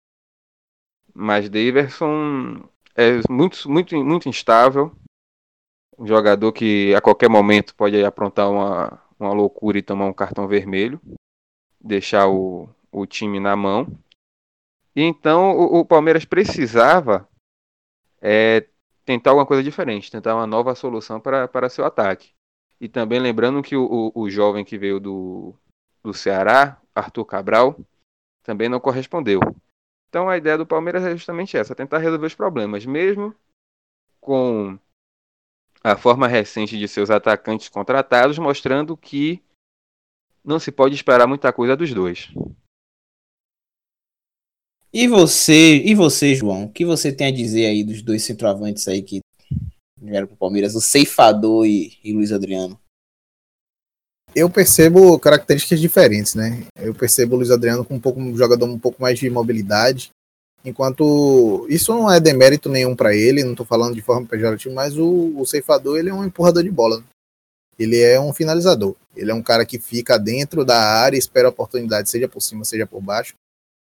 Mas 1.13 1.51
Daverson 1.51 2.67
é 2.97 3.21
muito, 3.31 3.71
muito, 3.71 3.95
muito 4.05 4.29
instável. 4.29 4.91
Um 5.99 6.07
jogador 6.07 6.53
que 6.53 6.95
a 6.95 7.01
qualquer 7.01 7.29
momento 7.29 7.75
pode 7.75 8.03
aprontar 8.05 8.51
uma, 8.51 9.03
uma 9.19 9.33
loucura 9.33 9.79
e 9.79 9.83
tomar 9.83 10.07
um 10.07 10.13
cartão 10.13 10.49
vermelho. 10.49 11.01
Deixar 11.81 12.29
o, 12.29 12.69
o 12.91 13.07
time 13.07 13.39
na 13.39 13.55
mão. 13.55 13.87
E 14.95 15.03
então 15.03 15.57
o, 15.57 15.81
o 15.81 15.85
Palmeiras 15.85 16.25
precisava 16.25 17.29
é, 18.21 18.67
tentar 19.05 19.31
alguma 19.31 19.47
coisa 19.47 19.63
diferente, 19.63 20.11
tentar 20.11 20.35
uma 20.35 20.47
nova 20.47 20.75
solução 20.75 21.21
para, 21.21 21.47
para 21.47 21.69
seu 21.69 21.85
ataque. 21.85 22.31
E 22.81 22.89
também 22.89 23.21
lembrando 23.21 23.63
que 23.63 23.77
o, 23.77 24.13
o, 24.15 24.23
o 24.23 24.31
jovem 24.31 24.65
que 24.65 24.79
veio 24.79 24.99
do, 24.99 25.55
do 26.03 26.13
Ceará, 26.15 26.81
Arthur 26.95 27.25
Cabral, 27.25 27.79
também 28.43 28.69
não 28.69 28.81
correspondeu. 28.81 29.41
Então 30.09 30.29
a 30.29 30.37
ideia 30.37 30.57
do 30.57 30.66
Palmeiras 30.66 31.05
é 31.05 31.11
justamente 31.11 31.57
essa, 31.57 31.75
tentar 31.75 31.99
resolver 31.99 32.27
os 32.27 32.35
problemas, 32.35 32.87
mesmo 32.87 33.35
com 34.21 34.79
a 35.83 35.97
forma 35.97 36.27
recente 36.27 36.79
de 36.79 36.88
seus 36.88 37.11
atacantes 37.11 37.69
contratados, 37.69 38.38
mostrando 38.38 38.97
que 38.97 39.42
não 40.45 40.59
se 40.59 40.73
pode 40.73 40.95
esperar 40.95 41.27
muita 41.27 41.53
coisa 41.53 41.77
dos 41.77 41.92
dois. 41.92 42.29
E 44.92 45.07
você, 45.07 45.77
e 45.85 45.95
você, 45.95 46.35
João, 46.35 46.64
o 46.64 46.73
que 46.73 46.85
você 46.85 47.12
tem 47.14 47.27
a 47.27 47.31
dizer 47.31 47.66
aí 47.66 47.85
dos 47.85 48.01
dois 48.03 48.23
centroavantes 48.23 48.88
aí 48.88 49.03
que 49.03 49.21
vieram 50.01 50.27
para 50.27 50.35
o 50.35 50.38
Palmeiras, 50.38 50.75
o 50.75 50.81
Ceifador 50.81 51.66
e, 51.66 51.99
e 52.03 52.12
Luiz 52.12 52.33
Adriano? 52.33 52.81
Eu 54.37 54.51
percebo 54.51 55.18
características 55.18 55.81
diferentes, 55.81 56.35
né? 56.35 56.66
Eu 56.79 56.94
percebo 56.94 57.35
o 57.35 57.38
Luiz 57.38 57.51
Adriano 57.51 57.83
com 57.83 57.94
um, 57.94 58.01
pouco, 58.01 58.20
um 58.20 58.37
jogador 58.37 58.66
um 58.66 58.79
pouco 58.79 59.01
mais 59.01 59.18
de 59.18 59.31
mobilidade, 59.31 60.11
enquanto 60.62 61.66
isso 61.70 61.94
não 61.94 62.12
é 62.12 62.20
demérito 62.20 62.68
nenhum 62.68 62.94
para 62.94 63.16
ele, 63.16 63.42
não 63.42 63.53
estou 63.53 63.64
falando 63.64 63.94
de 63.94 64.03
forma 64.03 64.27
pejorativa, 64.27 64.75
mas 64.75 64.99
o, 64.99 65.33
o 65.38 65.46
Ceifador 65.46 65.99
ele 65.99 66.11
é 66.11 66.14
um 66.14 66.22
empurrador 66.22 66.62
de 66.62 66.70
bola. 66.70 66.99
Né? 66.99 67.05
Ele 67.79 67.99
é 67.99 68.20
um 68.20 68.31
finalizador. 68.35 68.94
Ele 69.16 69.31
é 69.31 69.35
um 69.35 69.42
cara 69.42 69.64
que 69.64 69.79
fica 69.79 70.18
dentro 70.18 70.66
da 70.66 70.79
área, 70.79 71.16
espera 71.16 71.49
a 71.49 71.51
oportunidade, 71.51 72.11
seja 72.11 72.29
por 72.29 72.42
cima, 72.42 72.62
seja 72.62 72.87
por 72.87 73.01
baixo. 73.01 73.35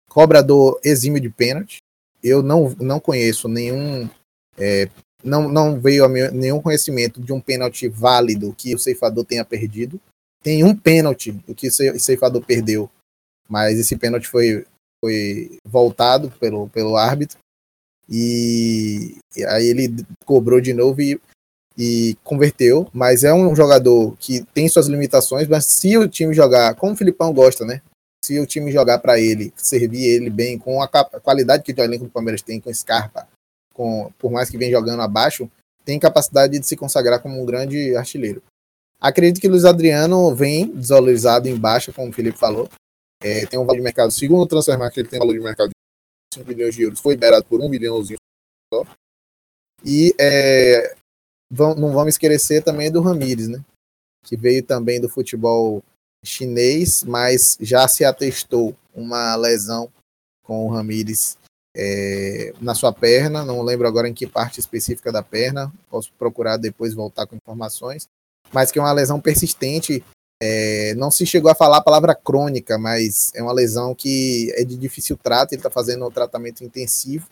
Cobrador 0.07 0.79
exímio 0.85 1.19
de 1.19 1.29
pênalti. 1.29 1.79
Eu 2.23 2.41
não, 2.41 2.73
não 2.79 2.99
conheço 2.99 3.49
nenhum 3.49 4.09
é, 4.57 4.89
não, 5.23 5.49
não 5.49 5.79
veio 5.79 6.05
a 6.05 6.09
meu, 6.09 6.31
nenhum 6.31 6.61
conhecimento 6.61 7.21
de 7.21 7.33
um 7.33 7.41
pênalti 7.41 7.87
válido 7.87 8.53
que 8.57 8.73
o 8.73 8.79
ceifador 8.79 9.25
tenha 9.25 9.43
perdido. 9.43 9.99
Tem 10.41 10.63
um 10.63 10.75
pênalti 10.75 11.33
que 11.55 11.67
o 11.67 11.99
ceifador 11.99 12.43
perdeu, 12.45 12.89
mas 13.47 13.77
esse 13.77 13.97
pênalti 13.97 14.27
foi, 14.27 14.65
foi 15.03 15.57
voltado 15.65 16.31
pelo, 16.39 16.69
pelo 16.69 16.95
árbitro. 16.95 17.37
E, 18.07 19.17
e 19.35 19.45
aí 19.45 19.67
ele 19.67 20.05
cobrou 20.25 20.59
de 20.59 20.73
novo 20.73 21.01
e, 21.01 21.19
e 21.77 22.17
converteu. 22.23 22.89
Mas 22.93 23.23
é 23.23 23.33
um 23.33 23.55
jogador 23.55 24.15
que 24.17 24.43
tem 24.53 24.69
suas 24.69 24.87
limitações, 24.87 25.47
mas 25.47 25.65
se 25.65 25.97
o 25.97 26.07
time 26.07 26.33
jogar, 26.33 26.75
como 26.75 26.93
o 26.93 26.97
Filipão 26.97 27.33
gosta, 27.33 27.65
né? 27.65 27.81
Se 28.23 28.39
o 28.39 28.45
time 28.45 28.71
jogar 28.71 28.99
para 28.99 29.19
ele, 29.19 29.53
servir 29.55 30.05
ele 30.05 30.29
bem, 30.29 30.57
com 30.57 30.81
a, 30.81 30.87
qualidade 30.87 31.63
que 31.63 31.71
o 31.71 31.83
elenco 31.83 32.05
do 32.05 32.11
Palmeiras 32.11 32.41
tem, 32.41 32.59
com 32.59 32.73
Scarpa, 32.73 33.27
com, 33.73 34.11
por 34.17 34.31
mais 34.31 34.49
que 34.49 34.57
venha 34.57 34.71
jogando 34.71 35.01
abaixo, 35.01 35.49
tem 35.85 35.97
capacidade 35.97 36.59
de 36.59 36.67
se 36.67 36.75
consagrar 36.75 37.21
como 37.21 37.41
um 37.41 37.45
grande 37.45 37.95
artilheiro. 37.95 38.43
Acredito 38.99 39.41
que 39.41 39.47
Luiz 39.47 39.63
Adriano 39.63 40.35
vem 40.35 40.71
desvalorizado 40.71 41.47
em 41.47 41.55
baixa, 41.55 41.93
como 41.93 42.09
o 42.09 42.13
Felipe 42.13 42.37
falou. 42.37 42.67
É, 43.21 43.45
tem 43.45 43.59
um 43.59 43.65
valor 43.65 43.77
de 43.77 43.83
mercado, 43.83 44.11
segundo 44.11 44.41
o 44.41 44.47
Transfermarkt, 44.47 44.97
ele 44.99 45.07
tem 45.07 45.19
um 45.19 45.21
valor 45.21 45.33
de 45.33 45.39
mercado 45.39 45.69
de 45.69 46.39
5 46.39 46.47
milhões 46.47 46.75
de 46.75 46.83
euros, 46.83 46.99
foi 46.99 47.13
liberado 47.13 47.45
por 47.45 47.61
um 47.61 47.69
milhãozinho 47.69 48.17
só. 48.73 48.85
E 49.85 50.13
é, 50.19 50.95
vão, 51.49 51.75
não 51.75 51.91
vamos 51.91 52.15
esquecer 52.15 52.63
também 52.63 52.91
do 52.91 53.01
Ramires, 53.01 53.47
né? 53.47 53.63
Que 54.23 54.35
veio 54.35 54.63
também 54.63 54.99
do 54.99 55.09
futebol 55.09 55.83
chinês, 56.23 57.03
mas 57.03 57.57
já 57.61 57.87
se 57.87 58.03
atestou 58.03 58.75
uma 58.93 59.35
lesão 59.35 59.89
com 60.43 60.65
o 60.65 60.69
Ramires 60.69 61.37
é, 61.75 62.53
na 62.59 62.75
sua 62.75 62.91
perna, 62.91 63.45
não 63.45 63.61
lembro 63.61 63.87
agora 63.87 64.09
em 64.09 64.13
que 64.13 64.27
parte 64.27 64.59
específica 64.59 65.11
da 65.11 65.23
perna, 65.23 65.71
posso 65.89 66.11
procurar 66.13 66.57
depois 66.57 66.93
voltar 66.93 67.25
com 67.25 67.35
informações, 67.35 68.07
mas 68.51 68.71
que 68.71 68.79
é 68.79 68.81
uma 68.81 68.91
lesão 68.91 69.19
persistente. 69.19 70.03
É, 70.41 70.93
não 70.95 71.11
se 71.11 71.25
chegou 71.25 71.51
a 71.51 71.55
falar 71.55 71.77
a 71.77 71.83
palavra 71.83 72.15
crônica, 72.15 72.77
mas 72.77 73.31
é 73.35 73.43
uma 73.43 73.51
lesão 73.51 73.93
que 73.93 74.53
é 74.55 74.63
de 74.63 74.77
difícil 74.77 75.17
trato. 75.17 75.53
Ele 75.53 75.59
está 75.59 75.69
fazendo 75.69 76.05
um 76.07 76.11
tratamento 76.11 76.63
intensivo 76.63 77.27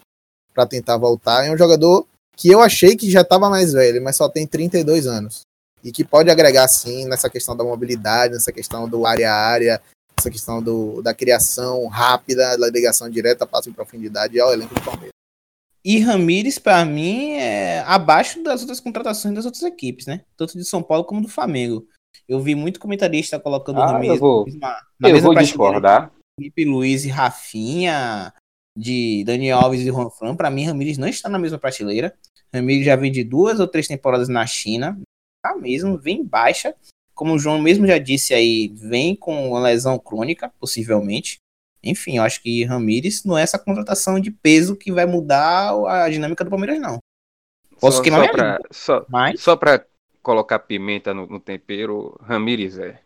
para 0.53 0.65
tentar 0.65 0.97
voltar. 0.97 1.45
É 1.45 1.51
um 1.51 1.58
jogador 1.58 2.06
que 2.36 2.49
eu 2.49 2.62
achei 2.62 2.95
que 2.95 3.10
já 3.10 3.21
estava 3.21 3.49
mais 3.49 3.73
velho, 3.73 4.01
mas 4.01 4.15
só 4.15 4.30
tem 4.30 4.45
32 4.45 5.08
anos. 5.08 5.41
E 5.84 5.91
que 5.91 6.03
pode 6.03 6.30
agregar, 6.30 6.67
sim, 6.67 7.06
nessa 7.06 7.30
questão 7.30 7.56
da 7.56 7.63
mobilidade, 7.63 8.34
nessa 8.34 8.51
questão 8.51 8.89
do 8.89 9.06
área 9.06 9.32
a 9.32 9.36
área, 9.36 9.82
essa 10.17 10.30
questão 10.30 10.62
do, 10.62 11.01
da 11.01 11.13
criação 11.13 11.88
rápida, 11.88 12.58
da 12.58 12.69
ligação 12.69 13.10
direta, 13.10 13.45
passo 13.45 13.69
em 13.69 13.73
profundidade 13.73 14.39
ao 14.39 14.51
elenco 14.51 14.73
do 14.73 14.82
Palmeiras. 14.82 15.13
E 15.88 16.00
Ramires, 16.00 16.60
para 16.60 16.84
mim, 16.84 17.36
é 17.36 17.80
abaixo 17.86 18.43
das 18.43 18.60
outras 18.60 18.82
contratações 18.82 19.34
das 19.34 19.45
outras 19.45 19.63
equipes, 19.63 20.06
né? 20.06 20.26
Tanto 20.36 20.58
de 20.58 20.65
São 20.65 20.84
Paulo 20.84 21.06
como 21.06 21.21
do 21.21 21.30
Flamengo. 21.30 21.88
Eu 22.28 22.41
vi 22.41 22.56
muito 22.56 22.78
comentarista 22.78 23.39
colocando 23.39 23.80
ah, 23.80 23.93
Ramires 23.93 24.15
eu 24.15 24.19
vou, 24.19 24.45
na, 24.60 24.82
na 25.00 25.10
eu 25.10 25.21
vou 25.21 25.34
discordar. 25.34 26.12
Felipe 26.38 26.65
Luiz 26.65 27.06
e 27.06 27.08
Rafinha, 27.08 28.34
de 28.78 29.23
Daniel 29.23 29.60
Alves 29.60 29.80
e 29.80 29.86
Juan 29.86 30.10
Fran. 30.10 30.36
Para 30.36 30.50
mim, 30.50 30.65
Ramires 30.65 30.97
não 30.97 31.08
está 31.08 31.30
na 31.30 31.39
mesma 31.39 31.58
prateleira. 31.58 32.13
Ramires 32.54 32.86
já 32.86 32.97
vem 32.97 33.10
de 33.10 33.23
duas 33.23 33.62
ou 33.62 33.67
três 33.67 33.88
temporadas 33.88 34.28
na 34.28 34.45
China. 34.45 35.00
Tá 35.41 35.56
mesmo, 35.56 35.97
vem 35.97 36.21
baixa 36.21 36.76
como 37.17 37.34
o 37.34 37.39
João 37.39 37.60
mesmo 37.60 37.88
já 37.88 37.97
disse 37.97 38.32
aí, 38.36 38.67
vem 38.67 39.15
com 39.15 39.50
uma 39.50 39.60
lesão 39.60 39.97
crônica, 39.97 40.54
possivelmente. 40.60 41.39
Enfim, 41.83 42.17
eu 42.17 42.23
acho 42.23 42.41
que 42.41 42.63
Ramires 42.63 43.23
não 43.23 43.37
é 43.37 43.41
essa 43.43 43.59
contratação 43.59 44.19
de 44.19 44.31
peso 44.31 44.75
que 44.75 44.91
vai 44.91 45.05
mudar 45.05 45.71
a 45.87 46.09
dinâmica 46.09 46.43
do 46.43 46.49
Palmeiras, 46.49 46.79
não. 46.81 46.99
Posso 47.79 47.97
só, 47.97 48.03
queimar 48.03 48.25
só 48.25 48.31
pra, 48.31 48.59
só, 48.71 49.05
Mas... 49.07 49.41
só 49.41 49.55
pra 49.55 49.85
colocar 50.23 50.59
pimenta 50.59 51.13
no, 51.13 51.27
no 51.27 51.39
tempero, 51.39 52.19
Ramires 52.21 52.77
é. 52.79 52.99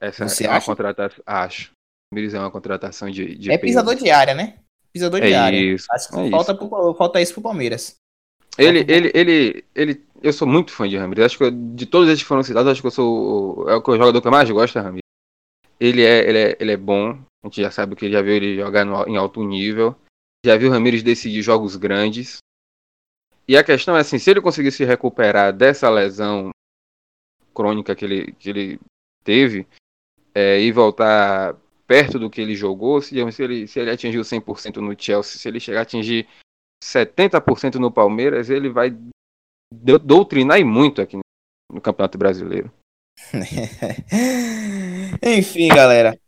Essa 0.00 0.28
Você 0.28 0.44
é 0.44 0.48
acha? 0.48 0.58
uma 0.70 0.76
contratação. 0.76 1.22
Acho. 1.26 1.72
Ramires 2.12 2.34
é 2.34 2.38
uma 2.38 2.50
contratação 2.50 3.10
de, 3.10 3.36
de 3.36 3.50
É 3.50 3.56
pisador 3.58 3.94
de 3.94 4.10
área, 4.10 4.34
né? 4.34 4.58
pisador 4.92 5.20
de 5.22 5.32
É 5.32 5.34
área. 5.36 5.56
isso, 5.56 5.86
é 5.94 6.30
falta, 6.30 6.54
pro- 6.54 6.94
falta 6.94 7.20
isso 7.20 7.32
pro 7.32 7.42
Palmeiras. 7.42 7.94
Ele, 8.58 8.80
ele, 8.86 9.10
ele, 9.14 9.64
ele, 9.74 10.04
eu 10.22 10.30
sou 10.34 10.46
muito 10.46 10.70
fã 10.70 10.86
de 10.86 10.98
Ramires. 10.98 11.24
Acho 11.24 11.38
que 11.38 11.44
eu- 11.44 11.50
de 11.50 11.86
todos 11.86 12.08
esses 12.10 12.20
que 12.22 12.28
foram 12.28 12.42
citados, 12.42 12.70
acho 12.70 12.82
que 12.82 12.86
eu 12.86 12.90
sou 12.90 13.64
o, 13.64 13.70
é 13.70 13.74
o 13.74 13.80
que 13.82 13.90
o 13.90 13.96
jogador 13.96 14.20
que 14.20 14.28
eu 14.28 14.32
mais 14.32 14.50
gosto, 14.50 14.78
é 14.78 14.82
Ramires. 14.82 15.01
Ele 15.82 16.02
é, 16.04 16.28
ele 16.28 16.38
é, 16.38 16.56
ele 16.60 16.72
é 16.72 16.76
bom. 16.76 17.10
A 17.42 17.48
gente 17.48 17.60
já 17.60 17.70
sabe 17.72 17.96
que 17.96 18.04
ele 18.04 18.12
já 18.12 18.22
viu 18.22 18.34
ele 18.34 18.54
jogar 18.54 18.84
no- 18.84 19.04
em 19.08 19.16
alto 19.16 19.42
nível. 19.42 19.96
Já 20.46 20.56
viu 20.56 20.68
o 20.68 20.72
Ramires 20.72 21.02
decidir 21.02 21.42
jogos 21.42 21.74
grandes. 21.74 22.38
E 23.48 23.56
a 23.56 23.64
questão 23.64 23.96
é 23.96 24.00
assim, 24.00 24.16
se 24.16 24.30
ele 24.30 24.40
conseguir 24.40 24.70
se 24.70 24.84
recuperar 24.84 25.52
dessa 25.52 25.90
lesão 25.90 26.50
crônica 27.52 27.96
que 27.96 28.04
ele, 28.04 28.32
que 28.34 28.48
ele 28.48 28.80
teve 29.24 29.66
é, 30.32 30.60
e 30.60 30.70
voltar 30.70 31.56
perto 31.84 32.16
do 32.16 32.30
que 32.30 32.40
ele 32.40 32.54
jogou, 32.54 33.02
se, 33.02 33.16
se 33.32 33.42
ele, 33.42 33.66
se 33.66 33.80
ele 33.80 33.90
atingiu 33.90 34.22
100% 34.22 34.76
no 34.76 34.94
Chelsea, 34.98 35.36
se 35.38 35.48
ele 35.48 35.58
chegar 35.58 35.80
a 35.80 35.82
atingir 35.82 36.28
70% 36.82 37.74
no 37.80 37.90
Palmeiras, 37.90 38.48
ele 38.50 38.70
vai 38.70 38.90
do- 39.72 39.98
doutrinar 39.98 40.60
e 40.60 40.64
muito 40.64 41.02
aqui 41.02 41.18
no 41.70 41.80
Campeonato 41.80 42.16
Brasileiro. 42.16 42.72
Enfim, 45.22 45.68
galera. 45.68 46.18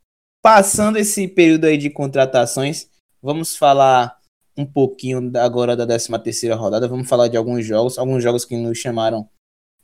Passando 0.42 0.98
esse 0.98 1.26
período 1.26 1.64
aí 1.64 1.78
de 1.78 1.90
contratações, 1.90 2.88
vamos 3.22 3.56
falar 3.56 4.18
um 4.56 4.64
pouquinho 4.64 5.32
agora 5.38 5.76
da 5.76 5.86
13 5.86 6.18
terceira 6.22 6.54
rodada. 6.54 6.88
Vamos 6.88 7.08
falar 7.08 7.28
de 7.28 7.36
alguns 7.36 7.64
jogos, 7.64 7.98
alguns 7.98 8.22
jogos 8.22 8.44
que 8.44 8.56
nos 8.56 8.78
chamaram 8.78 9.28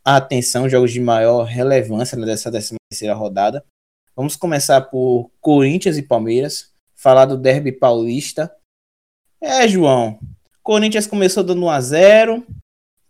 a 0.05 0.17
atenção, 0.17 0.69
jogos 0.69 0.93
de 0.93 1.01
maior 1.01 1.45
relevância 1.45 2.19
nessa 2.19 2.51
13 2.51 2.77
terceira 2.91 3.15
rodada. 3.15 3.65
Vamos 4.15 4.37
começar 4.37 4.81
por 4.83 5.31
Corinthians 5.41 5.97
e 5.97 6.03
Palmeiras, 6.03 6.73
falar 6.95 7.25
do 7.25 7.39
Derby 7.39 7.73
Paulista. 7.73 8.55
É, 9.41 9.67
João, 9.67 10.19
Corinthians 10.63 11.07
começou 11.07 11.43
dando 11.43 11.65
1 11.65 11.71
a 11.71 11.81
0, 11.81 12.47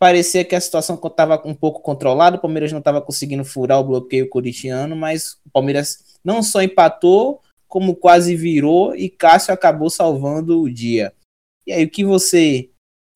parecia 0.00 0.44
que 0.44 0.54
a 0.54 0.60
situação 0.60 0.96
estava 0.96 1.42
um 1.44 1.54
pouco 1.54 1.80
controlada, 1.80 2.36
o 2.36 2.40
Palmeiras 2.40 2.72
não 2.72 2.78
estava 2.78 3.02
conseguindo 3.02 3.44
furar 3.44 3.78
o 3.78 3.84
bloqueio 3.84 4.28
corintiano, 4.30 4.96
mas 4.96 5.34
o 5.44 5.50
Palmeiras 5.52 6.18
não 6.24 6.42
só 6.42 6.62
empatou, 6.62 7.42
como 7.68 7.94
quase 7.94 8.34
virou 8.34 8.96
e 8.96 9.10
Cássio 9.10 9.52
acabou 9.52 9.90
salvando 9.90 10.60
o 10.60 10.72
dia. 10.72 11.12
E 11.66 11.72
aí, 11.72 11.84
o 11.84 11.90
que 11.90 12.02
você 12.02 12.70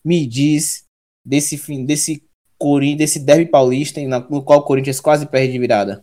me 0.04 0.26
diz 0.26 0.84
desse 1.26 1.56
fim, 1.56 1.86
desse 1.86 2.22
Corinthians, 2.58 2.98
desse 2.98 3.18
derby 3.18 3.50
paulista, 3.50 4.00
no 4.30 4.44
qual 4.44 4.60
o 4.60 4.64
Corinthians 4.64 5.00
quase 5.00 5.26
perde 5.26 5.52
de 5.52 5.58
virada? 5.58 6.02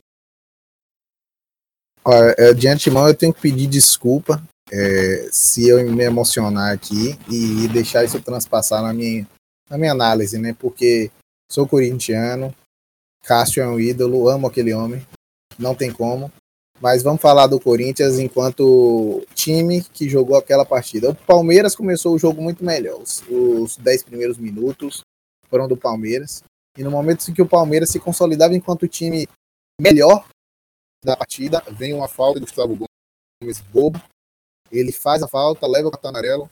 Olha, 2.04 2.36
é, 2.38 2.54
de 2.54 2.68
antemão 2.68 3.08
eu 3.08 3.16
tenho 3.16 3.34
que 3.34 3.40
pedir 3.40 3.68
desculpa 3.68 4.44
é, 4.72 5.30
se 5.32 5.70
eu 5.70 5.86
me 5.92 6.04
emocionar 6.04 6.74
aqui 6.74 7.18
e 7.30 7.68
deixar 7.68 8.04
isso 8.04 8.20
transpassar 8.22 8.82
na 8.82 8.92
minha, 8.92 9.28
na 9.72 9.78
minha 9.78 9.94
análise, 9.94 10.38
né? 10.38 10.54
Porque 10.60 11.10
sou 11.50 11.66
corintiano, 11.66 12.54
Cássio 13.24 13.64
é 13.64 13.68
um 13.68 13.80
ídolo, 13.80 14.28
amo 14.28 14.48
aquele 14.48 14.74
homem, 14.74 15.02
não 15.58 15.74
tem 15.74 15.92
como. 15.92 16.30
Mas 16.82 17.04
vamos 17.04 17.22
falar 17.22 17.48
do 17.48 17.60
Corinthians 17.60 18.18
enquanto 18.20 19.26
time 19.34 19.82
que 19.82 20.10
jogou 20.10 20.36
aquela 20.36 20.66
partida. 20.66 21.12
O 21.12 21.16
Palmeiras 21.16 21.76
começou 21.76 22.16
o 22.16 22.20
jogo 22.20 22.42
muito 22.42 22.66
melhor. 22.66 23.00
Os, 23.00 23.24
os 23.30 23.78
10 23.78 24.04
primeiros 24.04 24.38
minutos 24.38 25.02
foram 25.48 25.68
do 25.68 25.78
Palmeiras. 25.78 26.44
E 26.76 26.84
no 26.84 26.90
momento 26.90 27.30
em 27.30 27.34
que 27.34 27.42
o 27.42 27.48
Palmeiras 27.48 27.90
se 27.90 28.00
consolidava 28.00 28.56
enquanto 28.56 28.88
time 28.88 29.28
melhor 29.80 30.28
da 31.06 31.16
partida, 31.16 31.64
vem 31.72 31.94
uma 31.94 32.08
falta 32.08 32.40
do 32.40 32.48
Gustavo 32.48 32.76
Gomes 32.76 33.62
bobo. 33.72 34.02
Ele 34.72 34.92
faz 34.92 35.22
a 35.22 35.28
falta, 35.28 35.68
leva 35.68 35.88
o 35.88 35.92
cartão 35.92 36.10
amarelo. 36.10 36.50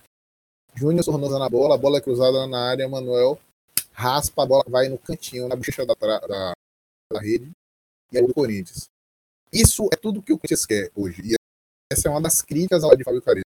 Júnior 0.75 1.03
Sornosa 1.03 1.37
na 1.39 1.49
bola, 1.49 1.75
a 1.75 1.77
bola 1.77 1.97
é 1.97 2.01
cruzada 2.01 2.47
na 2.47 2.69
área, 2.69 2.87
Manuel 2.87 3.39
raspa, 3.99 4.43
a 4.43 4.45
bola 4.45 4.63
vai 4.67 4.87
no 4.87 4.97
cantinho, 4.97 5.47
na 5.49 5.55
bochecha 5.55 5.85
da, 5.85 5.93
da, 5.93 6.53
da 7.11 7.19
rede, 7.19 7.51
e 8.11 8.17
é 8.17 8.21
o 8.21 8.33
Corinthians. 8.33 8.85
Isso 9.51 9.89
é 9.91 9.95
tudo 9.97 10.21
que 10.21 10.31
o 10.31 10.37
Corinthians 10.37 10.65
quer 10.65 10.89
hoje. 10.95 11.21
E 11.25 11.35
essa 11.91 12.07
é 12.07 12.11
uma 12.11 12.21
das 12.21 12.41
críticas 12.41 12.83
ao 12.83 12.95
de 12.95 13.03
Fábio 13.03 13.21
Carilho. 13.21 13.43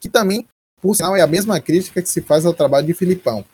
Que 0.00 0.08
também, 0.08 0.46
por 0.80 0.94
sinal, 0.94 1.16
é 1.16 1.20
a 1.20 1.26
mesma 1.26 1.60
crítica 1.60 2.00
que 2.00 2.08
se 2.08 2.20
faz 2.20 2.46
ao 2.46 2.54
trabalho 2.54 2.86
de 2.86 2.94
Filipão. 2.94 3.44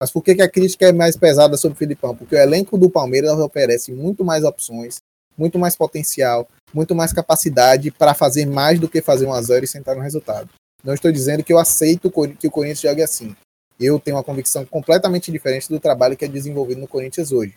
Mas 0.00 0.10
por 0.10 0.22
que, 0.22 0.34
que 0.34 0.42
a 0.42 0.50
crítica 0.50 0.86
é 0.86 0.92
mais 0.92 1.16
pesada 1.16 1.56
sobre 1.56 1.74
o 1.74 1.78
Filipão? 1.78 2.14
Porque 2.14 2.34
o 2.34 2.38
elenco 2.38 2.76
do 2.76 2.90
Palmeiras 2.90 3.38
oferece 3.38 3.92
muito 3.92 4.22
mais 4.24 4.44
opções, 4.44 5.00
muito 5.38 5.58
mais 5.58 5.74
potencial, 5.74 6.46
muito 6.74 6.94
mais 6.94 7.14
capacidade 7.14 7.90
para 7.90 8.12
fazer 8.12 8.44
mais 8.44 8.78
do 8.78 8.88
que 8.88 9.00
fazer 9.00 9.26
um 9.26 9.32
a 9.32 9.40
zero 9.40 9.64
e 9.64 9.68
sentar 9.68 9.96
no 9.96 10.02
resultado. 10.02 10.50
Não 10.86 10.94
estou 10.94 11.10
dizendo 11.10 11.42
que 11.42 11.52
eu 11.52 11.58
aceito 11.58 12.12
que 12.38 12.46
o 12.46 12.50
Corinthians 12.50 12.80
jogue 12.80 13.02
assim. 13.02 13.34
Eu 13.78 13.98
tenho 13.98 14.16
uma 14.16 14.22
convicção 14.22 14.64
completamente 14.64 15.32
diferente 15.32 15.68
do 15.68 15.80
trabalho 15.80 16.16
que 16.16 16.24
é 16.24 16.28
desenvolvido 16.28 16.80
no 16.80 16.86
Corinthians 16.86 17.32
hoje. 17.32 17.54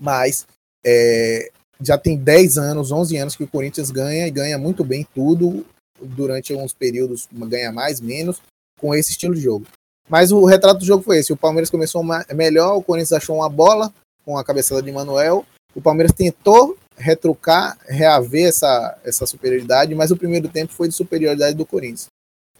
Mas 0.00 0.48
é, 0.84 1.52
já 1.80 1.96
tem 1.96 2.18
10 2.18 2.58
anos, 2.58 2.90
11 2.90 3.16
anos 3.16 3.36
que 3.36 3.44
o 3.44 3.48
Corinthians 3.48 3.92
ganha 3.92 4.26
e 4.26 4.30
ganha 4.32 4.58
muito 4.58 4.82
bem 4.82 5.06
tudo. 5.14 5.64
Durante 6.02 6.52
alguns 6.52 6.72
períodos 6.72 7.28
ganha 7.30 7.70
mais, 7.70 8.00
menos, 8.00 8.42
com 8.80 8.92
esse 8.96 9.12
estilo 9.12 9.34
de 9.34 9.42
jogo. 9.42 9.66
Mas 10.08 10.32
o 10.32 10.44
retrato 10.44 10.80
do 10.80 10.84
jogo 10.84 11.04
foi 11.04 11.18
esse. 11.18 11.32
O 11.32 11.36
Palmeiras 11.36 11.70
começou 11.70 12.02
melhor, 12.34 12.74
o 12.74 12.82
Corinthians 12.82 13.12
achou 13.12 13.36
uma 13.36 13.48
bola 13.48 13.94
com 14.24 14.36
a 14.36 14.42
cabeçada 14.42 14.82
de 14.82 14.90
Manuel. 14.90 15.46
O 15.72 15.80
Palmeiras 15.80 16.12
tentou 16.12 16.76
retrucar, 16.96 17.78
reaver 17.86 18.48
essa, 18.48 18.98
essa 19.04 19.24
superioridade, 19.24 19.94
mas 19.94 20.10
o 20.10 20.16
primeiro 20.16 20.48
tempo 20.48 20.72
foi 20.72 20.88
de 20.88 20.94
superioridade 20.94 21.56
do 21.56 21.64
Corinthians. 21.64 22.08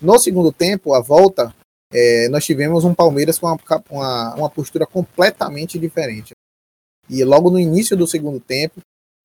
No 0.01 0.19
segundo 0.19 0.51
tempo, 0.51 0.95
a 0.95 1.01
volta, 1.01 1.55
é, 1.93 2.29
nós 2.29 2.45
tivemos 2.45 2.85
um 2.85 2.95
Palmeiras 2.95 3.39
com 3.39 3.47
uma, 3.47 3.59
uma, 3.91 4.35
uma, 4.35 4.51
postura 4.51 4.87
completamente 4.87 5.79
diferente. 5.79 6.33
E 7.09 7.23
logo 7.25 7.51
no 7.51 7.59
início 7.59 7.97
do 7.97 8.07
segundo 8.07 8.41
tempo, 8.41 8.81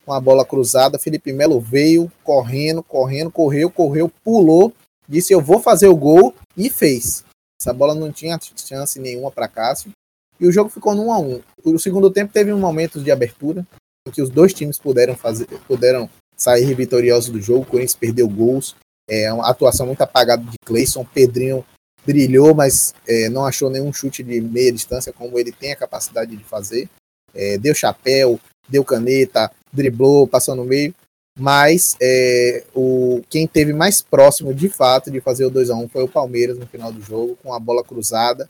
com 0.05 0.11
a 0.11 0.19
bola 0.19 0.45
cruzada, 0.45 0.99
Felipe 0.99 1.31
Melo 1.31 1.59
veio 1.59 2.11
correndo, 2.23 2.83
correndo, 2.83 3.31
correu, 3.31 3.69
correu, 3.71 4.11
pulou, 4.23 4.73
disse 5.07 5.33
eu 5.33 5.41
vou 5.41 5.59
fazer 5.59 5.87
o 5.87 5.95
gol 5.95 6.33
e 6.57 6.69
fez. 6.69 7.23
Essa 7.59 7.73
bola 7.73 7.95
não 7.95 8.11
tinha 8.11 8.37
chance 8.55 8.99
nenhuma 8.99 9.31
para 9.31 9.47
Cássio. 9.47 9.91
E 10.39 10.45
o 10.45 10.51
jogo 10.51 10.69
ficou 10.69 10.93
1 10.93 11.13
a 11.13 11.19
1. 11.19 11.41
O 11.63 11.79
segundo 11.79 12.11
tempo 12.11 12.33
teve 12.33 12.51
um 12.51 12.59
momentos 12.59 13.03
de 13.03 13.11
abertura 13.11 13.65
em 14.07 14.11
que 14.11 14.21
os 14.21 14.29
dois 14.29 14.53
times 14.53 14.77
puderam 14.77 15.15
fazer, 15.15 15.47
puderam 15.67 16.09
sair 16.35 16.73
vitoriosos 16.75 17.29
do 17.29 17.41
jogo. 17.41 17.61
O 17.61 17.65
Corinthians 17.65 17.95
perdeu 17.95 18.27
gols, 18.27 18.75
é 19.09 19.31
uma 19.31 19.49
atuação 19.49 19.85
muito 19.85 20.01
apagada 20.01 20.43
de 20.43 20.57
Cleison, 20.65 21.05
Pedrinho 21.05 21.65
brilhou, 22.05 22.53
mas 22.53 22.93
é, 23.07 23.29
não 23.29 23.45
achou 23.45 23.69
nenhum 23.69 23.91
chute 23.91 24.23
de 24.23 24.39
meia 24.39 24.71
distância 24.71 25.11
como 25.11 25.39
ele 25.39 25.51
tem 25.51 25.71
a 25.71 25.75
capacidade 25.75 26.35
de 26.35 26.43
fazer. 26.43 26.87
É, 27.33 27.57
deu 27.57 27.73
chapéu, 27.73 28.39
deu 28.69 28.83
caneta, 28.83 29.51
driblou, 29.73 30.27
passou 30.27 30.55
no 30.55 30.63
meio. 30.63 30.93
Mas 31.37 31.97
é, 32.01 32.63
o, 32.73 33.21
quem 33.29 33.45
teve 33.45 33.73
mais 33.73 34.01
próximo 34.01 34.53
de 34.53 34.69
fato 34.69 35.11
de 35.11 35.19
fazer 35.19 35.45
o 35.45 35.49
2 35.49 35.69
a 35.69 35.75
1 35.75 35.89
foi 35.89 36.03
o 36.03 36.07
Palmeiras 36.07 36.57
no 36.57 36.65
final 36.65 36.91
do 36.91 37.01
jogo, 37.01 37.37
com 37.43 37.53
a 37.53 37.59
bola 37.59 37.83
cruzada 37.83 38.49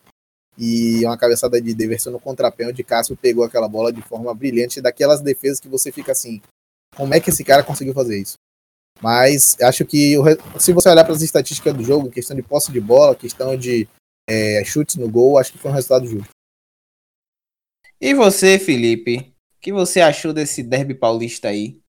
e 0.58 1.04
uma 1.06 1.18
cabeçada 1.18 1.62
de 1.62 1.74
Deverson 1.74 2.12
no 2.12 2.20
contrapé, 2.20 2.68
onde 2.68 2.84
Cássio 2.84 3.18
pegou 3.18 3.44
aquela 3.44 3.68
bola 3.68 3.92
de 3.92 4.02
forma 4.02 4.34
brilhante, 4.34 4.82
daquelas 4.82 5.20
defesas 5.22 5.60
que 5.60 5.68
você 5.68 5.92
fica 5.92 6.12
assim, 6.12 6.42
como 6.96 7.14
é 7.14 7.20
que 7.20 7.30
esse 7.30 7.44
cara 7.44 7.64
conseguiu 7.64 7.94
fazer 7.94 8.18
isso? 8.18 8.38
Mas 9.02 9.60
acho 9.62 9.86
que 9.86 10.16
se 10.60 10.74
você 10.74 10.90
olhar 10.90 11.04
para 11.04 11.14
as 11.14 11.22
estatísticas 11.22 11.74
do 11.74 11.84
jogo, 11.84 12.10
questão 12.10 12.36
de 12.36 12.42
posse 12.42 12.72
de 12.72 12.80
bola, 12.80 13.16
questão 13.16 13.58
de 13.58 13.88
é, 14.28 14.64
chutes 14.64 14.96
no 14.96 15.10
gol, 15.10 15.38
acho 15.38 15.52
que 15.52 15.58
foi 15.58 15.72
um 15.72 15.74
resultado 15.74 16.08
justo. 16.08 16.30
E 18.00 18.14
você, 18.14 18.60
Felipe? 18.60 19.34
O 19.58 19.62
que 19.62 19.72
você 19.72 20.02
achou 20.02 20.34
desse 20.34 20.62
derby 20.62 20.94
paulista 20.94 21.50
aí? 21.50 21.80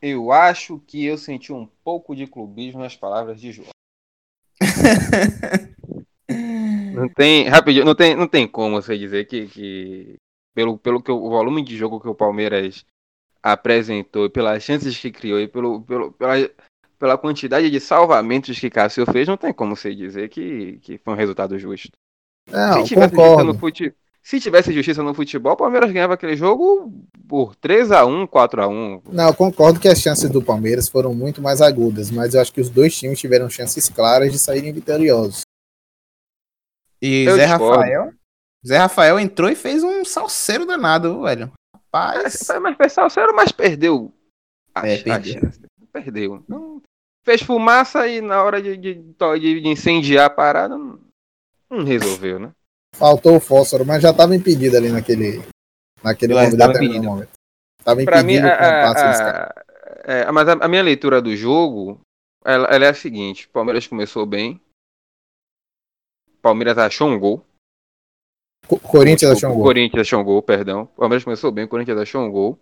Eu 0.00 0.32
acho 0.32 0.80
que 0.80 1.04
eu 1.04 1.16
senti 1.16 1.52
um 1.52 1.66
pouco 1.84 2.16
de 2.16 2.26
clubismo 2.26 2.80
nas 2.80 2.96
palavras 2.96 3.40
de 3.40 3.52
João. 3.52 3.68
não 6.92 7.08
tem, 7.08 7.48
rapidinho, 7.48 7.84
não 7.84 7.94
tem, 7.94 8.16
não 8.16 8.26
tem 8.26 8.48
como 8.48 8.82
você 8.82 8.98
dizer 8.98 9.26
que, 9.26 9.46
que 9.46 10.16
pelo, 10.54 10.76
pelo 10.76 11.02
que 11.02 11.10
o 11.10 11.30
volume 11.30 11.64
de 11.64 11.76
jogo 11.76 12.00
que 12.00 12.08
o 12.08 12.14
Palmeiras 12.14 12.84
apresentou, 13.42 14.30
pelas 14.30 14.62
chances 14.62 14.96
que 14.96 15.10
criou 15.10 15.40
e 15.40 15.48
pelo, 15.48 15.82
pelo, 15.82 16.12
pela, 16.12 16.34
pela 16.98 17.18
quantidade 17.18 17.68
de 17.68 17.80
salvamentos 17.80 18.58
que 18.58 18.70
Cássio 18.70 19.04
fez, 19.06 19.26
não 19.26 19.36
tem 19.36 19.52
como 19.52 19.74
você 19.74 19.94
dizer 19.94 20.28
que, 20.28 20.78
que 20.82 20.98
foi 20.98 21.14
um 21.14 21.16
resultado 21.16 21.58
justo. 21.58 21.90
Não, 22.48 22.74
se, 22.74 22.88
tivesse 22.88 23.14
concordo. 23.14 23.58
fute, 23.58 23.94
se 24.22 24.38
tivesse 24.38 24.72
justiça 24.72 25.02
no 25.02 25.12
futebol, 25.12 25.54
o 25.54 25.56
Palmeiras 25.56 25.90
ganhava 25.90 26.14
aquele 26.14 26.36
jogo 26.36 26.92
por 27.28 27.56
3 27.56 27.90
a 27.90 28.04
1 28.04 28.26
4 28.26 28.62
a 28.62 28.68
1 28.68 29.02
Não, 29.12 29.28
eu 29.28 29.34
concordo 29.34 29.80
que 29.80 29.88
as 29.88 30.00
chances 30.00 30.30
do 30.30 30.42
Palmeiras 30.42 30.88
foram 30.88 31.12
muito 31.12 31.42
mais 31.42 31.60
agudas, 31.60 32.10
mas 32.10 32.34
eu 32.34 32.40
acho 32.40 32.52
que 32.52 32.60
os 32.60 32.70
dois 32.70 32.96
times 32.96 33.18
tiveram 33.18 33.50
chances 33.50 33.88
claras 33.88 34.32
de 34.32 34.38
saírem 34.38 34.72
vitoriosos. 34.72 35.42
E 37.00 37.24
Eu 37.24 37.34
Zé 37.34 37.46
discordo. 37.46 37.80
Rafael? 37.80 38.12
Zé 38.64 38.76
Rafael 38.76 39.18
entrou 39.18 39.50
e 39.50 39.56
fez 39.56 39.82
um 39.82 40.04
salseiro 40.04 40.64
danado, 40.64 41.22
velho. 41.22 41.52
Rapaz. 41.92 42.46
Mas, 42.48 42.62
mas 42.62 42.76
pessoal, 42.76 43.10
sério, 43.10 43.34
mas 43.34 43.52
perdeu. 43.52 44.12
A, 44.74 44.88
É, 44.88 45.00
a 45.00 45.04
perdeu. 45.04 45.40
chance. 45.40 45.60
Perdeu. 45.92 46.42
Não, 46.48 46.80
fez 47.22 47.42
fumaça 47.42 48.08
e 48.08 48.22
na 48.22 48.42
hora 48.42 48.62
de, 48.62 48.76
de, 48.76 48.94
de 48.94 49.68
incendiar 49.68 50.26
a 50.26 50.30
parada 50.30 50.78
não, 50.78 50.98
não, 51.68 51.84
resolveu, 51.84 52.38
né? 52.38 52.50
Faltou 52.96 53.36
o 53.36 53.40
fósforo, 53.40 53.84
mas 53.84 54.02
já 54.02 54.10
estava 54.10 54.34
impedido 54.34 54.76
ali 54.76 54.90
naquele, 54.90 55.42
naquele 56.02 56.34
momento. 56.34 56.54
Impedido. 56.54 57.04
Momento. 57.04 57.30
Tava 57.84 58.02
impedido 58.02 58.26
mim, 58.26 58.38
a, 58.38 58.54
a, 58.54 58.92
a, 58.92 59.64
é, 60.04 60.32
mas 60.32 60.48
a, 60.48 60.68
minha 60.68 60.82
leitura 60.82 61.20
do 61.20 61.36
jogo 61.36 62.00
ela, 62.44 62.68
ela 62.68 62.84
é 62.86 62.88
a 62.88 62.94
seguinte: 62.94 63.48
Palmeiras 63.48 63.86
começou 63.86 64.24
bem, 64.24 64.60
Palmeiras 66.40 66.78
achou 66.78 67.08
um 67.08 67.18
gol. 67.18 67.44
Corinthians 68.80 69.32
achou 69.32 69.50
um 69.50 69.54
gol. 69.54 69.64
Corinthians 69.64 70.00
achou 70.00 70.20
um 70.20 70.24
gol, 70.24 70.42
perdão. 70.42 70.86
Palmeiras 70.86 71.24
começou 71.24 71.50
bem, 71.50 71.66
Corinthians 71.66 71.98
achou 71.98 72.22
um 72.22 72.30
gol. 72.30 72.58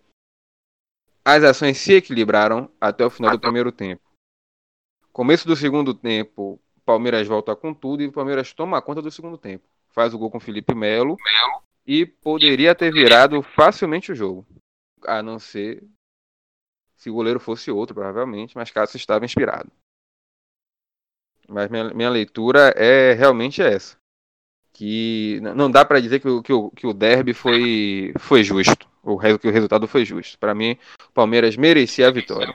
As 1.24 1.44
ações 1.44 1.78
se 1.78 1.94
equilibraram 1.94 2.70
até 2.80 3.04
o 3.04 3.10
final 3.10 3.32
do 3.32 3.40
primeiro 3.40 3.70
tempo. 3.70 4.02
Começo 5.12 5.46
do 5.46 5.54
segundo 5.54 5.92
tempo, 5.92 6.60
Palmeiras 6.84 7.26
volta 7.26 7.54
com 7.54 7.74
tudo 7.74 8.02
e 8.02 8.06
o 8.06 8.12
Palmeiras 8.12 8.52
toma 8.52 8.80
conta 8.80 9.02
do 9.02 9.10
segundo 9.10 9.36
tempo. 9.36 9.64
Faz 9.90 10.14
o 10.14 10.18
gol 10.18 10.30
com 10.30 10.40
Felipe 10.40 10.74
Melo 10.74 11.16
e 11.86 12.06
poderia 12.06 12.74
ter 12.74 12.92
virado 12.92 13.42
facilmente 13.42 14.12
o 14.12 14.14
jogo. 14.14 14.46
A 15.04 15.22
não 15.22 15.38
ser 15.38 15.84
se 16.96 17.10
o 17.10 17.14
goleiro 17.14 17.40
fosse 17.40 17.70
outro, 17.70 17.94
provavelmente, 17.94 18.56
mas 18.56 18.70
Cássio 18.70 18.96
estava 18.96 19.24
inspirado. 19.24 19.70
Mas 21.48 21.68
minha, 21.68 21.92
minha 21.94 22.10
leitura 22.10 22.74
é 22.76 23.12
realmente 23.12 23.62
essa. 23.62 23.99
Que 24.72 25.40
não 25.40 25.70
dá 25.70 25.84
para 25.84 26.00
dizer 26.00 26.20
que 26.20 26.28
o, 26.28 26.42
que, 26.42 26.52
o, 26.52 26.70
que 26.70 26.86
o 26.86 26.94
derby 26.94 27.34
foi, 27.34 28.12
foi 28.18 28.42
justo. 28.42 28.88
O, 29.02 29.18
que 29.38 29.48
o 29.48 29.52
resultado 29.52 29.86
foi 29.88 30.04
justo. 30.04 30.38
Para 30.38 30.54
mim, 30.54 30.76
o 31.08 31.12
Palmeiras 31.12 31.56
merecia 31.56 32.08
a 32.08 32.10
vitória. 32.10 32.54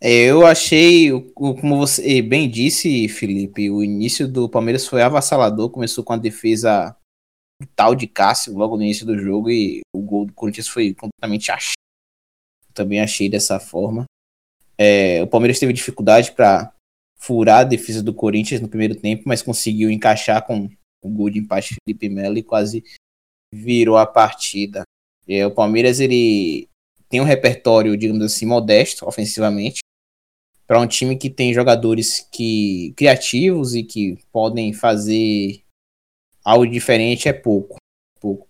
Eu 0.00 0.46
achei, 0.46 1.10
como 1.34 1.76
você 1.76 2.22
bem 2.22 2.48
disse, 2.48 3.06
Felipe, 3.06 3.70
o 3.70 3.84
início 3.84 4.26
do 4.26 4.48
Palmeiras 4.48 4.86
foi 4.86 5.02
avassalador, 5.02 5.68
começou 5.68 6.02
com 6.02 6.14
a 6.14 6.16
defesa 6.16 6.96
tal 7.76 7.94
de 7.94 8.06
Cássio 8.06 8.56
logo 8.56 8.76
no 8.76 8.82
início 8.82 9.04
do 9.04 9.18
jogo 9.18 9.50
e 9.50 9.80
o 9.94 10.00
gol 10.00 10.24
do 10.24 10.32
Corinthians 10.32 10.68
foi 10.68 10.94
completamente 10.94 11.50
achado. 11.50 11.74
Também 12.72 13.00
achei 13.00 13.28
dessa 13.28 13.60
forma. 13.60 14.04
É, 14.78 15.22
o 15.22 15.26
Palmeiras 15.26 15.58
teve 15.58 15.74
dificuldade 15.74 16.32
para 16.32 16.72
furar 17.20 17.60
a 17.60 17.64
defesa 17.64 18.02
do 18.02 18.14
Corinthians 18.14 18.60
no 18.60 18.68
primeiro 18.68 18.94
tempo, 18.94 19.24
mas 19.26 19.42
conseguiu 19.42 19.90
encaixar 19.90 20.44
com 20.46 20.68
o 21.02 21.10
gol 21.10 21.30
de 21.30 21.38
empate 21.38 21.76
Felipe 21.84 22.08
Melo 22.08 22.38
e 22.38 22.42
quase 22.42 22.82
virou 23.52 23.96
a 23.96 24.06
partida. 24.06 24.82
É, 25.28 25.46
o 25.46 25.54
Palmeiras 25.54 26.00
ele 26.00 26.68
tem 27.08 27.20
um 27.20 27.24
repertório, 27.24 27.96
digamos 27.96 28.24
assim, 28.24 28.46
modesto 28.46 29.06
ofensivamente, 29.06 29.80
para 30.66 30.80
um 30.80 30.86
time 30.86 31.16
que 31.16 31.28
tem 31.28 31.52
jogadores 31.52 32.20
que 32.32 32.94
criativos 32.96 33.74
e 33.74 33.82
que 33.82 34.18
podem 34.32 34.72
fazer 34.72 35.62
algo 36.44 36.66
diferente 36.66 37.28
é 37.28 37.32
pouco, 37.32 37.76
pouco 38.20 38.48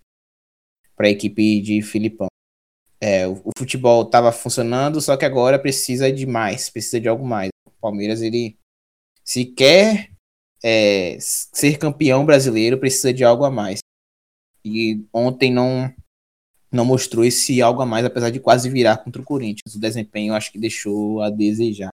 para 0.95 1.07
a 1.07 1.11
equipe 1.11 1.61
de 1.61 1.83
Filipão. 1.83 2.29
É, 3.01 3.27
o, 3.27 3.41
o, 3.45 3.51
futebol 3.57 4.03
estava 4.03 4.31
funcionando, 4.31 5.01
só 5.01 5.17
que 5.17 5.25
agora 5.25 5.59
precisa 5.59 6.13
de 6.13 6.27
mais, 6.27 6.69
precisa 6.69 7.01
de 7.01 7.09
algo 7.09 7.27
mais. 7.27 7.49
O 7.67 7.71
Palmeiras 7.81 8.21
ele 8.21 8.60
se 9.31 9.45
quer 9.45 10.11
é, 10.61 11.17
ser 11.21 11.79
campeão 11.79 12.27
brasileiro 12.27 12.77
precisa 12.79 13.13
de 13.13 13.23
algo 13.23 13.45
a 13.45 13.51
mais. 13.51 13.79
E 14.65 15.05
ontem 15.13 15.53
não 15.53 15.95
não 16.73 16.85
mostrou 16.85 17.25
esse 17.25 17.63
algo 17.63 17.81
a 17.81 17.87
mais, 17.87 18.05
apesar 18.05 18.31
de 18.31 18.41
quase 18.41 18.69
virar 18.69 18.99
contra 18.99 19.23
o 19.23 19.25
Corinthians. 19.25 19.73
O 19.77 19.81
desempenho 19.81 20.35
acho 20.35 20.51
que 20.51 20.59
deixou 20.59 21.23
a 21.23 21.31
desejar. 21.31 21.91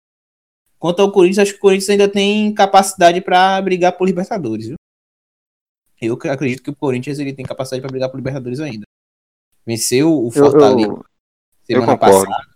Quanto 0.78 1.00
ao 1.00 1.12
Corinthians, 1.12 1.40
acho 1.40 1.52
que 1.52 1.58
o 1.58 1.60
Corinthians 1.60 1.90
ainda 1.90 2.08
tem 2.08 2.54
capacidade 2.54 3.20
para 3.20 3.60
brigar 3.60 3.92
por 3.98 4.06
Libertadores, 4.06 4.68
viu? 4.68 4.76
Eu 6.00 6.14
acredito 6.32 6.62
que 6.62 6.70
o 6.70 6.76
Corinthians 6.76 7.18
ele 7.18 7.34
tem 7.34 7.44
capacidade 7.44 7.82
para 7.82 7.90
brigar 7.90 8.10
por 8.10 8.16
Libertadores 8.16 8.60
ainda. 8.60 8.86
Venceu 9.66 10.24
o 10.24 10.30
Fortaleza 10.30 10.88
eu, 10.88 11.04
eu, 11.68 11.80
semana 11.80 11.92
eu 11.92 11.98
passada. 11.98 12.46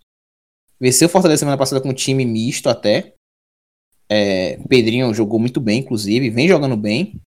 Venceu 0.80 1.06
o 1.06 1.10
Fortaleza 1.10 1.40
semana 1.40 1.58
passada 1.58 1.82
com 1.82 1.90
um 1.90 1.94
time 1.94 2.24
misto 2.24 2.70
até. 2.70 3.14
É, 4.10 4.56
Pedrinho 4.68 5.14
jogou 5.14 5.38
muito 5.38 5.60
bem, 5.60 5.80
inclusive, 5.80 6.30
vem 6.30 6.48
jogando 6.48 6.76
bem. 6.76 7.20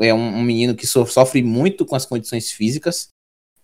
É 0.00 0.14
um, 0.14 0.36
um 0.36 0.42
menino 0.42 0.76
que 0.76 0.86
so, 0.86 1.04
sofre 1.06 1.42
muito 1.42 1.84
com 1.84 1.96
as 1.96 2.06
condições 2.06 2.52
físicas. 2.52 3.08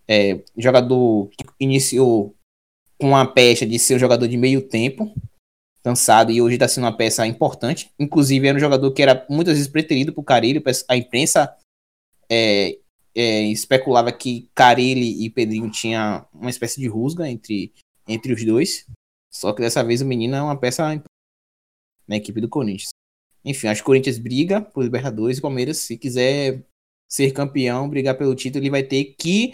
É, 0.09 0.43
jogador 0.57 1.29
que 1.29 1.45
iniciou 1.61 2.35
com 2.99 3.17
a 3.17 3.25
pecha 3.25 3.65
de 3.65 3.79
ser 3.79 3.95
um 3.95 3.99
jogador 3.99 4.27
de 4.27 4.37
meio 4.37 4.61
tempo, 4.61 5.15
cansado 5.85 6.33
e 6.33 6.43
hoje 6.43 6.57
está 6.57 6.67
sendo 6.67 6.85
uma 6.85 6.97
peça 6.97 7.25
importante. 7.27 7.93
Inclusive, 7.99 8.49
era 8.49 8.57
um 8.57 8.61
jogador 8.61 8.91
que 8.93 9.03
era 9.03 9.25
muitas 9.31 9.55
vezes 9.55 9.71
preterido 9.71 10.13
por 10.13 10.25
Carilho. 10.25 10.63
A 10.89 10.97
imprensa 10.97 11.57
é, 12.29 12.79
é, 13.15 13.43
especulava 13.43 14.11
que 14.11 14.51
Carilli 14.55 15.25
e 15.25 15.31
Pedrinho 15.31 15.71
tinha 15.71 16.27
uma 16.35 16.51
espécie 16.51 16.81
de 16.81 16.89
rusga 16.89 17.29
entre, 17.29 17.73
entre 18.09 18.33
os 18.33 18.45
dois. 18.45 18.87
Só 19.33 19.53
que 19.53 19.63
dessa 19.63 19.85
vez 19.85 20.01
o 20.01 20.07
menino 20.07 20.35
é 20.35 20.43
uma 20.43 20.59
peça 20.59 21.01
na 22.09 22.17
equipe 22.17 22.41
do 22.41 22.49
Corinthians. 22.49 22.89
Enfim, 23.45 23.69
acho 23.69 23.81
que 23.81 23.85
o 23.85 23.87
Corinthians 23.87 24.19
briga 24.19 24.61
por 24.61 24.83
Libertadores 24.83 25.37
e 25.37 25.41
o 25.41 25.43
Palmeiras, 25.43 25.79
se 25.79 25.97
quiser 25.97 26.65
ser 27.09 27.33
campeão, 27.33 27.89
brigar 27.89 28.17
pelo 28.17 28.35
título, 28.35 28.63
ele 28.63 28.71
vai 28.71 28.83
ter 28.83 29.15
que 29.19 29.53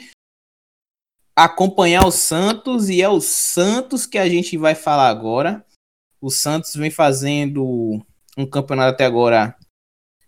acompanhar 1.37 2.07
o 2.07 2.11
Santos 2.11 2.89
e 2.89 3.03
é 3.03 3.09
o 3.09 3.21
Santos 3.21 4.07
que 4.07 4.19
a 4.19 4.29
gente 4.29 4.57
vai 4.57 4.75
falar 4.75 5.09
agora. 5.09 5.65
O 6.21 6.31
Santos 6.31 6.75
vem 6.75 6.91
fazendo 6.91 8.01
um 8.37 8.47
campeonato 8.47 8.95
até 8.95 9.05
agora, 9.05 9.57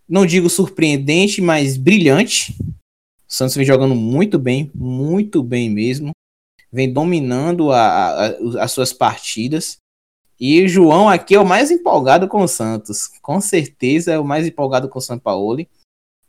não 0.08 0.26
digo 0.26 0.48
surpreendente, 0.50 1.40
mas 1.40 1.76
brilhante. 1.76 2.54
O 3.28 3.32
Santos 3.32 3.56
vem 3.56 3.66
jogando 3.66 3.94
muito 3.94 4.38
bem, 4.38 4.70
muito 4.74 5.42
bem 5.42 5.68
mesmo. 5.70 6.10
Vem 6.70 6.92
dominando 6.92 7.72
a, 7.72 8.26
a, 8.26 8.62
as 8.62 8.72
suas 8.72 8.92
partidas. 8.92 9.78
E 10.38 10.62
o 10.62 10.68
João 10.68 11.08
aqui 11.08 11.34
é 11.34 11.40
o 11.40 11.46
mais 11.46 11.70
empolgado 11.70 12.28
com 12.28 12.42
o 12.42 12.48
Santos. 12.48 13.08
Com 13.22 13.40
certeza 13.40 14.12
é 14.12 14.18
o 14.18 14.24
mais 14.24 14.46
empolgado 14.46 14.88
com 14.88 14.98
o 14.98 15.02
São 15.02 15.18
Paulo. 15.18 15.66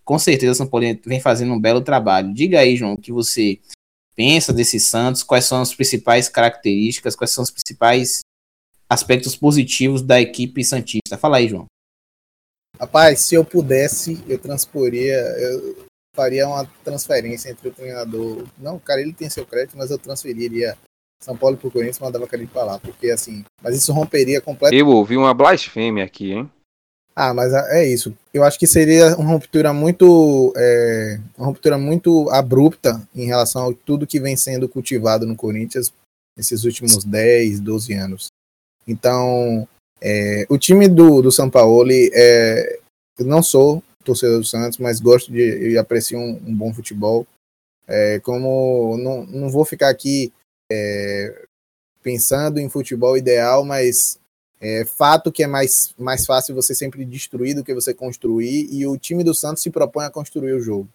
Com 0.04 0.18
certeza 0.18 0.54
o 0.54 0.56
São 0.56 0.68
Paulo 0.68 0.86
vem 1.06 1.20
fazendo 1.20 1.54
um 1.54 1.60
belo 1.60 1.82
trabalho. 1.82 2.34
Diga 2.34 2.60
aí, 2.60 2.78
João, 2.78 2.94
o 2.94 2.98
que 2.98 3.12
você 3.12 3.60
pensa 4.16 4.54
desse 4.54 4.80
Santos, 4.80 5.22
quais 5.22 5.46
são 5.46 5.62
as 5.62 5.76
principais 5.76 6.30
características, 6.30 7.16
quais 7.16 7.32
são 7.32 7.44
os 7.44 7.52
principais 7.52 8.22
aspectos 8.90 9.36
positivos 9.36 10.02
da 10.02 10.20
equipe 10.22 10.64
Santista. 10.64 11.18
Fala 11.18 11.38
aí, 11.38 11.50
João. 11.50 11.66
Rapaz, 12.80 13.22
se 13.22 13.36
eu 13.36 13.44
pudesse, 13.44 14.24
eu 14.28 14.40
transporia, 14.40 15.16
eu 15.16 15.86
faria 16.16 16.48
uma 16.48 16.66
transferência 16.84 17.50
entre 17.50 17.68
o 17.68 17.74
treinador. 17.74 18.48
Não, 18.58 18.80
cara, 18.80 19.02
ele 19.02 19.14
tem 19.14 19.30
seu 19.30 19.46
crédito, 19.46 19.78
mas 19.78 19.92
eu 19.92 19.98
transferiria 19.98 20.78
São 21.22 21.36
Paulo 21.36 21.58
pro 21.58 21.72
Corinthians 21.72 22.00
mandava 22.00 22.28
Carilho 22.28 22.50
pra 22.50 22.64
lá, 22.64 22.80
porque 22.80 23.10
assim, 23.10 23.44
mas 23.62 23.76
isso 23.76 23.92
romperia 23.92 24.40
completamente. 24.40 24.80
Eu 24.80 24.88
ouvi 24.88 25.18
uma 25.18 25.34
blasfêmia 25.34 26.04
aqui, 26.04 26.34
hein? 26.34 26.52
Ah, 27.16 27.34
mas 27.34 27.52
é 27.52 27.88
isso. 27.88 28.16
Eu 28.32 28.44
acho 28.44 28.60
que 28.60 28.68
seria 28.68 29.18
uma 29.18 29.34
ruptura 29.34 29.74
muito, 29.74 30.54
é, 30.56 31.20
uma 31.36 31.48
ruptura 31.48 31.76
muito 31.76 32.30
abrupta 32.30 33.08
em 33.16 33.26
relação 33.26 33.70
a 33.70 33.74
tudo 33.74 34.06
que 34.06 34.20
vem 34.20 34.38
sendo 34.38 34.70
cultivado 34.70 35.26
no 35.26 35.36
Corinthians 35.36 35.92
nesses 36.38 36.64
últimos 36.64 37.04
10, 37.04 37.60
12 37.60 37.94
anos. 37.96 38.28
Então, 38.88 39.68
é, 40.00 40.46
o 40.48 40.60
time 40.60 40.88
do, 40.88 41.24
do 41.24 41.32
São 41.32 41.50
Paulo, 41.50 41.90
é, 41.92 42.80
eu 43.18 43.26
não 43.26 43.42
sou 43.42 43.84
torcedor 44.04 44.38
do 44.38 44.46
Santos, 44.46 44.78
mas 44.78 45.00
gosto 45.00 45.32
de 45.32 45.72
e 45.72 45.78
aprecio 45.78 46.20
um, 46.20 46.40
um 46.46 46.56
bom 46.56 46.72
futebol. 46.74 47.26
É, 47.88 48.20
como 48.20 48.96
não, 48.98 49.26
não 49.26 49.50
vou 49.50 49.66
ficar 49.66 49.90
aqui 49.90 50.32
é, 50.72 51.46
pensando 52.02 52.60
em 52.60 52.70
futebol 52.70 53.18
ideal, 53.18 53.64
mas 53.64 54.20
é 54.60 54.86
fato 54.86 55.32
que 55.32 55.44
é 55.44 55.48
mais, 55.48 55.94
mais 55.98 56.26
fácil 56.26 56.56
você 56.56 56.74
sempre 56.74 57.06
destruir 57.06 57.56
do 57.56 57.64
que 57.64 57.74
você 57.74 57.94
construir, 57.94 58.68
e 58.72 58.86
o 58.88 58.98
time 58.98 59.24
do 59.24 59.34
Santos 59.34 59.64
se 59.64 59.70
propõe 59.70 60.06
a 60.06 60.10
construir 60.10 60.54
o 60.54 60.60
jogo. 60.60 60.90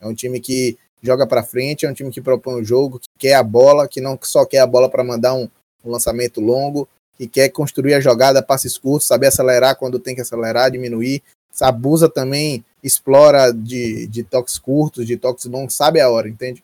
É 0.00 0.06
um 0.06 0.14
time 0.14 0.40
que 0.40 0.76
joga 1.02 1.26
para 1.26 1.42
frente, 1.42 1.86
é 1.86 1.90
um 1.90 1.94
time 1.94 2.10
que 2.10 2.20
propõe 2.20 2.60
o 2.60 2.64
jogo, 2.64 2.98
que 2.98 3.08
quer 3.18 3.34
a 3.34 3.42
bola, 3.42 3.88
que 3.88 4.00
não 4.00 4.18
só 4.22 4.44
quer 4.44 4.58
a 4.58 4.66
bola 4.66 4.88
para 4.88 5.04
mandar 5.04 5.34
um, 5.34 5.48
um 5.84 5.90
lançamento 5.90 6.40
longo, 6.40 6.88
que 7.16 7.26
quer 7.26 7.48
construir 7.48 7.94
a 7.94 8.00
jogada, 8.00 8.42
passes 8.42 8.76
curtos, 8.76 9.08
saber 9.08 9.28
acelerar 9.28 9.76
quando 9.76 9.98
tem 9.98 10.14
que 10.14 10.20
acelerar, 10.20 10.70
diminuir. 10.70 11.22
Abusa 11.58 12.06
também, 12.06 12.62
explora 12.82 13.50
de, 13.50 14.06
de 14.08 14.22
toques 14.22 14.58
curtos, 14.58 15.06
de 15.06 15.16
toques 15.16 15.46
longos, 15.46 15.74
sabe 15.74 16.00
a 16.00 16.10
hora, 16.10 16.28
entende? 16.28 16.62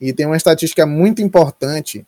E 0.00 0.12
tem 0.12 0.26
uma 0.26 0.36
estatística 0.36 0.86
muito 0.86 1.20
importante 1.20 2.06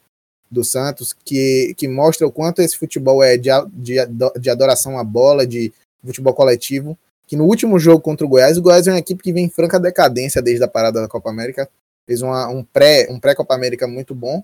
do 0.51 0.65
Santos 0.65 1.13
que, 1.13 1.75
que 1.77 1.89
mostra 1.89 2.27
o 2.27 2.33
quanto 2.33 2.61
esse 2.63 2.77
futebol 2.77 3.23
é 3.23 3.37
de, 3.37 3.51
de, 3.73 3.97
de 4.41 4.51
adoração 4.51 4.99
à 4.99 5.05
bola, 5.05 5.47
de 5.47 5.73
futebol 6.05 6.35
coletivo. 6.35 6.99
Que 7.27 7.37
no 7.37 7.45
último 7.45 7.79
jogo 7.79 8.01
contra 8.01 8.27
o 8.27 8.29
Goiás, 8.29 8.59
o 8.59 8.63
Goiás 8.63 8.87
é 8.87 8.93
uma 8.93 8.99
equipe 8.99 9.23
que 9.23 9.33
vem 9.33 9.47
em 9.47 9.51
franca 9.51 9.81
decadência 9.81 10.43
desde 10.43 10.65
a 10.65 10.69
parada 10.69 11.01
da 11.01 11.09
Copa 11.09 11.31
América. 11.31 11.69
Fez 12.07 12.21
uma, 12.21 12.49
um 12.49 12.65
pré-Copa 12.65 13.13
um 13.13 13.21
pré 13.21 13.35
América 13.49 13.87
muito 13.87 14.15
bom, 14.15 14.43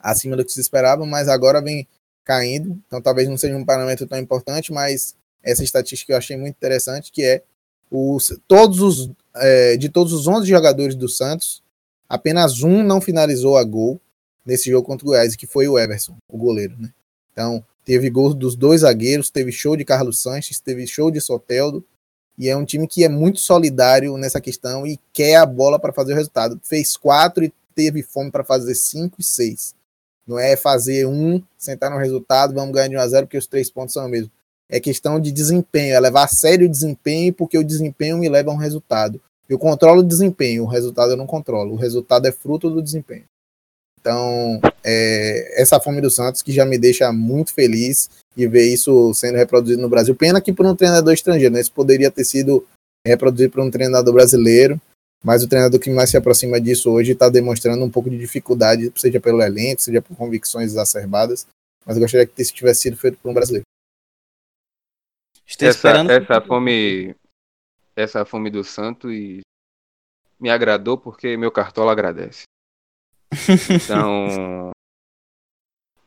acima 0.00 0.36
do 0.36 0.44
que 0.44 0.52
se 0.52 0.60
esperava, 0.60 1.04
mas 1.06 1.28
agora 1.28 1.60
vem 1.60 1.86
caindo, 2.24 2.78
então 2.86 3.00
talvez 3.00 3.28
não 3.28 3.36
seja 3.36 3.56
um 3.56 3.64
parâmetro 3.64 4.06
tão 4.06 4.18
importante, 4.18 4.72
mas 4.72 5.14
essa 5.42 5.62
estatística 5.62 6.12
eu 6.12 6.16
achei 6.16 6.36
muito 6.36 6.54
interessante, 6.56 7.10
que 7.10 7.22
é 7.22 7.42
os, 7.90 8.38
todos 8.48 8.80
os, 8.80 9.10
é, 9.36 9.76
de 9.76 9.88
todos 9.88 10.12
os 10.12 10.26
11 10.26 10.48
jogadores 10.48 10.94
do 10.94 11.08
Santos, 11.08 11.61
apenas 12.12 12.62
um 12.62 12.82
não 12.82 13.00
finalizou 13.00 13.56
a 13.56 13.64
gol 13.64 13.98
nesse 14.44 14.70
jogo 14.70 14.86
contra 14.86 15.06
o 15.06 15.08
Goiás, 15.08 15.34
que 15.34 15.46
foi 15.46 15.66
o 15.66 15.78
Everson, 15.78 16.14
o 16.28 16.36
goleiro, 16.36 16.76
né? 16.78 16.92
Então, 17.32 17.64
teve 17.86 18.10
gol 18.10 18.34
dos 18.34 18.54
dois 18.54 18.82
zagueiros, 18.82 19.30
teve 19.30 19.50
show 19.50 19.74
de 19.74 19.82
Carlos 19.82 20.20
Sanches, 20.20 20.60
teve 20.60 20.86
show 20.86 21.10
de 21.10 21.22
Soteldo, 21.22 21.82
e 22.36 22.50
é 22.50 22.56
um 22.56 22.66
time 22.66 22.86
que 22.86 23.02
é 23.02 23.08
muito 23.08 23.40
solidário 23.40 24.14
nessa 24.18 24.42
questão 24.42 24.86
e 24.86 25.00
quer 25.10 25.36
a 25.36 25.46
bola 25.46 25.78
para 25.78 25.90
fazer 25.90 26.12
o 26.12 26.16
resultado. 26.16 26.60
Fez 26.62 26.98
quatro 26.98 27.44
e 27.44 27.52
teve 27.74 28.02
fome 28.02 28.30
para 28.30 28.44
fazer 28.44 28.74
cinco 28.74 29.18
e 29.18 29.24
seis. 29.24 29.74
Não 30.26 30.38
é 30.38 30.54
fazer 30.54 31.06
um, 31.06 31.42
sentar 31.56 31.90
no 31.90 31.96
resultado, 31.96 32.52
vamos 32.52 32.74
ganhar 32.74 32.88
de 32.88 32.96
1 32.96 33.00
a 33.00 33.08
0 33.08 33.26
porque 33.26 33.38
os 33.38 33.46
três 33.46 33.70
pontos 33.70 33.94
são 33.94 34.04
o 34.04 34.08
mesmo. 34.08 34.30
É 34.68 34.78
questão 34.78 35.18
de 35.18 35.32
desempenho, 35.32 35.94
é 35.94 36.00
levar 36.00 36.24
a 36.24 36.28
sério 36.28 36.66
o 36.66 36.70
desempenho, 36.70 37.32
porque 37.32 37.56
o 37.56 37.64
desempenho 37.64 38.18
me 38.18 38.28
leva 38.28 38.50
a 38.50 38.54
um 38.54 38.58
resultado. 38.58 39.18
Eu 39.52 39.58
controlo 39.58 40.00
o 40.00 40.02
desempenho, 40.02 40.62
o 40.62 40.66
resultado 40.66 41.12
eu 41.12 41.16
não 41.16 41.26
controlo. 41.26 41.74
O 41.74 41.76
resultado 41.76 42.26
é 42.26 42.32
fruto 42.32 42.70
do 42.70 42.80
desempenho. 42.80 43.24
Então, 44.00 44.58
é, 44.82 45.60
essa 45.60 45.78
fome 45.78 46.00
do 46.00 46.10
Santos 46.10 46.40
que 46.40 46.50
já 46.50 46.64
me 46.64 46.78
deixa 46.78 47.12
muito 47.12 47.52
feliz 47.52 48.08
de 48.34 48.48
ver 48.48 48.72
isso 48.72 49.12
sendo 49.12 49.36
reproduzido 49.36 49.82
no 49.82 49.90
Brasil. 49.90 50.16
Pena 50.16 50.40
que 50.40 50.54
por 50.54 50.64
um 50.64 50.74
treinador 50.74 51.12
estrangeiro, 51.12 51.52
né? 51.52 51.60
Isso 51.60 51.70
poderia 51.70 52.10
ter 52.10 52.24
sido 52.24 52.66
reproduzido 53.06 53.52
por 53.52 53.62
um 53.62 53.70
treinador 53.70 54.14
brasileiro, 54.14 54.80
mas 55.22 55.44
o 55.44 55.48
treinador 55.48 55.78
que 55.78 55.90
mais 55.90 56.08
se 56.08 56.16
aproxima 56.16 56.58
disso 56.58 56.90
hoje 56.90 57.12
está 57.12 57.28
demonstrando 57.28 57.84
um 57.84 57.90
pouco 57.90 58.08
de 58.08 58.16
dificuldade, 58.16 58.90
seja 58.96 59.20
pelo 59.20 59.42
elenco, 59.42 59.82
seja 59.82 60.00
por 60.00 60.16
convicções 60.16 60.70
exacerbadas. 60.72 61.46
Mas 61.84 61.96
eu 61.96 62.00
gostaria 62.00 62.26
que 62.26 62.40
isso 62.40 62.54
tivesse 62.54 62.80
sido 62.80 62.96
feito 62.96 63.18
por 63.18 63.30
um 63.30 63.34
brasileiro. 63.34 63.66
Estou 65.46 65.68
essa, 65.68 65.76
esperando... 65.76 66.10
essa 66.10 66.40
fome 66.40 67.14
essa 67.96 68.24
fome 68.24 68.50
do 68.50 68.64
santo 68.64 69.12
e 69.12 69.40
me 70.40 70.50
agradou 70.50 70.98
porque 70.98 71.36
meu 71.36 71.50
cartola 71.50 71.92
agradece. 71.92 72.44
Então. 73.70 74.70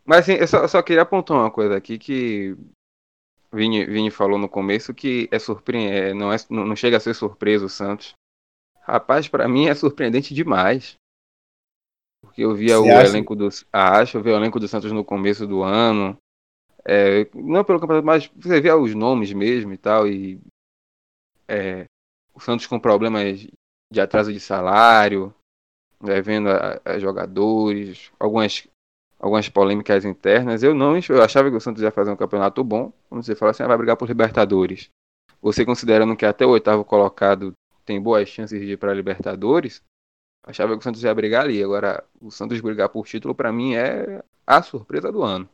Mas 0.04 0.20
assim, 0.20 0.34
eu 0.34 0.48
só, 0.48 0.58
eu 0.60 0.68
só, 0.68 0.84
queria 0.84 1.02
apontar 1.02 1.38
uma 1.38 1.50
coisa 1.50 1.76
aqui 1.76 1.98
que 1.98 2.56
Vini, 3.52 3.86
Vini 3.86 4.12
falou 4.12 4.38
no 4.38 4.48
começo 4.48 4.94
que 4.94 5.28
é 5.32 5.40
surpreendente, 5.40 5.98
é, 5.98 6.14
não, 6.14 6.32
é, 6.32 6.38
não 6.50 6.76
chega 6.76 6.98
a 6.98 7.00
ser 7.00 7.16
surpresa 7.16 7.66
o 7.66 7.70
Santos. 7.70 8.14
Rapaz, 8.82 9.28
para 9.28 9.48
mim 9.48 9.68
é 9.68 9.74
surpreendente 9.74 10.34
demais. 10.34 10.96
Porque 12.22 12.44
eu 12.44 12.54
via 12.54 12.78
Você 12.78 12.90
o 12.90 12.98
acha? 12.98 13.10
elenco 13.10 13.36
do. 13.36 13.50
Acho, 13.72 14.18
eu 14.18 14.24
vi 14.24 14.30
o 14.30 14.36
elenco 14.36 14.60
do 14.60 14.68
Santos 14.68 14.92
no 14.92 15.04
começo 15.04 15.48
do 15.48 15.64
ano. 15.64 16.18
É, 16.84 17.28
não 17.34 17.64
pelo 17.64 17.80
campeonato, 17.80 18.06
mas 18.06 18.30
você 18.36 18.62
vê 18.62 18.72
os 18.72 18.94
nomes 18.94 19.34
mesmo 19.34 19.74
e 19.74 19.78
tal. 19.78 20.08
E 20.08 20.40
é, 21.48 21.86
o 22.34 22.40
Santos 22.40 22.68
com 22.68 22.80
problemas 22.80 23.48
de 23.92 24.02
atraso 24.02 24.32
de 24.32 24.40
salário, 24.40 25.34
né, 26.02 26.22
vendo 26.22 26.50
a, 26.50 26.82
a 26.84 27.00
jogadores, 27.00 28.12
algumas, 28.20 28.68
algumas 29.20 29.50
polêmicas 29.50 30.06
internas. 30.06 30.64
Eu 30.64 30.74
não 30.74 30.98
eu 30.98 31.24
achava 31.24 31.50
que 31.50 31.56
o 31.56 31.62
Santos 31.62 31.82
ia 31.82 31.92
fazer 31.92 32.12
um 32.12 32.18
campeonato 32.18 32.64
bom. 32.64 32.92
Quando 33.10 33.24
você 33.24 33.36
fala 33.36 33.52
assim, 33.52 33.64
ah, 33.64 33.68
vai 33.68 33.78
brigar 33.78 33.98
por 33.98 34.08
Libertadores. 34.08 34.90
Você 35.42 35.66
considerando 35.66 36.16
que 36.16 36.26
até 36.26 36.46
o 36.46 36.50
oitavo 36.50 36.84
colocado 36.84 37.54
tem 37.86 38.02
boas 38.02 38.28
chances 38.28 38.60
de 38.60 38.74
ir 38.74 38.78
para 38.78 38.94
Libertadores, 38.94 39.82
achava 40.44 40.74
que 40.74 40.80
o 40.80 40.82
Santos 40.82 41.04
ia 41.04 41.14
brigar 41.14 41.46
ali. 41.46 41.64
Agora, 41.64 42.04
o 42.20 42.32
Santos 42.32 42.60
brigar 42.60 42.90
por 42.90 43.06
título, 43.06 43.36
para 43.36 43.52
mim, 43.52 43.76
é 43.76 44.24
a 44.46 44.62
surpresa 44.62 45.12
do 45.12 45.24
ano. 45.24 45.48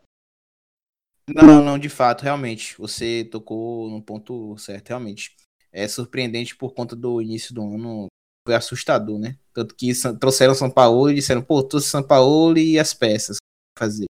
Não, 1.28 1.64
não, 1.64 1.78
de 1.78 1.90
fato, 1.90 2.24
realmente. 2.24 2.78
Você 2.78 3.26
tocou 3.26 3.90
no 3.90 4.02
ponto 4.02 4.58
certo, 4.58 4.90
realmente 4.90 5.36
é 5.72 5.88
surpreendente 5.88 6.56
por 6.56 6.74
conta 6.74 6.96
do 6.96 7.22
início 7.22 7.54
do 7.54 7.62
ano. 7.62 8.08
Foi 8.46 8.56
assustador, 8.56 9.20
né? 9.20 9.38
Tanto 9.54 9.76
que 9.76 9.92
trouxeram 10.20 10.56
São 10.56 10.70
Paulo 10.70 11.12
e 11.12 11.16
disseram, 11.16 11.42
pô, 11.42 11.62
trouxe 11.64 11.90
São 11.90 12.02
Paulo 12.02 12.58
e 12.58 12.80
as 12.80 12.94
peças 12.94 13.38
fazer. 13.78 14.06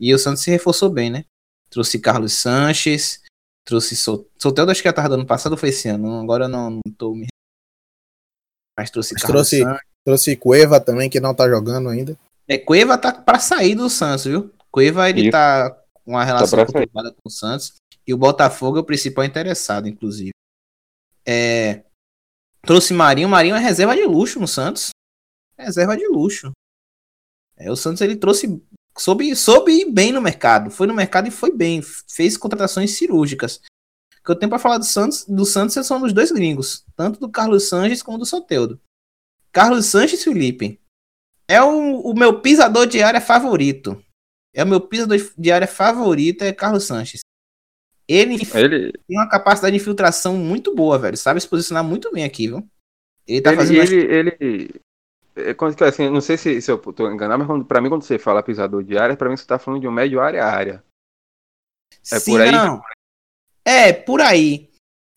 E 0.00 0.12
o 0.14 0.18
Santos 0.18 0.42
se 0.42 0.50
reforçou 0.50 0.90
bem, 0.90 1.10
né? 1.10 1.24
Trouxe 1.70 1.98
Carlos 1.98 2.32
Sanches, 2.34 3.22
trouxe 3.66 3.96
Sol... 3.96 4.26
Soteldo, 4.38 4.70
acho 4.70 4.82
que 4.82 4.88
já 4.88 4.92
tava 4.92 5.08
do 5.08 5.14
ano 5.14 5.26
passado 5.26 5.56
foi 5.56 5.70
esse 5.70 5.88
ano, 5.88 6.20
agora 6.20 6.48
não, 6.48 6.70
não 6.70 6.92
tô 6.96 7.14
me. 7.14 7.26
Mas 8.78 8.90
trouxe 8.90 9.14
Mas 9.14 9.22
Carlos 9.22 9.48
trouxe, 9.48 9.62
Sanches. 9.62 9.86
trouxe 10.04 10.36
Cueva 10.36 10.80
também, 10.80 11.10
que 11.10 11.20
não 11.20 11.34
tá 11.34 11.48
jogando 11.48 11.88
ainda. 11.88 12.16
É, 12.48 12.56
Cueva 12.56 12.96
tá 12.96 13.12
para 13.12 13.38
sair 13.38 13.74
do 13.74 13.90
Santos, 13.90 14.24
viu? 14.24 14.50
Cueva 14.70 15.10
ele 15.10 15.22
Isso. 15.22 15.30
tá 15.32 15.70
com 16.04 16.12
uma 16.12 16.20
tá 16.20 16.24
relação 16.24 16.58
tá 16.58 16.66
conturbada 16.66 17.10
com 17.10 17.28
o 17.28 17.30
Santos. 17.30 17.74
E 18.06 18.14
o 18.14 18.18
Botafogo 18.18 18.78
é 18.78 18.80
o 18.80 18.84
principal 18.84 19.24
interessado, 19.24 19.88
inclusive. 19.88 20.30
É, 21.26 21.84
trouxe 22.62 22.94
Marinho. 22.94 23.28
Marinho 23.28 23.56
é 23.56 23.58
reserva 23.58 23.96
de 23.96 24.04
luxo 24.04 24.38
no 24.38 24.46
Santos. 24.46 24.90
Reserva 25.58 25.96
de 25.96 26.06
luxo. 26.06 26.52
É, 27.56 27.70
o 27.70 27.76
Santos 27.76 28.00
ele 28.00 28.16
trouxe. 28.16 28.62
Soube, 28.96 29.34
soube 29.34 29.90
bem 29.90 30.12
no 30.12 30.22
mercado. 30.22 30.70
Foi 30.70 30.86
no 30.86 30.94
mercado 30.94 31.28
e 31.28 31.30
foi 31.30 31.52
bem. 31.52 31.82
Fez 31.82 32.36
contratações 32.36 32.92
cirúrgicas. 32.92 33.60
O 34.18 34.24
que 34.24 34.30
eu 34.30 34.36
tenho 34.36 34.50
para 34.50 34.58
falar 34.58 34.78
do 34.78 34.84
Santos, 34.84 35.24
do 35.24 35.44
Santos 35.44 35.74
são 35.86 36.00
dos 36.00 36.12
dois 36.12 36.30
gringos. 36.30 36.84
Tanto 36.94 37.18
do 37.20 37.30
Carlos 37.30 37.68
Sanches 37.68 38.02
como 38.02 38.18
do 38.18 38.26
Soteudo. 38.26 38.80
Carlos 39.52 39.86
Sanches 39.86 40.22
Felipe. 40.22 40.80
É 41.48 41.62
o, 41.62 42.00
o 42.00 42.14
meu 42.14 42.40
pisador 42.40 42.86
de 42.86 43.02
área 43.02 43.20
favorito. 43.20 44.02
É 44.54 44.64
o 44.64 44.66
meu 44.66 44.80
pisador 44.80 45.18
de 45.36 45.52
área 45.52 45.68
favorito, 45.68 46.42
é 46.42 46.52
Carlos 46.52 46.84
Sanches. 46.84 47.20
Ele, 48.08 48.34
ele, 48.54 48.92
tem 48.92 49.18
uma 49.18 49.28
capacidade 49.28 49.76
de 49.76 49.82
infiltração 49.82 50.36
muito 50.36 50.74
boa, 50.74 50.98
velho. 50.98 51.16
Sabe 51.16 51.40
se 51.40 51.48
posicionar 51.48 51.82
muito 51.82 52.12
bem 52.12 52.24
aqui, 52.24 52.46
viu? 52.46 52.68
Ele 53.26 53.40
tá 53.40 53.50
ele, 53.50 53.56
fazendo. 53.56 53.92
Ele, 53.92 54.36
ele, 54.40 54.80
é, 55.34 55.52
quando, 55.52 55.80
assim, 55.82 56.08
não 56.08 56.20
sei 56.20 56.36
se, 56.36 56.62
se 56.62 56.70
eu 56.70 56.78
tô 56.78 57.10
enganado, 57.10 57.40
mas 57.40 57.48
quando, 57.48 57.64
pra 57.64 57.80
mim, 57.80 57.88
quando 57.88 58.02
você 58.02 58.18
fala 58.18 58.42
pisador 58.42 58.84
de 58.84 58.96
área, 58.96 59.16
pra 59.16 59.28
mim 59.28 59.36
você 59.36 59.44
tá 59.44 59.58
falando 59.58 59.80
de 59.80 59.88
um 59.88 59.92
médio 59.92 60.20
área 60.20 60.44
a 60.44 60.50
área. 60.50 60.84
É 62.12 62.20
Sim, 62.20 62.32
por 62.32 62.40
aí? 62.40 62.52
Não. 62.52 62.82
É, 63.64 63.92
por 63.92 64.20
aí. 64.20 64.70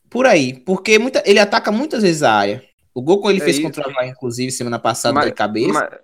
Por 0.10 0.26
aí. 0.26 0.60
Porque 0.60 0.98
muita, 0.98 1.22
ele 1.30 1.40
ataca 1.40 1.72
muitas 1.72 2.02
vezes 2.02 2.24
a 2.24 2.34
área. 2.34 2.68
O 2.92 3.04
gol 3.04 3.22
que 3.22 3.28
ele 3.28 3.40
é 3.40 3.44
fez 3.44 3.58
isso. 3.58 3.66
contra 3.66 3.88
o 3.88 3.92
Havaí, 3.92 4.10
inclusive, 4.10 4.52
semana 4.52 4.80
passada, 4.80 5.14
mas, 5.14 5.26
de 5.28 5.34
cabeça. 5.34 5.72
Mas, 5.72 6.00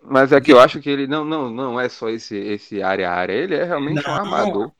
mas 0.00 0.32
é 0.32 0.40
que 0.40 0.52
eu 0.52 0.60
acho 0.60 0.80
que 0.80 0.88
ele 0.88 1.08
não, 1.08 1.24
não, 1.24 1.50
não 1.50 1.80
é 1.80 1.88
só 1.88 2.08
esse, 2.08 2.36
esse 2.36 2.80
área 2.80 3.10
a 3.10 3.14
área. 3.14 3.32
Ele 3.32 3.56
é 3.56 3.64
realmente 3.64 4.02
não, 4.06 4.12
um 4.12 4.16
armador 4.16 4.75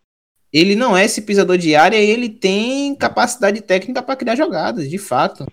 ele 0.58 0.74
não 0.74 0.96
é 0.96 1.04
esse 1.04 1.20
pisador 1.20 1.58
de 1.58 1.76
área, 1.76 1.98
ele 1.98 2.30
tem 2.30 2.94
capacidade 2.94 3.60
técnica 3.60 4.02
para 4.02 4.16
criar 4.16 4.34
jogadas, 4.34 4.88
de 4.88 4.96
fato. 4.96 5.44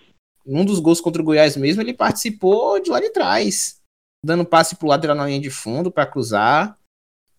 Um 0.46 0.64
dos 0.64 0.78
gols 0.78 0.98
contra 0.98 1.20
o 1.20 1.24
Goiás 1.24 1.58
mesmo, 1.58 1.82
ele 1.82 1.92
participou 1.92 2.80
de 2.80 2.88
lá 2.88 3.00
de 3.00 3.10
trás, 3.10 3.76
dando 4.24 4.46
passe 4.46 4.76
pro 4.76 4.88
lateral 4.88 5.14
na 5.14 5.26
linha 5.26 5.40
de 5.40 5.50
fundo 5.50 5.90
para 5.90 6.06
cruzar. 6.06 6.78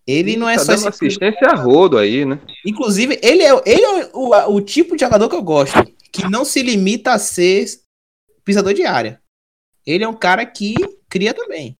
Ele 0.06 0.38
não 0.38 0.48
é 0.48 0.58
tá 0.58 0.64
só 0.64 0.74
esse 0.74 0.88
assistência 0.88 1.48
a 1.48 1.56
rodo 1.56 1.98
aí, 1.98 2.24
né? 2.24 2.40
Inclusive, 2.64 3.20
ele 3.24 3.42
é, 3.42 3.50
ele 3.66 3.82
é 3.82 4.12
o, 4.14 4.30
o, 4.30 4.56
o 4.58 4.62
tipo 4.62 4.96
de 4.96 5.04
jogador 5.04 5.28
que 5.28 5.36
eu 5.36 5.42
gosto, 5.42 5.84
que 6.12 6.30
não 6.30 6.46
se 6.46 6.62
limita 6.62 7.14
a 7.14 7.20
ser 7.20 7.66
pisador 8.44 8.76
de 8.76 8.86
área. 8.86 9.20
Ele 9.88 10.04
é 10.04 10.08
um 10.08 10.14
cara 10.14 10.46
que 10.46 10.76
cria 11.10 11.34
também. 11.34 11.76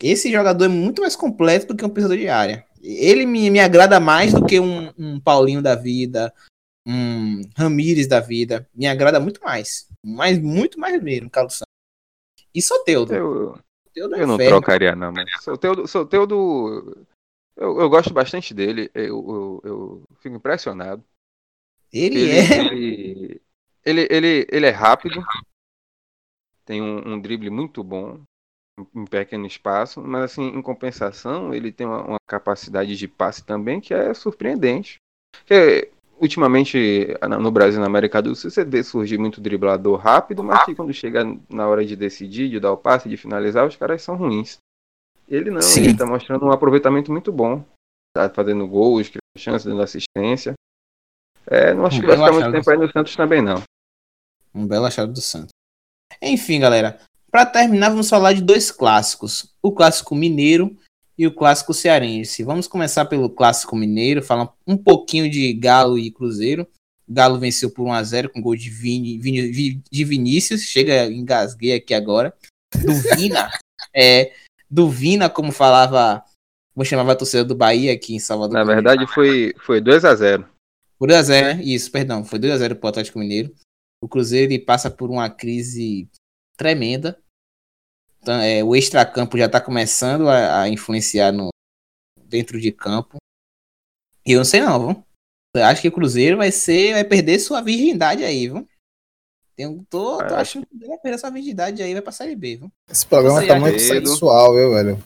Esse 0.00 0.30
jogador 0.30 0.66
é 0.66 0.68
muito 0.68 1.02
mais 1.02 1.16
completo 1.16 1.66
do 1.66 1.76
que 1.76 1.84
um 1.84 1.88
pisador 1.88 2.16
de 2.16 2.28
área 2.28 2.64
ele 2.86 3.26
me, 3.26 3.50
me 3.50 3.58
agrada 3.58 3.98
mais 3.98 4.32
do 4.32 4.46
que 4.46 4.60
um, 4.60 4.92
um 4.96 5.18
Paulinho 5.18 5.60
da 5.60 5.74
vida, 5.74 6.32
um 6.86 7.42
Ramires 7.56 8.06
da 8.06 8.20
vida. 8.20 8.68
Me 8.72 8.86
agrada 8.86 9.18
muito 9.18 9.42
mais. 9.42 9.88
Mas 10.04 10.38
muito 10.38 10.78
mais 10.78 11.02
mesmo, 11.02 11.28
Carlos 11.28 11.54
Santos. 11.54 11.74
E 12.54 12.62
Soteudo. 12.62 13.12
Eu, 13.12 13.58
Soteudo 13.88 14.14
é 14.14 14.22
eu 14.22 14.26
não 14.26 14.38
trocaria, 14.38 14.94
não, 14.94 15.10
mas 15.10 15.28
Soteudo, 15.42 15.88
Soteudo 15.88 17.06
eu, 17.56 17.80
eu 17.80 17.90
gosto 17.90 18.14
bastante 18.14 18.54
dele. 18.54 18.88
Eu, 18.94 19.02
eu, 19.04 19.60
eu 19.64 20.04
fico 20.20 20.36
impressionado. 20.36 21.02
Ele, 21.92 22.20
ele 22.20 22.30
é. 22.30 22.72
Ele, 22.72 23.42
ele, 23.84 24.08
ele, 24.10 24.46
ele 24.50 24.66
é 24.66 24.70
rápido. 24.70 25.24
Tem 26.64 26.80
um, 26.80 27.14
um 27.14 27.20
drible 27.20 27.50
muito 27.50 27.82
bom 27.82 28.22
em 28.94 29.04
pequeno 29.06 29.46
espaço, 29.46 30.02
mas 30.02 30.24
assim, 30.24 30.48
em 30.48 30.62
compensação, 30.62 31.54
ele 31.54 31.72
tem 31.72 31.86
uma, 31.86 32.02
uma 32.02 32.20
capacidade 32.26 32.96
de 32.96 33.08
passe 33.08 33.42
também 33.44 33.80
que 33.80 33.94
é 33.94 34.12
surpreendente. 34.12 34.98
Que, 35.46 35.90
ultimamente, 36.20 37.08
no 37.40 37.50
Brasil 37.50 37.78
e 37.78 37.80
na 37.80 37.86
América 37.86 38.20
do 38.20 38.34
Sul, 38.34 38.50
você 38.50 38.64
vê 38.64 38.82
surgir 38.82 39.18
muito 39.18 39.40
driblador 39.40 39.98
rápido, 39.98 40.44
mas 40.44 40.64
que 40.64 40.74
quando 40.74 40.92
chega 40.92 41.24
na 41.48 41.66
hora 41.66 41.84
de 41.84 41.96
decidir, 41.96 42.50
de 42.50 42.60
dar 42.60 42.72
o 42.72 42.76
passe, 42.76 43.08
de 43.08 43.16
finalizar, 43.16 43.66
os 43.66 43.76
caras 43.76 44.02
são 44.02 44.16
ruins. 44.16 44.58
Ele 45.28 45.50
não, 45.50 45.60
Sim. 45.60 45.84
ele 45.84 45.96
tá 45.96 46.06
mostrando 46.06 46.44
um 46.44 46.52
aproveitamento 46.52 47.10
muito 47.10 47.32
bom. 47.32 47.64
Tá 48.14 48.30
fazendo 48.30 48.66
gols, 48.66 49.08
criando 49.08 49.38
chances, 49.38 49.66
dando 49.66 49.82
assistência. 49.82 50.54
É, 51.46 51.72
não 51.74 51.86
acho 51.86 51.98
um 51.98 52.00
que 52.00 52.06
vai 52.06 52.16
ficar 52.16 52.32
muito 52.32 52.52
tempo 52.52 52.70
aí 52.70 52.76
no 52.76 52.92
Santos 52.92 53.16
também, 53.16 53.42
não. 53.42 53.62
Um 54.54 54.66
belo 54.66 54.86
achado 54.86 55.12
do 55.12 55.20
Santos. 55.20 55.50
Enfim, 56.22 56.60
galera, 56.60 56.98
para 57.36 57.44
terminar, 57.44 57.90
vamos 57.90 58.08
falar 58.08 58.32
de 58.32 58.40
dois 58.40 58.70
clássicos. 58.70 59.54
O 59.60 59.70
clássico 59.70 60.14
mineiro 60.14 60.74
e 61.18 61.26
o 61.26 61.34
clássico 61.34 61.74
cearense. 61.74 62.42
Vamos 62.42 62.66
começar 62.66 63.04
pelo 63.04 63.28
clássico 63.28 63.76
mineiro, 63.76 64.22
falar 64.22 64.54
um 64.66 64.74
pouquinho 64.74 65.28
de 65.28 65.52
Galo 65.52 65.98
e 65.98 66.10
Cruzeiro. 66.10 66.66
Galo 67.06 67.38
venceu 67.38 67.70
por 67.70 67.84
1 67.84 67.92
a 67.92 68.02
0 68.02 68.30
com 68.30 68.40
gol 68.40 68.56
de, 68.56 68.70
Vini, 68.70 69.18
Vini, 69.18 69.82
de 69.92 70.04
Vinícius. 70.04 70.62
Chega, 70.62 71.12
engasguei 71.12 71.74
aqui 71.74 71.92
agora. 71.92 72.32
Do 72.74 72.94
Vina. 72.94 73.50
é, 73.94 74.32
do 74.70 74.88
Vina, 74.88 75.28
como 75.28 75.52
falava, 75.52 76.24
como 76.74 76.86
chamava 76.86 77.12
a 77.12 77.16
torcida 77.16 77.44
do 77.44 77.54
Bahia 77.54 77.92
aqui 77.92 78.14
em 78.14 78.18
Salvador. 78.18 78.54
Na 78.54 78.64
verdade, 78.64 79.06
foi, 79.08 79.52
foi 79.58 79.78
2 79.78 80.06
a 80.06 80.14
0 80.14 80.48
Foi 80.98 81.06
2 81.06 81.20
a 81.20 81.22
0 81.22 81.58
né? 81.58 81.62
Isso, 81.62 81.92
perdão. 81.92 82.24
Foi 82.24 82.38
2 82.38 82.54
a 82.54 82.56
0 82.56 82.76
pro 82.76 82.88
Atlético 82.88 83.18
Mineiro. 83.18 83.54
O 84.02 84.08
Cruzeiro 84.08 84.50
ele 84.50 84.58
passa 84.58 84.90
por 84.90 85.10
uma 85.10 85.28
crise 85.28 86.08
tremenda. 86.56 87.20
Então, 88.26 88.40
é, 88.40 88.64
o 88.64 88.74
extracampo 88.74 89.38
já 89.38 89.46
está 89.46 89.60
começando 89.60 90.28
a, 90.28 90.62
a, 90.62 90.68
influenciar 90.68 91.30
no, 91.30 91.50
dentro 92.24 92.60
de 92.60 92.72
campo. 92.72 93.18
E 94.26 94.32
eu 94.32 94.38
não 94.38 94.44
sei 94.44 94.60
não, 94.60 94.80
viu? 94.80 95.04
Eu 95.54 95.64
acho 95.64 95.80
que 95.80 95.86
o 95.86 95.92
Cruzeiro 95.92 96.36
vai 96.36 96.50
ser, 96.50 96.94
vai 96.94 97.04
perder 97.04 97.38
sua 97.38 97.60
virgindade 97.62 98.24
aí, 98.24 98.48
viu? 98.48 98.66
Tem, 99.54 99.78
tô, 99.88 100.18
tô 100.26 100.34
achando 100.34 100.66
que 100.66 100.74
ele 100.74 100.88
vai 100.88 100.98
perder 100.98 101.18
sua 101.18 101.30
virgindade 101.30 101.80
aí, 101.80 101.92
vai 101.92 102.02
pra 102.02 102.10
Série 102.10 102.34
B, 102.34 102.56
viu? 102.56 102.72
Esse 102.90 103.06
programa 103.06 103.46
tá 103.46 103.60
muito 103.60 103.78
sexual, 103.78 104.56
viu, 104.56 104.74
velho? 104.74 105.04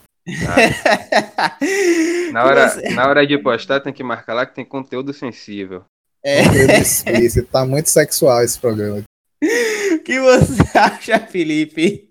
Ah. 0.49 1.59
na, 2.33 2.45
hora, 2.47 2.91
na 2.95 3.07
hora 3.07 3.27
de 3.27 3.37
postar, 3.37 3.81
tem 3.81 3.93
que 3.93 4.03
marcar 4.03 4.33
lá 4.33 4.47
que 4.47 4.55
tem 4.55 4.65
conteúdo 4.65 5.13
sensível. 5.13 5.85
É. 6.25 6.43
Conteúdo 6.43 7.47
Tá 7.49 7.67
muito 7.67 7.91
sexual 7.91 8.43
esse 8.43 8.59
programa. 8.59 9.03
O 9.93 10.03
que 10.03 10.19
você 10.21 10.63
acha, 10.79 11.19
Felipe? 11.19 12.07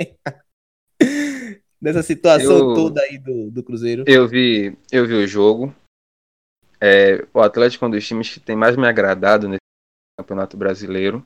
Dessa 1.81 2.03
situação 2.03 2.57
eu, 2.57 2.73
toda 2.73 3.01
aí 3.01 3.17
do, 3.17 3.49
do 3.49 3.63
Cruzeiro. 3.63 4.03
Eu 4.05 4.27
vi, 4.27 4.77
eu 4.91 5.07
vi 5.07 5.13
o 5.13 5.27
jogo. 5.27 5.73
É, 6.81 7.25
o 7.33 7.41
Atlético 7.41 7.85
é 7.85 7.87
um 7.87 7.91
dos 7.91 8.05
times 8.05 8.33
que 8.33 8.39
tem 8.39 8.55
mais 8.55 8.75
me 8.75 8.87
agradado 8.87 9.47
nesse 9.47 9.59
Campeonato 10.17 10.57
Brasileiro. 10.57 11.25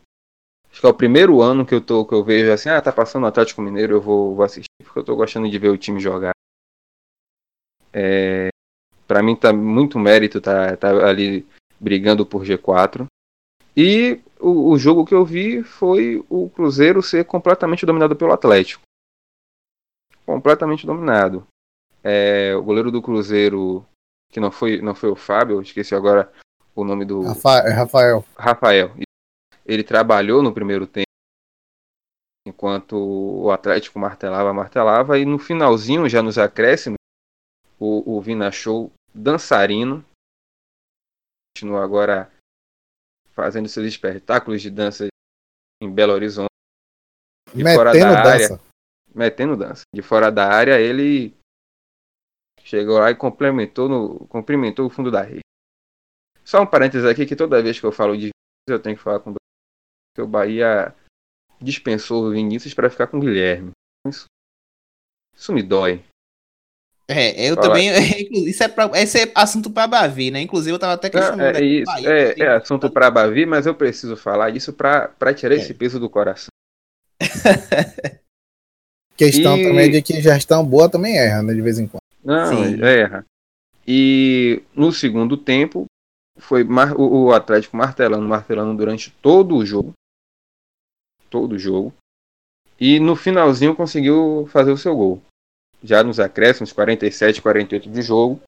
Acho 0.72 0.82
que 0.82 0.88
é 0.88 0.90
o 0.90 0.94
primeiro 0.94 1.42
ano 1.42 1.66
que 1.66 1.74
eu 1.74 1.82
tô 1.82 2.06
que 2.06 2.16
eu 2.16 2.24
vejo 2.24 2.52
assim, 2.52 2.70
ah, 2.70 2.82
tá 2.82 2.92
passando 2.92 3.24
o 3.24 3.28
Atlético 3.28 3.62
Mineiro, 3.62 3.94
eu 3.94 4.02
vou, 4.02 4.36
vou 4.36 4.44
assistir, 4.44 4.70
porque 4.84 4.98
eu 4.98 5.04
tô 5.04 5.16
gostando 5.16 5.50
de 5.50 5.60
ver 5.60 5.70
o 5.70 5.78
time 5.78 6.00
jogar. 6.00 6.34
É, 7.92 8.50
para 9.08 9.22
mim 9.22 9.36
tá 9.36 9.54
muito 9.54 10.00
mérito 10.00 10.42
tá, 10.42 10.76
tá 10.76 11.08
ali 11.08 11.48
brigando 11.80 12.26
por 12.26 12.44
G4. 12.44 13.06
E 13.78 14.20
o, 14.40 14.72
o, 14.72 14.78
jogo 14.80 15.06
que 15.06 15.14
eu 15.14 15.26
vi 15.26 15.64
foi 15.64 16.24
o 16.30 16.50
Cruzeiro 16.50 17.02
ser 17.02 17.26
completamente 17.26 17.86
dominado 17.86 18.16
pelo 18.16 18.34
Atlético. 18.34 18.84
Completamente 20.26 20.86
dominado. 20.86 21.46
É, 22.04 22.56
o 22.56 22.64
goleiro 22.64 22.92
do 22.92 23.02
Cruzeiro, 23.02 23.86
que 24.32 24.40
não 24.40 24.52
foi, 24.52 24.82
não 24.82 24.94
foi 24.94 25.10
o 25.10 25.16
Fábio, 25.16 25.62
esqueci 25.62 25.96
agora 25.96 26.32
o 26.76 26.84
nome 26.84 27.06
do. 27.06 27.22
Rafael. 27.22 27.76
Rafael. 27.76 28.26
Rafael. 28.38 28.92
Ele 29.66 29.84
trabalhou 29.84 30.44
no 30.44 30.54
primeiro 30.54 30.86
tempo, 30.86 31.08
enquanto 32.46 32.98
o 32.98 33.52
Atlético 33.52 33.98
martelava, 34.00 34.54
martelava, 34.54 35.18
e 35.18 35.26
no 35.26 35.40
finalzinho, 35.40 36.10
já 36.10 36.22
nos 36.22 36.38
acréscimos, 36.38 36.98
o, 37.80 38.18
o 38.18 38.22
Vina 38.22 38.52
Show 38.52 38.92
dançarino. 39.14 40.04
Continua 41.56 41.84
agora 41.84 42.32
fazendo 43.34 43.70
seus 43.70 43.86
espetáculos 43.86 44.62
de 44.62 44.70
dança 44.70 45.08
em 45.82 45.92
Belo 45.92 46.14
Horizonte. 46.14 46.50
De 47.54 47.64
metendo 47.64 47.78
fora 47.78 47.94
da 47.94 48.24
dança. 48.24 48.54
área. 48.54 48.73
Metendo 49.14 49.56
dança. 49.56 49.84
De 49.94 50.02
fora 50.02 50.32
da 50.32 50.48
área, 50.48 50.80
ele 50.80 51.36
chegou 52.64 53.00
lá 53.00 53.12
e 53.12 53.16
complementou 53.16 53.88
no, 53.88 54.28
cumprimentou 54.28 54.88
o 54.88 54.90
fundo 54.90 55.12
da 55.12 55.22
rede. 55.22 55.42
Só 56.44 56.62
um 56.62 56.66
parênteses 56.66 57.06
aqui 57.06 57.26
que 57.26 57.36
toda 57.36 57.62
vez 57.62 57.80
que 57.80 57.86
eu 57.86 57.92
falo 57.92 58.18
de 58.18 58.30
eu 58.68 58.80
tenho 58.80 58.96
que 58.96 59.04
falar 59.04 59.20
com 59.20 59.34
que 60.16 60.22
o 60.22 60.28
Bahia 60.28 60.96
dispensou 61.62 62.26
o 62.26 62.32
Vinícius 62.32 62.74
para 62.74 62.90
ficar 62.90 63.08
com 63.08 63.18
o 63.18 63.20
Guilherme. 63.20 63.72
Isso, 64.08 64.26
isso 65.36 65.54
me 65.54 65.64
dói. 65.64 66.04
É, 67.08 67.50
eu 67.50 67.56
Fala. 67.56 67.68
também. 67.68 67.90
Isso 68.50 68.64
é, 68.64 68.68
pra, 68.68 68.90
esse 68.96 69.20
é 69.20 69.32
assunto 69.36 69.70
para 69.70 69.88
Bavi, 69.88 70.32
né? 70.32 70.40
Inclusive, 70.40 70.74
eu 70.74 70.80
tava 70.80 70.94
até 70.94 71.10
questionando. 71.10 71.58
É, 71.58 71.60
é, 71.60 71.66
isso, 71.66 71.86
Bahia, 71.86 72.10
é, 72.10 72.40
é 72.40 72.48
assunto 72.48 72.90
para 72.90 73.12
Bavi, 73.12 73.46
mas 73.46 73.66
eu 73.66 73.76
preciso 73.76 74.16
falar 74.16 74.56
isso 74.56 74.72
para 74.72 75.34
tirar 75.36 75.56
é. 75.56 75.58
esse 75.58 75.74
peso 75.74 76.00
do 76.00 76.10
coração. 76.10 76.48
Questão 79.16 79.58
e... 79.58 79.64
também 79.64 79.92
de 79.92 80.02
que 80.02 80.22
gestão 80.22 80.66
boa 80.66 80.90
também 80.90 81.18
erra, 81.18 81.44
né? 81.44 81.54
De 81.54 81.62
vez 81.62 81.80
em 81.80 81.88
quando. 81.88 82.02
Não, 82.24 82.48
Sim. 82.48 82.82
erra. 82.84 83.26
E 83.88 84.64
no 84.76 84.92
segundo 84.92 85.38
tempo, 85.38 85.86
foi 86.38 86.64
mar... 86.64 86.94
o 86.98 87.32
Atlético 87.34 87.76
martelando, 87.78 88.28
martelando 88.28 88.76
durante 88.76 89.12
todo 89.22 89.56
o 89.56 89.66
jogo. 89.66 89.94
Todo 91.30 91.54
o 91.54 91.60
jogo. 91.60 91.94
E 92.80 93.00
no 93.00 93.16
finalzinho 93.16 93.76
conseguiu 93.76 94.48
fazer 94.52 94.72
o 94.72 94.78
seu 94.78 94.96
gol 94.96 95.22
já 95.84 96.04
nos 96.04 96.20
acréscimos, 96.20 96.72
47, 96.72 97.42
48 97.42 97.90
de 97.90 98.02
jogo, 98.02 98.42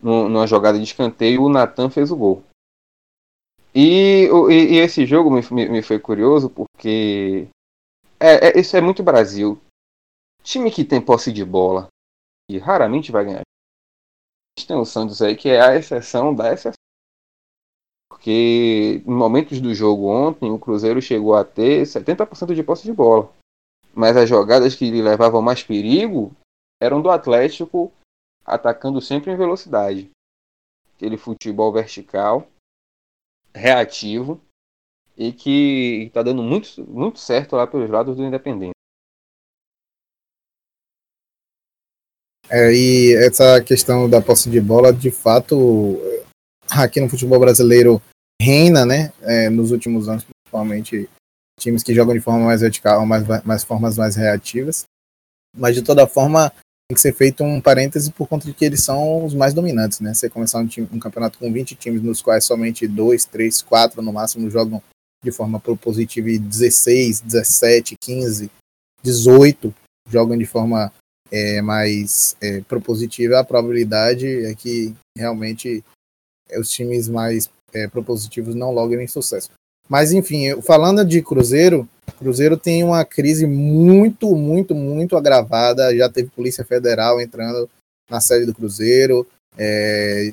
numa 0.00 0.46
jogada 0.46 0.78
de 0.78 0.84
escanteio, 0.84 1.42
o 1.42 1.48
Natan 1.48 1.90
fez 1.90 2.10
o 2.12 2.16
gol. 2.16 2.44
E, 3.74 4.28
e, 4.48 4.74
e 4.74 4.78
esse 4.78 5.04
jogo 5.04 5.30
me, 5.30 5.42
me, 5.50 5.68
me, 5.68 5.82
foi 5.82 5.98
curioso 5.98 6.48
porque 6.48 7.48
é, 8.18 8.48
é, 8.48 8.60
isso 8.60 8.76
é 8.76 8.80
muito 8.80 9.02
Brasil. 9.02 9.60
Time 10.50 10.70
que 10.70 10.82
tem 10.82 10.98
posse 10.98 11.30
de 11.30 11.44
bola 11.44 11.88
e 12.50 12.56
raramente 12.56 13.12
vai 13.12 13.22
ganhar. 13.22 13.42
A 13.42 14.58
gente 14.58 14.66
tem 14.66 14.76
o 14.78 14.84
Santos 14.86 15.20
aí 15.20 15.36
que 15.36 15.50
é 15.50 15.60
a 15.60 15.76
exceção 15.76 16.34
da 16.34 16.50
exceção. 16.50 16.72
Porque 18.08 19.02
em 19.06 19.10
momentos 19.10 19.60
do 19.60 19.74
jogo 19.74 20.06
ontem, 20.06 20.50
o 20.50 20.58
Cruzeiro 20.58 21.02
chegou 21.02 21.34
a 21.34 21.44
ter 21.44 21.82
70% 21.82 22.54
de 22.54 22.62
posse 22.62 22.84
de 22.84 22.94
bola. 22.94 23.30
Mas 23.92 24.16
as 24.16 24.26
jogadas 24.26 24.74
que 24.74 24.90
lhe 24.90 25.02
levavam 25.02 25.42
mais 25.42 25.62
perigo 25.62 26.32
eram 26.80 27.02
do 27.02 27.10
Atlético 27.10 27.92
atacando 28.42 29.02
sempre 29.02 29.30
em 29.30 29.36
velocidade. 29.36 30.10
Aquele 30.96 31.18
futebol 31.18 31.70
vertical, 31.70 32.48
reativo 33.54 34.40
e 35.14 35.30
que 35.30 36.04
está 36.04 36.22
dando 36.22 36.42
muito, 36.42 36.82
muito 36.90 37.18
certo 37.18 37.54
lá 37.54 37.66
pelos 37.66 37.90
lados 37.90 38.16
do 38.16 38.24
Independente. 38.24 38.77
É, 42.50 42.72
e 42.72 43.14
essa 43.14 43.60
questão 43.60 44.08
da 44.08 44.20
posse 44.20 44.48
de 44.48 44.60
bola, 44.60 44.92
de 44.92 45.10
fato, 45.10 46.00
aqui 46.70 47.00
no 47.00 47.08
futebol 47.08 47.38
brasileiro 47.38 48.00
reina, 48.40 48.86
né? 48.86 49.12
É, 49.22 49.50
nos 49.50 49.70
últimos 49.70 50.08
anos, 50.08 50.24
principalmente 50.24 51.08
times 51.58 51.82
que 51.82 51.94
jogam 51.94 52.14
de 52.14 52.20
forma 52.20 52.46
mais 52.46 52.60
vertical, 52.60 53.04
mais, 53.04 53.24
mais 53.44 53.64
formas 53.64 53.98
mais 53.98 54.16
reativas. 54.16 54.84
Mas 55.56 55.74
de 55.74 55.82
toda 55.82 56.06
forma, 56.06 56.50
tem 56.88 56.94
que 56.94 57.00
ser 57.00 57.12
feito 57.12 57.44
um 57.44 57.60
parêntese 57.60 58.10
por 58.12 58.26
conta 58.26 58.46
de 58.46 58.54
que 58.54 58.64
eles 58.64 58.82
são 58.82 59.24
os 59.24 59.34
mais 59.34 59.52
dominantes, 59.52 60.00
né? 60.00 60.14
Você 60.14 60.30
começar 60.30 60.58
um, 60.58 60.66
time, 60.66 60.88
um 60.92 60.98
campeonato 60.98 61.38
com 61.38 61.52
20 61.52 61.74
times, 61.74 62.02
nos 62.02 62.22
quais 62.22 62.44
somente 62.44 62.86
2, 62.86 63.24
3, 63.26 63.60
4 63.62 64.00
no 64.00 64.12
máximo 64.12 64.48
jogam 64.48 64.82
de 65.22 65.32
forma 65.32 65.58
propositiva 65.60 66.30
e 66.30 66.38
16, 66.38 67.20
17, 67.20 67.96
15, 68.00 68.50
18 69.02 69.74
jogam 70.08 70.38
de 70.38 70.46
forma 70.46 70.92
é, 71.30 71.60
mais 71.62 72.36
é, 72.40 72.60
propositiva, 72.62 73.38
a 73.38 73.44
probabilidade 73.44 74.46
é 74.46 74.54
que 74.54 74.94
realmente 75.16 75.84
os 76.58 76.70
times 76.70 77.08
mais 77.08 77.50
é, 77.72 77.86
propositivos 77.86 78.54
não 78.54 78.72
logrem 78.72 79.06
sucesso. 79.06 79.50
Mas 79.88 80.12
enfim, 80.12 80.60
falando 80.62 81.04
de 81.04 81.22
Cruzeiro, 81.22 81.88
Cruzeiro 82.18 82.56
tem 82.56 82.84
uma 82.84 83.04
crise 83.04 83.46
muito, 83.46 84.34
muito, 84.34 84.74
muito 84.74 85.16
agravada. 85.16 85.96
Já 85.96 86.08
teve 86.08 86.30
Polícia 86.30 86.64
Federal 86.64 87.20
entrando 87.20 87.68
na 88.10 88.20
sede 88.20 88.44
do 88.44 88.54
Cruzeiro. 88.54 89.26
É, 89.56 90.32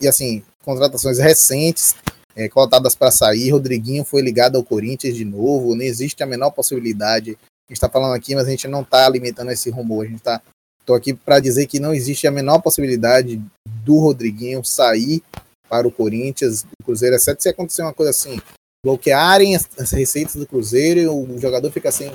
e 0.00 0.06
assim, 0.06 0.42
contratações 0.64 1.18
recentes 1.18 1.94
é, 2.34 2.48
cotadas 2.48 2.94
para 2.94 3.10
sair. 3.10 3.50
Rodriguinho 3.50 4.04
foi 4.04 4.22
ligado 4.22 4.56
ao 4.56 4.64
Corinthians 4.64 5.16
de 5.16 5.24
novo. 5.24 5.74
Não 5.74 5.82
existe 5.82 6.22
a 6.22 6.26
menor 6.26 6.50
possibilidade. 6.50 7.38
A 7.68 7.72
gente 7.72 7.78
está 7.78 7.88
falando 7.88 8.14
aqui, 8.14 8.34
mas 8.34 8.46
a 8.46 8.50
gente 8.50 8.68
não 8.68 8.82
está 8.82 9.06
alimentando 9.06 9.50
esse 9.50 9.68
rumor. 9.70 10.04
A 10.04 10.08
gente 10.08 10.18
está. 10.18 10.40
Estou 10.80 10.94
aqui 10.94 11.12
para 11.12 11.40
dizer 11.40 11.66
que 11.66 11.80
não 11.80 11.92
existe 11.92 12.28
a 12.28 12.30
menor 12.30 12.60
possibilidade 12.60 13.42
do 13.84 13.98
Rodriguinho 13.98 14.64
sair 14.64 15.20
para 15.68 15.86
o 15.86 15.90
Corinthians, 15.90 16.64
o 16.80 16.84
Cruzeiro, 16.84 17.16
exceto 17.16 17.42
se 17.42 17.48
acontecer 17.48 17.82
uma 17.82 17.92
coisa 17.92 18.10
assim, 18.10 18.40
bloquearem 18.84 19.56
as, 19.56 19.68
as 19.78 19.90
receitas 19.90 20.36
do 20.36 20.46
Cruzeiro 20.46 21.00
e 21.00 21.08
o 21.08 21.38
jogador 21.38 21.72
fica 21.72 21.90
sem, 21.90 22.12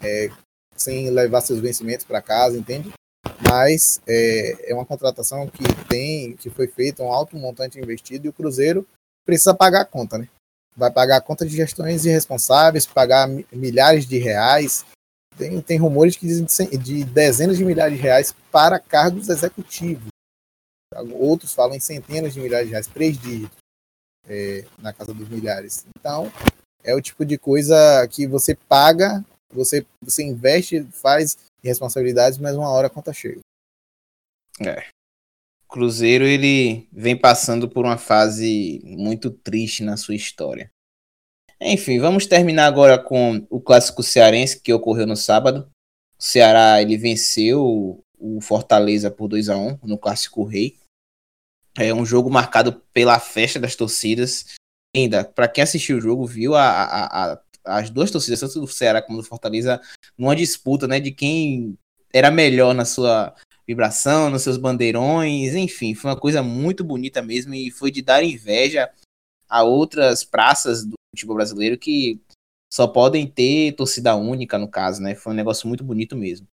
é, 0.00 0.30
sem 0.74 1.10
levar 1.10 1.42
seus 1.42 1.60
vencimentos 1.60 2.06
para 2.06 2.22
casa, 2.22 2.56
entende? 2.56 2.90
Mas 3.46 4.00
é, 4.06 4.70
é 4.70 4.74
uma 4.74 4.86
contratação 4.86 5.46
que 5.46 5.62
tem, 5.86 6.34
que 6.36 6.48
foi 6.48 6.66
feita 6.66 7.02
um 7.02 7.12
alto 7.12 7.36
montante 7.36 7.78
investido 7.78 8.26
e 8.26 8.30
o 8.30 8.32
Cruzeiro 8.32 8.86
precisa 9.26 9.52
pagar 9.52 9.82
a 9.82 9.86
conta, 9.86 10.16
né? 10.16 10.28
Vai 10.74 10.90
pagar 10.90 11.18
a 11.18 11.20
conta 11.20 11.44
de 11.44 11.54
gestões 11.54 12.06
irresponsáveis, 12.06 12.86
pagar 12.86 13.28
milhares 13.52 14.06
de 14.06 14.18
reais 14.18 14.84
Tem, 15.36 15.60
tem 15.60 15.78
rumores 15.78 16.16
que 16.16 16.26
dizem 16.26 16.46
de, 16.46 16.76
de 16.78 17.04
dezenas 17.04 17.58
de 17.58 17.64
milhares 17.64 17.96
de 17.96 18.02
reais 18.02 18.34
para 18.50 18.78
cargos 18.78 19.28
executivos. 19.28 20.08
Outros 21.12 21.52
falam 21.52 21.74
em 21.74 21.80
centenas 21.80 22.34
de 22.34 22.40
milhares 22.40 22.66
de 22.66 22.72
reais, 22.72 22.86
três 22.86 23.18
dígitos, 23.18 23.58
é, 24.28 24.64
na 24.78 24.92
casa 24.92 25.12
dos 25.12 25.28
milhares. 25.28 25.84
Então, 25.98 26.32
é 26.84 26.94
o 26.94 27.00
tipo 27.00 27.24
de 27.24 27.36
coisa 27.36 28.06
que 28.08 28.26
você 28.26 28.54
paga, 28.54 29.24
você, 29.52 29.84
você 30.00 30.22
investe, 30.22 30.84
faz 30.92 31.36
responsabilidades, 31.62 32.38
mas 32.38 32.54
uma 32.54 32.68
hora 32.68 32.86
a 32.86 32.90
conta 32.90 33.12
chega. 33.12 33.40
É. 34.60 34.86
Cruzeiro 35.68 36.24
ele 36.24 36.86
vem 36.92 37.18
passando 37.18 37.68
por 37.68 37.84
uma 37.84 37.98
fase 37.98 38.80
muito 38.84 39.30
triste 39.30 39.82
na 39.82 39.96
sua 39.96 40.14
história. 40.14 40.70
Enfim, 41.66 41.98
vamos 41.98 42.26
terminar 42.26 42.66
agora 42.66 42.98
com 42.98 43.46
o 43.48 43.58
clássico 43.58 44.02
cearense 44.02 44.60
que 44.60 44.70
ocorreu 44.70 45.06
no 45.06 45.16
sábado. 45.16 45.66
O 46.18 46.22
Ceará 46.22 46.82
ele 46.82 46.98
venceu 46.98 48.04
o 48.18 48.40
Fortaleza 48.42 49.10
por 49.10 49.28
2 49.28 49.48
a 49.48 49.56
1 49.56 49.78
no 49.82 49.96
clássico 49.96 50.44
Rei. 50.44 50.76
É 51.74 51.94
um 51.94 52.04
jogo 52.04 52.28
marcado 52.28 52.82
pela 52.92 53.18
festa 53.18 53.58
das 53.58 53.74
torcidas. 53.74 54.44
Ainda, 54.94 55.24
para 55.24 55.48
quem 55.48 55.64
assistiu 55.64 55.96
o 55.96 56.00
jogo, 56.02 56.26
viu 56.26 56.54
a, 56.54 56.68
a, 56.68 57.32
a, 57.32 57.40
as 57.64 57.88
duas 57.88 58.10
torcidas, 58.10 58.40
tanto 58.40 58.60
do 58.60 58.68
Ceará 58.68 59.00
como 59.00 59.22
do 59.22 59.26
Fortaleza, 59.26 59.80
numa 60.18 60.36
disputa, 60.36 60.86
né, 60.86 61.00
de 61.00 61.12
quem 61.12 61.78
era 62.12 62.30
melhor 62.30 62.74
na 62.74 62.84
sua 62.84 63.34
vibração, 63.66 64.28
nos 64.28 64.42
seus 64.42 64.58
bandeirões, 64.58 65.54
enfim, 65.54 65.94
foi 65.94 66.10
uma 66.10 66.20
coisa 66.20 66.42
muito 66.42 66.84
bonita 66.84 67.22
mesmo 67.22 67.54
e 67.54 67.70
foi 67.70 67.90
de 67.90 68.02
dar 68.02 68.22
inveja 68.22 68.90
a 69.48 69.62
outras 69.62 70.22
praças 70.22 70.84
do 70.84 70.94
futebol 71.14 71.36
brasileiro 71.36 71.78
que 71.78 72.20
só 72.72 72.86
podem 72.86 73.26
ter 73.26 73.72
torcida 73.72 74.16
única, 74.16 74.58
no 74.58 74.68
caso, 74.68 75.00
né? 75.00 75.14
Foi 75.14 75.32
um 75.32 75.36
negócio 75.36 75.68
muito 75.68 75.84
bonito 75.84 76.16
mesmo. 76.16 76.46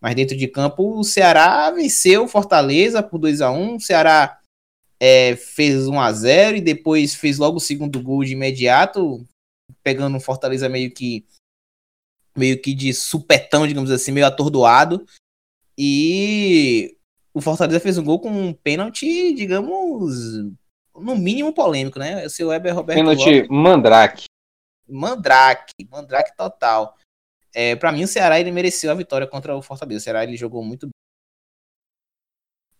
Mas 0.00 0.14
dentro 0.14 0.36
de 0.36 0.48
campo, 0.48 0.98
o 0.98 1.04
Ceará 1.04 1.70
venceu 1.70 2.28
Fortaleza 2.28 3.02
por 3.02 3.18
2 3.18 3.40
a 3.40 3.50
1 3.50 3.76
O 3.76 3.80
Ceará 3.80 4.40
é, 5.00 5.36
fez 5.36 5.86
1 5.86 6.00
a 6.00 6.12
0 6.12 6.56
e 6.56 6.60
depois 6.60 7.14
fez 7.14 7.38
logo 7.38 7.58
o 7.58 7.60
segundo 7.60 8.02
gol 8.02 8.24
de 8.24 8.32
imediato, 8.32 9.26
pegando 9.82 10.16
o 10.16 10.20
Fortaleza 10.20 10.68
meio 10.68 10.90
que 10.90 11.26
meio 12.36 12.60
que 12.60 12.74
de 12.74 12.92
supetão, 12.92 13.66
digamos 13.66 13.90
assim, 13.90 14.12
meio 14.12 14.26
atordoado. 14.26 15.06
E 15.76 16.96
o 17.34 17.40
Fortaleza 17.40 17.80
fez 17.80 17.98
um 17.98 18.04
gol 18.04 18.20
com 18.20 18.30
um 18.30 18.52
pênalti, 18.52 19.34
digamos, 19.34 20.14
no 21.00 21.16
mínimo 21.16 21.52
polêmico, 21.52 21.98
né? 21.98 22.24
O 22.24 22.30
seu 22.30 22.48
Weber 22.48 22.74
Roberto. 22.74 22.98
Pênalti 22.98 23.42
Lopes, 23.42 23.48
Mandrake. 23.48 24.24
Mandrake, 24.88 25.72
Mandrake 25.90 26.36
total. 26.36 26.96
É, 27.54 27.74
para 27.74 27.92
mim, 27.92 28.04
o 28.04 28.08
Ceará 28.08 28.38
ele 28.38 28.50
mereceu 28.50 28.90
a 28.90 28.94
vitória 28.94 29.26
contra 29.26 29.56
o 29.56 29.62
Fortaleza. 29.62 29.98
O 29.98 30.02
Ceará 30.02 30.24
ele 30.24 30.36
jogou 30.36 30.62
muito 30.62 30.86
bem. 30.86 30.92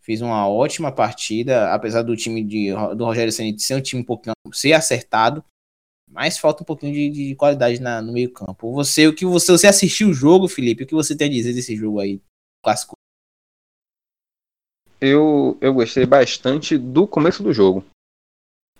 Fez 0.03 0.21
uma 0.21 0.49
ótima 0.49 0.93
partida, 0.93 1.73
apesar 1.73 2.03
do 2.03 2.17
time 2.17 2.45
de, 2.45 2.73
do 2.97 3.05
Rogério 3.05 3.33
Ceni 3.33 3.59
ser 3.59 3.75
um 3.75 3.81
time 3.81 4.03
um 4.03 4.05
pouquinho 4.05 4.35
ser 4.53 4.73
acertado, 4.73 5.45
mas 6.09 6.39
falta 6.39 6.63
um 6.63 6.67
pouquinho 6.67 6.93
de, 6.93 7.11
de 7.11 7.35
qualidade 7.35 7.81
na, 7.81 8.01
no 8.01 8.13
meio 8.13 8.31
campo. 8.31 8.73
Você, 8.73 9.09
o 9.09 9.15
que 9.15 9.27
você, 9.27 9.51
você 9.51 9.67
assistiu 9.67 10.11
o 10.11 10.15
jogo, 10.15 10.47
Felipe? 10.47 10.85
O 10.85 10.87
que 10.87 10.95
você 10.95 11.17
tem 11.17 11.27
a 11.27 11.31
dizer 11.31 11.53
desse 11.53 11.75
jogo 11.75 11.99
aí? 11.99 12.21
clássico? 12.67 12.95
Eu, 15.01 15.57
eu 15.61 15.73
gostei 15.73 16.05
bastante 16.05 16.77
do 16.77 17.07
começo 17.07 17.43
do 17.43 17.53
jogo. 17.53 17.85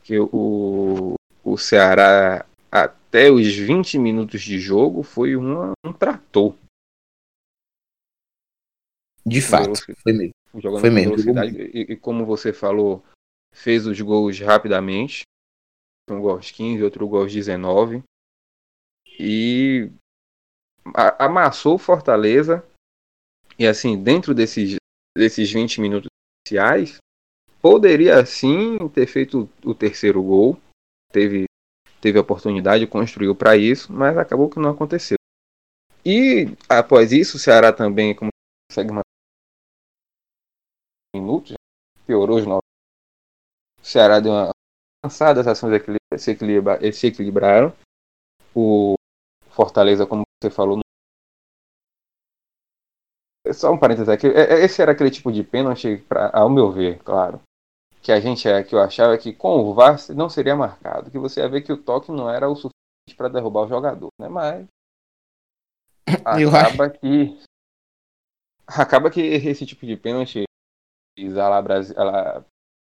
Que 0.07 0.19
o, 0.21 1.15
o 1.43 1.59
Ceará, 1.59 2.47
até 2.71 3.29
os 3.29 3.55
20 3.57 3.99
minutos 3.99 4.41
de 4.41 4.61
jogo, 4.61 5.03
foi 5.03 5.35
uma, 5.35 5.73
um 5.85 5.93
trator. 5.93 6.55
De 9.25 9.43
fato, 9.43 9.81
foi 10.03 10.13
mesmo. 10.13 10.33
Foi 10.81 10.91
mesmo. 10.91 11.17
E, 11.45 11.93
e, 11.93 11.97
como 11.97 12.25
você 12.25 12.53
falou, 12.53 13.05
fez 13.53 13.85
os 13.85 14.01
gols 14.01 14.39
rapidamente. 14.39 15.23
Um 16.09 16.21
gol 16.21 16.37
aos 16.37 16.53
15, 16.53 16.85
outro 16.85 17.09
gol 17.09 17.23
aos 17.23 17.33
19. 17.33 18.05
E 19.19 19.91
amassou 21.19 21.77
Fortaleza 21.79 22.65
e 23.59 23.67
assim, 23.67 24.01
dentro 24.01 24.35
desses, 24.35 24.77
desses 25.17 25.51
20 25.51 25.81
minutos 25.81 26.09
iniciais, 26.47 26.99
poderia 27.67 28.25
sim 28.25 28.79
ter 28.95 29.09
feito 29.09 29.51
o 29.65 29.75
terceiro 29.75 30.23
gol. 30.23 30.57
Teve, 31.11 31.47
teve 32.01 32.17
oportunidade, 32.17 32.87
construiu 32.87 33.35
para 33.35 33.57
isso, 33.57 33.93
mas 33.93 34.17
acabou 34.17 34.49
que 34.49 34.61
não 34.61 34.71
aconteceu. 34.71 35.17
E 36.05 36.47
após 36.69 37.11
isso, 37.11 37.37
o 37.37 37.41
Ceará 37.41 37.73
também 37.73 38.15
consegue 38.15 38.93
manter 38.93 39.03
minutos, 41.13 41.55
piorou 42.07 42.39
os 42.39 42.47
novos. 42.47 42.63
O 43.83 43.85
Ceará 43.85 44.21
deu 44.21 44.31
uma 44.31 44.51
cansada, 45.05 45.41
as 45.41 45.49
ações 45.49 45.83
se, 46.17 46.31
equilibra, 46.31 46.93
se 46.93 47.07
equilibraram. 47.09 47.75
O 48.55 48.95
Fortaleza, 49.51 50.07
como 50.07 50.23
você 50.41 50.51
falou, 50.51 50.79
só 53.53 53.73
um 53.73 53.79
parênteses 53.79 54.09
aqui. 54.09 54.29
É, 54.29 54.55
é, 54.55 54.65
esse 54.65 54.81
era 54.81 54.93
aquele 54.93 55.11
tipo 55.11 55.33
de 55.33 55.43
pênalti, 55.43 55.97
pra, 56.09 56.31
ao 56.33 56.49
meu 56.49 56.71
ver, 56.71 57.03
claro. 57.03 57.41
Que 58.07 58.13
a 58.13 58.21
gente 58.21 58.47
é, 58.47 58.63
que 58.63 58.73
eu 58.73 58.79
achava 58.79 59.19
que 59.19 59.33
com 59.33 59.65
o 59.65 59.75
VAR 59.75 59.97
não 60.15 60.29
seria 60.29 60.55
marcado. 60.55 61.11
Que 61.11 61.19
você 61.19 61.41
ia 61.41 61.49
ver 61.49 61.63
que 61.63 61.73
o 61.73 61.83
toque 61.83 62.13
não 62.13 62.31
era 62.31 62.49
o 62.49 62.55
suficiente 62.55 63.17
para 63.17 63.29
derrubar 63.29 63.63
o 63.63 63.69
jogador, 63.69 64.11
né? 64.17 64.29
Mas. 64.29 64.65
Acaba 66.25 66.89
que. 66.89 67.37
Acaba 68.65 69.11
que 69.11 69.21
esse 69.21 69.67
tipo 69.67 69.85
de 69.85 69.97
pênalti 69.97 70.45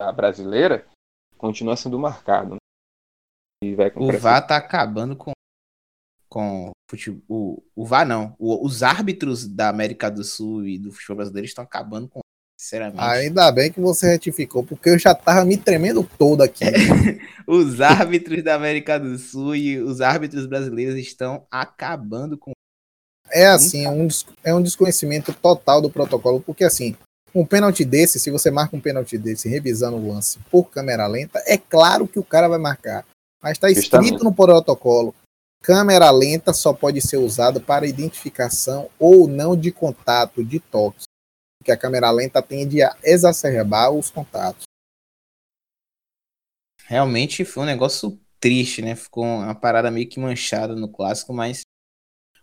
a 0.02 0.12
brasileira 0.14 0.88
continua 1.38 1.76
sendo 1.76 2.00
marcado. 2.00 2.52
Né? 2.52 2.58
E 3.62 3.76
vai 3.76 3.92
o 3.98 4.18
VAR 4.18 4.48
tá 4.48 4.56
acabando 4.56 5.18
com 5.18 5.34
com 6.30 6.72
o, 7.28 7.62
o 7.76 7.86
VAR 7.86 8.08
não, 8.08 8.38
o, 8.40 8.66
os 8.66 8.84
árbitros 8.84 9.46
da 9.46 9.68
América 9.68 10.10
do 10.10 10.24
Sul 10.24 10.66
e 10.66 10.80
do 10.80 10.94
futebol 10.94 11.18
brasileiro 11.18 11.46
estão 11.46 11.66
acabando 11.66 12.08
com 12.08 12.22
sinceramente. 12.60 13.02
Ainda 13.02 13.50
bem 13.54 13.72
que 13.72 13.80
você 13.80 14.12
retificou, 14.12 14.64
porque 14.64 14.90
eu 14.90 15.00
já 15.00 15.16
tava 15.16 15.46
me 15.46 15.56
tremendo 15.56 16.08
todo 16.18 16.42
aqui. 16.42 16.66
os 17.48 17.80
árbitros 17.80 18.44
da 18.44 18.56
América 18.56 19.00
do 19.00 19.18
Sul 19.18 19.56
e 19.56 19.80
os 19.80 20.02
árbitros 20.02 20.46
brasileiros 20.46 20.96
estão 20.96 21.48
acabando 21.50 22.38
com 22.38 22.52
é 23.32 23.46
assim, 23.46 23.86
é 23.86 23.90
um, 23.90 24.08
é 24.44 24.56
um 24.56 24.62
desconhecimento 24.62 25.32
total 25.32 25.80
do 25.82 25.90
protocolo, 25.90 26.42
porque 26.42 26.64
assim, 26.64 26.96
um 27.34 27.46
pênalti 27.46 27.86
desse, 27.86 28.20
se 28.20 28.32
você 28.32 28.50
marca 28.50 28.76
um 28.76 28.82
pênalti 28.82 29.20
desse 29.20 29.48
revisando 29.48 29.98
o 29.98 30.12
lance 30.12 30.40
por 30.50 30.64
câmera 30.64 31.06
lenta, 31.06 31.42
é 31.46 31.56
claro 31.56 32.08
que 32.08 32.18
o 32.18 32.24
cara 32.24 32.48
vai 32.48 32.58
marcar. 32.58 33.06
Mas 33.42 33.54
está 33.54 33.70
escrito 33.70 34.24
no 34.24 34.34
protocolo 34.34 35.14
Câmera 35.62 36.10
lenta 36.10 36.54
só 36.54 36.72
pode 36.72 37.02
ser 37.02 37.18
usada 37.18 37.60
para 37.60 37.86
identificação 37.86 38.90
ou 38.98 39.28
não 39.28 39.58
de 39.58 39.72
contato 39.72 40.44
de 40.44 40.60
toques, 40.60 41.04
porque 41.60 41.72
a 41.72 41.78
câmera 41.78 42.10
lenta 42.10 42.42
tende 42.42 42.82
a 42.82 42.96
exacerbar 43.04 43.92
os 43.92 44.10
contatos. 44.10 44.64
Realmente 46.86 47.46
foi 47.46 47.64
um 47.64 47.68
negócio 47.68 48.20
triste, 48.40 48.82
né? 48.82 48.96
Ficou 48.96 49.26
uma 49.26 49.54
parada 49.54 49.92
meio 49.92 50.10
que 50.10 50.20
manchada 50.20 50.76
no 50.76 50.90
clássico, 50.90 51.34
mas 51.34 51.62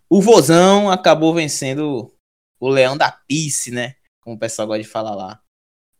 o 0.09 0.21
Vozão 0.21 0.89
acabou 0.89 1.33
vencendo 1.33 2.13
o 2.59 2.69
Leão 2.69 2.95
da 2.95 3.11
Pice, 3.11 3.71
né? 3.71 3.95
Como 4.21 4.35
o 4.35 4.39
pessoal 4.39 4.67
gosta 4.67 4.83
de 4.83 4.87
falar 4.87 5.15
lá. 5.15 5.41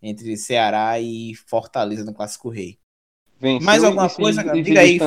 Entre 0.02 0.38
Ceará 0.38 1.00
e 1.00 1.34
Fortaleza 1.48 2.06
no 2.06 2.14
Clássico 2.14 2.50
Rei. 2.50 2.78
Venceu 3.40 3.66
Mais 3.66 3.84
alguma 3.84 4.10
coisa? 4.10 4.44
Diga 4.44 4.82
aí, 4.82 5.00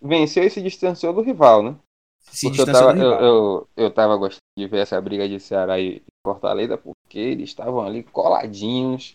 venceu 0.00 0.44
e 0.44 0.50
se 0.50 0.60
distanciou 0.60 1.12
do 1.12 1.22
rival, 1.22 1.62
né? 1.62 1.76
Se 2.20 2.46
porque 2.46 2.60
eu 2.60 2.66
tava, 2.66 2.98
eu, 2.98 3.12
eu, 3.12 3.68
eu 3.76 3.90
tava 3.90 4.16
gostando 4.16 4.40
de 4.56 4.66
ver 4.66 4.78
essa 4.78 5.00
briga 5.00 5.28
de 5.28 5.40
Ceará 5.40 5.80
e 5.80 6.02
Fortaleza, 6.24 6.78
porque 6.78 7.18
eles 7.18 7.50
estavam 7.50 7.80
ali 7.80 8.02
coladinhos 8.04 9.12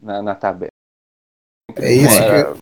na, 0.00 0.22
na 0.22 0.34
tabela. 0.34 0.70
É 1.76 1.92
isso 1.92 2.18
era, 2.18 2.54
que, 2.54 2.60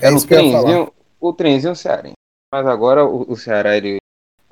é 0.00 0.06
era 0.06 0.16
isso 0.16 0.24
o 0.24 0.28
trenzinho, 0.28 0.92
o 1.20 1.32
trenzinho 1.32 1.76
cearense. 1.76 2.14
Mas 2.52 2.66
agora 2.66 3.04
o, 3.04 3.30
o 3.30 3.36
Ceará 3.36 3.76
ele 3.76 3.98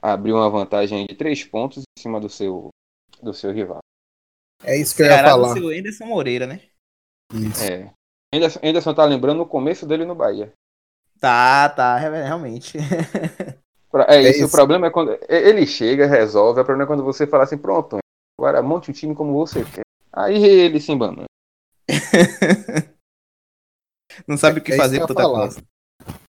abriu 0.02 0.36
uma 0.36 0.50
vantagem 0.50 1.06
de 1.06 1.14
três 1.14 1.44
pontos 1.44 1.78
em 1.78 2.02
cima 2.02 2.20
do 2.20 2.28
seu, 2.28 2.68
do 3.22 3.32
seu 3.32 3.52
rival. 3.52 3.78
É 4.62 4.76
isso 4.76 4.94
que 4.94 5.04
Ceará 5.04 5.22
eu 5.22 5.24
ia 5.24 5.30
falar. 5.30 5.54
Do 5.54 5.60
seu 5.60 5.68
Anderson 5.70 6.06
Moreira, 6.06 6.46
né? 6.46 6.60
Isso. 7.32 7.62
É. 7.62 7.92
Anderson, 8.34 8.60
Anderson 8.62 8.94
tá 8.94 9.04
lembrando 9.04 9.42
o 9.42 9.48
começo 9.48 9.86
dele 9.86 10.04
no 10.04 10.14
Bahia. 10.14 10.52
Tá, 11.20 11.68
tá, 11.68 11.96
realmente. 11.96 12.78
É, 14.08 14.16
é 14.16 14.30
isso, 14.30 14.44
o 14.44 14.50
problema 14.50 14.88
é 14.88 14.90
quando 14.90 15.18
ele 15.26 15.66
chega, 15.66 16.06
resolve, 16.06 16.60
o 16.60 16.64
problema 16.64 16.84
é 16.84 16.86
quando 16.86 17.02
você 17.02 17.26
fala 17.26 17.44
assim, 17.44 17.56
pronto, 17.56 17.96
agora 18.38 18.62
monte 18.62 18.90
um 18.90 18.94
time 18.94 19.14
como 19.14 19.32
você 19.32 19.64
quer. 19.64 19.82
Aí 20.12 20.42
ele 20.42 20.80
se 20.80 20.92
embana. 20.92 21.24
Não 24.26 24.36
sabe 24.36 24.60
o 24.60 24.62
que 24.62 24.72
é 24.72 24.76
fazer 24.76 25.00
com 25.00 25.06
tanta 25.06 25.28
coisa. 25.28 25.62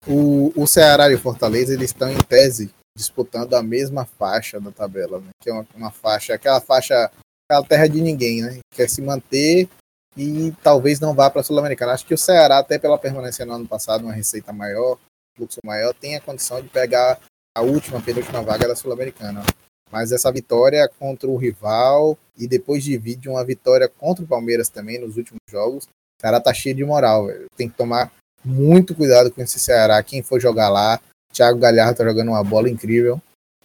O, 0.06 0.52
o 0.60 0.66
Ceará 0.66 1.10
e 1.10 1.14
o 1.14 1.18
Fortaleza, 1.18 1.72
eles 1.72 1.90
estão 1.90 2.10
em 2.10 2.18
tese 2.18 2.70
disputando 2.96 3.54
a 3.54 3.62
mesma 3.62 4.04
faixa 4.04 4.60
da 4.60 4.72
tabela, 4.72 5.20
né? 5.20 5.28
que 5.40 5.48
é 5.48 5.52
uma, 5.52 5.66
uma, 5.74 5.90
faixa, 5.90 6.34
aquela 6.34 6.60
faixa, 6.60 7.10
aquela 7.48 7.64
terra 7.64 7.86
de 7.86 8.00
ninguém, 8.00 8.42
né? 8.42 8.58
Quer 8.74 8.90
se 8.90 9.00
manter 9.00 9.68
e 10.16 10.52
talvez 10.62 10.98
não 10.98 11.14
vá 11.14 11.30
para 11.30 11.42
a 11.42 11.44
Sul-Americana. 11.44 11.92
Acho 11.92 12.04
que 12.04 12.14
o 12.14 12.18
Ceará, 12.18 12.58
até 12.58 12.78
pela 12.78 12.98
permanência 12.98 13.46
no 13.46 13.54
ano 13.54 13.68
passado, 13.68 14.02
uma 14.02 14.12
receita 14.12 14.52
maior, 14.52 14.98
fluxo 15.36 15.60
maior, 15.64 15.94
tem 15.94 16.16
a 16.16 16.20
condição 16.20 16.60
de 16.60 16.68
pegar 16.68 17.20
a 17.56 17.62
última, 17.62 18.02
penúltima 18.02 18.42
vaga 18.42 18.66
da 18.66 18.74
Sul-Americana. 18.74 19.44
Mas 19.90 20.12
essa 20.12 20.30
vitória 20.30 20.88
contra 20.98 21.28
o 21.28 21.36
rival 21.36 22.18
e 22.36 22.46
depois 22.46 22.84
divide 22.84 23.28
uma 23.28 23.44
vitória 23.44 23.88
contra 23.88 24.24
o 24.24 24.28
Palmeiras 24.28 24.68
também 24.68 24.98
nos 24.98 25.16
últimos 25.16 25.40
jogos, 25.50 25.84
o 25.84 26.22
cara 26.22 26.40
tá 26.40 26.52
cheio 26.52 26.74
de 26.74 26.84
moral, 26.84 27.26
velho. 27.26 27.46
Tem 27.56 27.68
que 27.68 27.76
tomar 27.76 28.12
muito 28.44 28.94
cuidado 28.94 29.30
com 29.30 29.40
esse 29.40 29.58
Ceará. 29.58 30.02
Quem 30.02 30.22
for 30.22 30.40
jogar 30.40 30.68
lá, 30.68 31.00
Thiago 31.32 31.58
Galhardo 31.58 31.98
tá 31.98 32.04
jogando 32.04 32.28
uma 32.28 32.42
bola 32.42 32.68
incrível. 32.68 33.20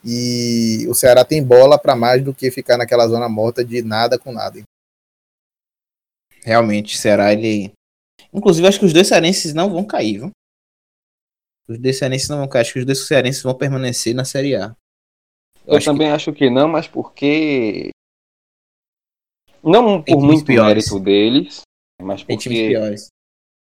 E 0.06 0.86
o 0.88 0.94
Ceará 0.94 1.24
tem 1.24 1.44
bola 1.44 1.80
para 1.80 1.96
mais 1.96 2.24
do 2.24 2.34
que 2.34 2.52
ficar 2.52 2.78
naquela 2.78 3.08
zona 3.08 3.30
morta 3.30 3.64
de 3.64 3.82
nada 3.82 4.20
com 4.20 4.32
nada. 4.32 4.62
Realmente, 6.44 6.96
o 6.96 6.98
Ceará, 7.00 7.32
ele. 7.32 7.72
Inclusive, 8.34 8.68
acho 8.68 8.80
que 8.80 8.86
os 8.86 8.94
dois 8.94 9.08
cearenses 9.08 9.54
não 9.54 9.72
vão 9.72 9.86
cair, 9.86 10.20
viu? 10.20 10.32
Os 11.68 11.80
dois 11.80 11.98
cearenses 11.98 12.28
não 12.28 12.38
vão 12.38 12.48
cair. 12.48 12.62
Acho 12.62 12.74
que 12.74 12.80
os 12.80 12.86
dois 12.86 13.08
cearenses 13.08 13.42
vão 13.42 13.56
permanecer 13.56 14.14
na 14.14 14.26
Série 14.26 14.56
A. 14.56 14.76
Eu, 15.66 15.76
Eu 15.76 15.84
também 15.84 16.08
que... 16.08 16.14
acho 16.14 16.34
que 16.34 16.50
não, 16.50 16.68
mas 16.68 16.88
porque. 16.88 17.90
Não 19.64 20.02
por 20.02 20.22
muito 20.22 20.46
piores. 20.46 20.90
mérito 20.90 21.00
deles, 21.00 21.62
mas 22.02 22.24
porque 22.24 22.86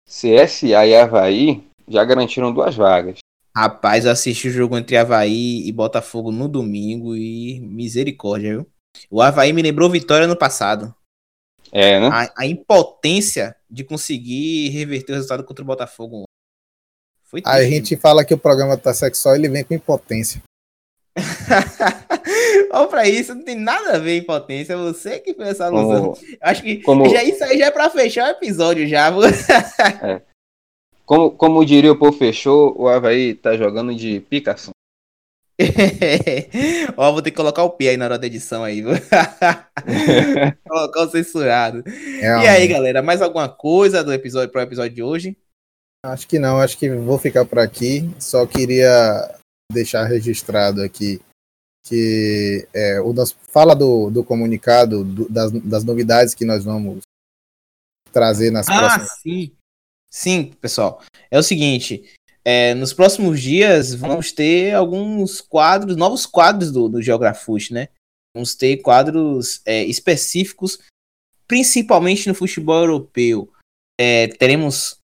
CSA 0.07 0.87
e 0.87 0.95
Havaí 0.97 1.65
já 1.87 2.05
garantiram 2.05 2.53
duas 2.53 2.75
vagas. 2.75 3.19
Rapaz, 3.57 4.05
eu 4.05 4.11
assisti 4.11 4.49
o 4.49 4.53
jogo 4.53 4.77
entre 4.77 4.97
Havaí 4.97 5.67
e 5.67 5.73
Botafogo 5.73 6.31
no 6.31 6.49
domingo 6.49 7.17
e 7.17 7.61
misericórdia, 7.61 8.59
viu? 8.59 8.67
O 9.11 9.23
Havaí 9.23 9.53
me 9.53 9.63
lembrou 9.63 9.89
vitória 9.89 10.27
no 10.27 10.37
passado. 10.37 10.95
É, 11.73 11.99
né? 11.99 12.09
A, 12.13 12.43
a 12.43 12.47
impotência 12.47 13.57
de 13.69 13.83
conseguir 13.83 14.69
reverter 14.71 15.13
o 15.13 15.15
resultado 15.17 15.45
contra 15.45 15.63
o 15.63 15.67
Botafogo. 15.67 16.25
Foi 17.25 17.43
Aí 17.45 17.67
a 17.67 17.69
gente 17.69 17.97
fala 17.97 18.25
que 18.25 18.35
o 18.35 18.39
programa 18.39 18.77
tá 18.77 18.95
sexual, 18.95 19.35
ele 19.35 19.49
vem 19.49 19.65
com 19.65 19.75
impotência. 19.75 20.43
Olha 22.71 22.89
pra 22.89 23.09
isso, 23.09 23.35
não 23.35 23.43
tem 23.43 23.57
nada 23.57 23.95
a 23.95 23.99
ver 23.99 24.19
impotência. 24.19 24.75
É 24.75 24.77
você 24.77 25.19
que 25.19 25.35
fez 25.35 25.49
essa 25.51 25.67
alusão. 25.67 26.15
Como, 26.15 26.19
Acho 26.41 26.63
que 26.63 26.77
como... 26.83 27.09
já, 27.09 27.23
isso 27.25 27.43
aí 27.45 27.59
já 27.59 27.67
é 27.67 27.71
pra 27.71 27.91
fechar 27.91 28.29
o 28.29 28.33
episódio 28.33 28.87
já. 28.87 29.09
é. 30.03 30.23
Como, 31.05 31.31
como 31.31 31.65
diria 31.65 31.93
o 31.93 31.99
povo 31.99 32.19
fechou, 32.19 32.75
o 32.77 32.89
Havaí 32.89 33.35
tá 33.35 33.57
jogando 33.57 33.95
de 33.95 34.21
picação. 34.21 34.73
Ó, 36.97 37.13
vou 37.13 37.23
ter 37.23 37.31
que 37.31 37.37
colocar 37.37 37.63
o 37.63 37.71
P 37.71 37.89
aí 37.89 37.97
na 37.97 38.05
hora 38.05 38.19
da 38.19 38.27
edição 38.27 38.63
aí. 38.63 38.83
colocar 40.69 41.03
o 41.03 41.09
censurado. 41.09 41.83
É, 41.87 42.27
e 42.27 42.49
aí, 42.49 42.67
galera, 42.67 43.03
mais 43.03 43.23
alguma 43.23 43.49
coisa 43.49 44.05
do 44.05 44.13
episódio 44.13 44.51
para 44.51 44.61
o 44.61 44.65
episódio 44.65 44.95
de 44.95 45.03
hoje? 45.03 45.37
Acho 46.05 46.29
que 46.29 46.39
não, 46.39 46.59
acho 46.59 46.77
que 46.77 46.91
vou 46.91 47.19
ficar 47.19 47.45
por 47.45 47.59
aqui. 47.59 48.11
Só 48.19 48.47
queria 48.47 49.36
deixar 49.73 50.05
registrado 50.05 50.83
aqui 50.83 51.21
que 51.87 52.67
é, 52.75 53.01
o 53.01 53.15
fala 53.49 53.75
do, 53.75 54.11
do 54.11 54.25
comunicado 54.25 55.05
do, 55.05 55.29
das, 55.29 55.53
das 55.53 55.85
novidades 55.85 56.35
que 56.35 56.45
nós 56.45 56.65
vamos 56.65 57.03
trazer 58.13 58.51
nas 58.51 58.69
ah, 58.69 58.79
próximas. 58.79 59.11
Sim. 59.23 59.53
Sim, 60.11 60.53
pessoal. 60.61 61.03
É 61.31 61.39
o 61.39 61.43
seguinte. 61.43 62.13
É, 62.45 62.75
nos 62.75 62.93
próximos 62.93 63.41
dias 63.41 63.95
vamos 63.95 64.33
ter 64.33 64.75
alguns 64.75 65.41
quadros, 65.41 65.97
novos 65.97 66.27
quadros 66.27 66.73
do, 66.73 66.89
do 66.89 67.03
Geografush, 67.03 67.71
né? 67.71 67.89
Vamos 68.35 68.55
ter 68.55 68.79
quadros 68.79 69.61
é, 69.65 69.85
específicos, 69.85 70.79
principalmente 71.47 72.29
no 72.29 72.35
futebol 72.35 72.81
europeu. 72.81 73.53
É, 74.01 74.29
teremos 74.29 74.99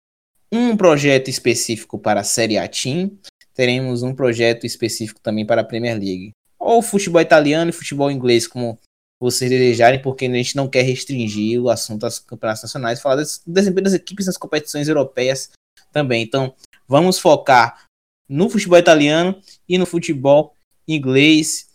um 0.52 0.76
projeto 0.76 1.28
específico 1.28 1.98
para 1.98 2.20
a 2.20 2.24
Série 2.24 2.59
A 2.59 2.68
Team, 2.68 3.18
teremos 3.59 4.04
um 4.04 4.14
projeto 4.14 4.64
específico 4.64 5.18
também 5.20 5.44
para 5.44 5.62
a 5.62 5.64
Premier 5.64 5.98
League. 5.98 6.30
Ou 6.61 6.80
futebol 6.80 7.20
italiano 7.20 7.70
e 7.70 7.72
futebol 7.72 8.09
inglês, 8.09 8.46
como 8.46 8.78
vocês 9.20 9.50
desejarem, 9.50 10.00
porque 10.00 10.26
a 10.26 10.32
gente 10.32 10.54
não 10.54 10.68
quer 10.68 10.82
restringir 10.82 11.61
o 11.61 11.68
assunto 11.68 12.04
aos 12.04 12.20
campeonatos 12.20 12.62
nacionais, 12.62 13.00
falar 13.00 13.16
do 13.16 13.28
desempenho 13.48 13.82
das 13.82 13.94
equipes 13.94 14.26
nas 14.26 14.36
competições 14.36 14.86
europeias 14.86 15.50
também. 15.92 16.22
Então, 16.22 16.54
vamos 16.86 17.18
focar 17.18 17.84
no 18.28 18.48
futebol 18.48 18.78
italiano 18.78 19.42
e 19.68 19.76
no 19.76 19.86
futebol 19.86 20.54
inglês. 20.86 21.66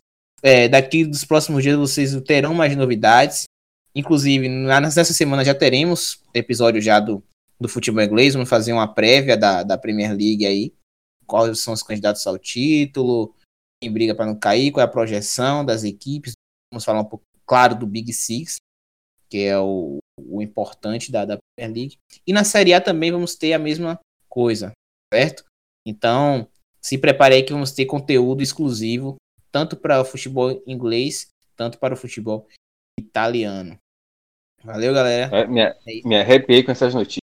É, 0.42 0.70
daqui 0.70 1.04
dos 1.04 1.26
próximos 1.26 1.64
dias 1.64 1.76
vocês 1.76 2.16
terão 2.22 2.54
mais 2.54 2.74
novidades. 2.78 3.44
Inclusive, 3.94 4.48
nessa 4.48 5.04
semana 5.04 5.44
já 5.44 5.54
teremos 5.54 6.22
episódio 6.34 6.82
já 6.82 7.02
do, 7.02 7.22
do 7.60 7.68
futebol 7.68 8.02
inglês. 8.02 8.36
Vamos 8.36 8.48
fazer 8.48 8.72
uma 8.72 8.88
prévia 8.88 9.36
da, 9.36 9.64
da 9.64 9.78
Premier 9.78 10.12
League 10.12 10.46
aí. 10.46 10.74
Quais 11.26 11.60
são 11.60 11.74
os 11.74 11.84
candidatos 11.84 12.26
ao 12.28 12.38
título, 12.38 13.34
quem 13.82 13.92
briga 13.92 14.16
para 14.16 14.26
não 14.26 14.40
cair, 14.40 14.72
qual 14.72 14.82
é 14.82 14.86
a 14.86 14.92
projeção 14.92 15.66
das 15.66 15.84
equipes. 15.84 16.34
Vamos 16.72 16.86
falar 16.86 17.02
um 17.02 17.06
pouco 17.06 17.24
claro, 17.46 17.76
do 17.76 17.86
Big 17.86 18.12
Six, 18.14 18.58
que 19.30 19.40
é 19.40 19.60
o, 19.60 19.98
o 20.20 20.42
importante 20.42 21.12
da, 21.12 21.26
da 21.26 21.38
Premier 21.56 21.76
League. 21.76 21.98
E 22.26 22.34
na 22.34 22.44
Série 22.44 22.74
A 22.74 22.82
também 22.82 23.12
vamos 23.12 23.36
ter 23.36 23.54
a 23.54 23.60
mesma 23.60 24.00
coisa, 24.30 24.72
certo? 25.14 25.44
Então, 25.86 26.48
se 26.82 26.98
prepare 26.98 27.36
aí 27.36 27.44
que 27.44 27.54
vamos 27.54 27.72
ter 27.72 27.86
conteúdo 27.86 28.42
exclusivo, 28.42 29.16
tanto 29.52 29.76
para 29.76 30.02
o 30.02 30.06
futebol 30.06 30.62
inglês, 30.66 31.28
tanto 31.56 31.78
para 31.78 31.94
o 31.94 31.98
futebol 31.98 32.48
italiano. 33.00 33.78
Valeu, 34.64 34.94
galera. 34.94 35.36
É, 35.36 35.46
me, 35.46 35.62
é 35.62 35.76
me 36.06 36.16
arrepiei 36.16 36.64
com 36.64 36.72
essas 36.72 36.94
notícias. 36.94 37.23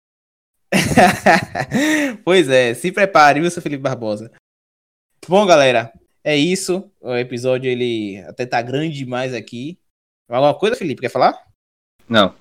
pois 2.24 2.50
é, 2.50 2.74
se 2.74 2.92
prepare, 2.92 3.40
viu, 3.40 3.50
seu 3.50 3.62
Felipe 3.62 3.84
Barbosa? 3.84 4.32
Bom, 5.28 5.46
galera, 5.46 5.92
é 6.24 6.36
isso. 6.36 6.92
O 7.00 7.16
episódio 7.16 7.70
ele 7.70 8.22
até 8.28 8.46
tá 8.46 8.62
grande 8.62 8.98
demais 8.98 9.34
aqui. 9.34 9.80
Alguma 10.28 10.58
coisa, 10.58 10.76
Felipe? 10.76 11.02
Quer 11.02 11.10
falar? 11.10 11.42
Não. 12.08 12.36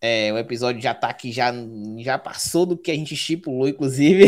É, 0.00 0.30
o 0.32 0.36
episódio 0.36 0.82
já 0.82 0.94
tá 0.94 1.08
aqui, 1.08 1.32
já, 1.32 1.50
já 1.98 2.18
passou 2.18 2.66
do 2.66 2.76
que 2.76 2.90
a 2.90 2.94
gente 2.94 3.14
estipulou, 3.14 3.66
inclusive. 3.66 4.26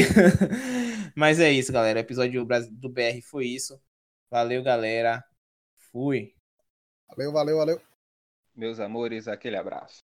Mas 1.14 1.38
é 1.38 1.52
isso, 1.52 1.70
galera. 1.72 1.98
O 1.98 2.02
episódio 2.02 2.46
do 2.70 2.88
BR 2.88 3.20
foi 3.22 3.46
isso. 3.46 3.78
Valeu, 4.30 4.62
galera. 4.62 5.22
Fui. 5.92 6.32
Valeu, 7.08 7.32
valeu, 7.32 7.56
valeu. 7.58 7.80
Meus 8.54 8.80
amores, 8.80 9.28
aquele 9.28 9.56
abraço. 9.56 10.05